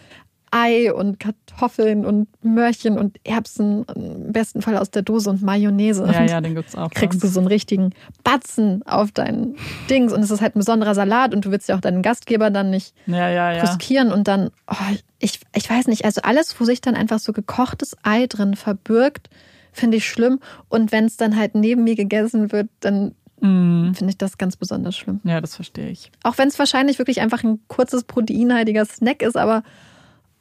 [0.59, 6.03] Ei und Kartoffeln und Möhrchen und Erbsen, im besten Fall aus der Dose und Mayonnaise.
[6.11, 6.91] Ja, Und ja, den gibt's auch.
[6.91, 7.91] kriegst du so einen richtigen
[8.25, 9.55] Batzen auf dein
[9.91, 12.51] Dings und es ist halt ein besonderer Salat und du willst ja auch deinen Gastgeber
[12.51, 13.61] dann nicht Ja, ja, ja.
[13.63, 14.75] riskieren und dann, oh,
[15.19, 19.29] ich, ich weiß nicht, also alles, wo sich dann einfach so gekochtes Ei drin verbirgt,
[19.73, 20.41] finde ich schlimm.
[20.69, 23.93] Und wenn es dann halt neben mir gegessen wird, dann Mm.
[23.93, 25.21] finde ich das ganz besonders schlimm.
[25.23, 26.11] Ja, das verstehe ich.
[26.23, 29.63] Auch wenn es wahrscheinlich wirklich einfach ein kurzes proteinhaltiger Snack ist, aber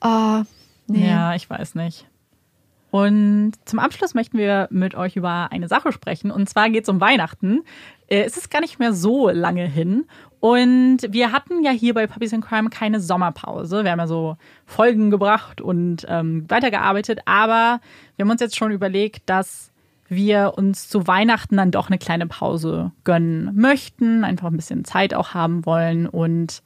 [0.02, 0.44] oh,
[0.88, 1.08] nee.
[1.08, 2.08] Ja, ich weiß nicht.
[2.92, 6.32] Und zum Abschluss möchten wir mit euch über eine Sache sprechen.
[6.32, 7.64] Und zwar geht es um Weihnachten.
[8.08, 10.06] Äh, Es ist gar nicht mehr so lange hin.
[10.40, 13.84] Und wir hatten ja hier bei Puppies in Crime keine Sommerpause.
[13.84, 17.20] Wir haben ja so Folgen gebracht und ähm, weitergearbeitet.
[17.26, 17.82] Aber
[18.16, 19.72] wir haben uns jetzt schon überlegt, dass
[20.08, 24.24] wir uns zu Weihnachten dann doch eine kleine Pause gönnen möchten.
[24.24, 26.08] Einfach ein bisschen Zeit auch haben wollen.
[26.08, 26.62] Und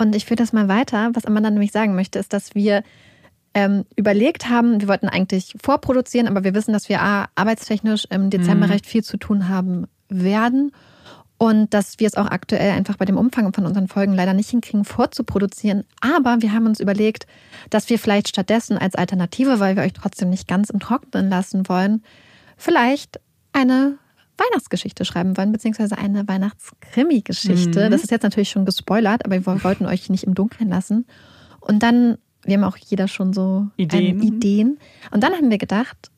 [0.00, 1.10] Und ich führe das mal weiter.
[1.12, 2.82] Was Amanda nämlich sagen möchte, ist, dass wir
[3.52, 8.30] ähm, überlegt haben, wir wollten eigentlich vorproduzieren, aber wir wissen, dass wir A, arbeitstechnisch im
[8.30, 8.72] Dezember Mhm.
[8.72, 10.72] recht viel zu tun haben werden
[11.36, 14.48] und dass wir es auch aktuell einfach bei dem Umfang von unseren Folgen leider nicht
[14.48, 15.84] hinkriegen, vorzuproduzieren.
[16.00, 17.26] Aber wir haben uns überlegt,
[17.68, 21.68] dass wir vielleicht stattdessen als Alternative, weil wir euch trotzdem nicht ganz im Trocknen lassen
[21.68, 22.02] wollen,
[22.56, 23.20] vielleicht
[23.52, 23.98] eine
[24.40, 27.86] Weihnachtsgeschichte schreiben wollen, beziehungsweise eine Weihnachtskrimi-Geschichte.
[27.86, 27.90] Mhm.
[27.90, 31.06] Das ist jetzt natürlich schon gespoilert, aber wir wollten euch nicht im Dunkeln lassen.
[31.60, 34.20] Und dann, wir haben auch jeder schon so Ideen.
[34.20, 34.78] ähm, Ideen.
[35.10, 36.10] Und dann haben wir gedacht,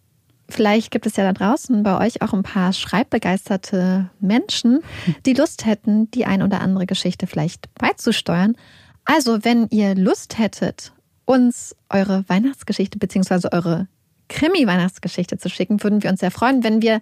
[0.48, 4.80] vielleicht gibt es ja da draußen bei euch auch ein paar schreibbegeisterte Menschen,
[5.26, 8.56] die Lust hätten, die ein oder andere Geschichte vielleicht beizusteuern.
[9.04, 10.92] Also, wenn ihr Lust hättet,
[11.24, 13.88] uns eure Weihnachtsgeschichte beziehungsweise eure
[14.28, 17.00] Krimi-Weihnachtsgeschichte zu schicken, würden wir uns sehr freuen, wenn wir,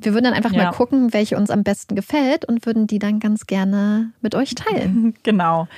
[0.00, 0.64] wir würden dann einfach Ja.
[0.64, 4.54] mal gucken, welche uns am besten gefällt und würden die dann ganz gerne mit euch
[4.54, 5.14] teilen.
[5.22, 5.68] Genau.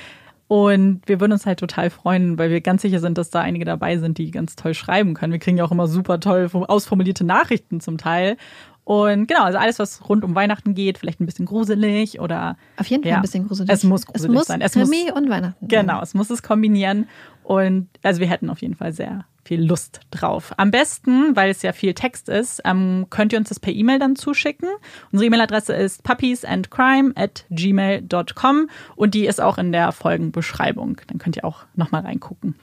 [0.47, 3.65] Und wir würden uns halt total freuen, weil wir ganz sicher sind, dass da einige
[3.65, 5.31] dabei sind, die ganz toll schreiben können.
[5.31, 8.35] Wir kriegen ja auch immer super toll ausformulierte Nachrichten zum Teil.
[8.83, 12.87] Und genau, also alles, was rund um Weihnachten geht, vielleicht ein bisschen gruselig oder Auf
[12.87, 13.15] jeden Fall Ja.
[13.17, 13.69] ein bisschen gruselig.
[13.71, 14.61] Es muss gruselig es muss sein.
[14.61, 15.67] Es muss- Krimi und Weihnachten.
[15.67, 17.07] Genau, es muss es kombinieren.
[17.49, 20.53] Und also wir hätten auf jeden Fall sehr viel Lust drauf.
[20.57, 23.97] Am besten, weil es ja viel Text ist, ähm, könnt ihr uns das per E-Mail
[23.97, 24.69] dann zuschicken.
[25.11, 31.01] Unsere E-Mail-Adresse ist puppiesandcrime at gmail.com und die ist auch in der Folgenbeschreibung.
[31.07, 32.53] Dann könnt ihr auch nochmal reingucken.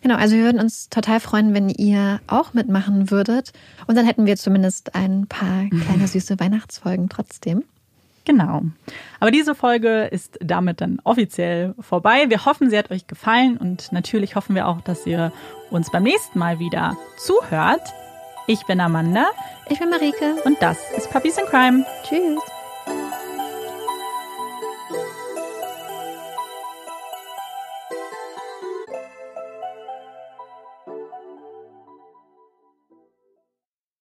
[0.00, 3.52] Genau, also wir würden uns total freuen, wenn ihr auch mitmachen würdet.
[3.88, 7.64] Und dann hätten wir zumindest ein paar kleine süße Weihnachtsfolgen trotzdem.
[8.24, 8.62] Genau.
[9.18, 12.26] Aber diese Folge ist damit dann offiziell vorbei.
[12.28, 15.32] Wir hoffen, sie hat euch gefallen und natürlich hoffen wir auch, dass ihr
[15.70, 17.82] uns beim nächsten Mal wieder zuhört.
[18.46, 19.26] Ich bin Amanda
[19.68, 20.36] Ich bin Marike.
[20.44, 21.86] und das ist Puppies in Crime.
[22.02, 22.59] Tschüss.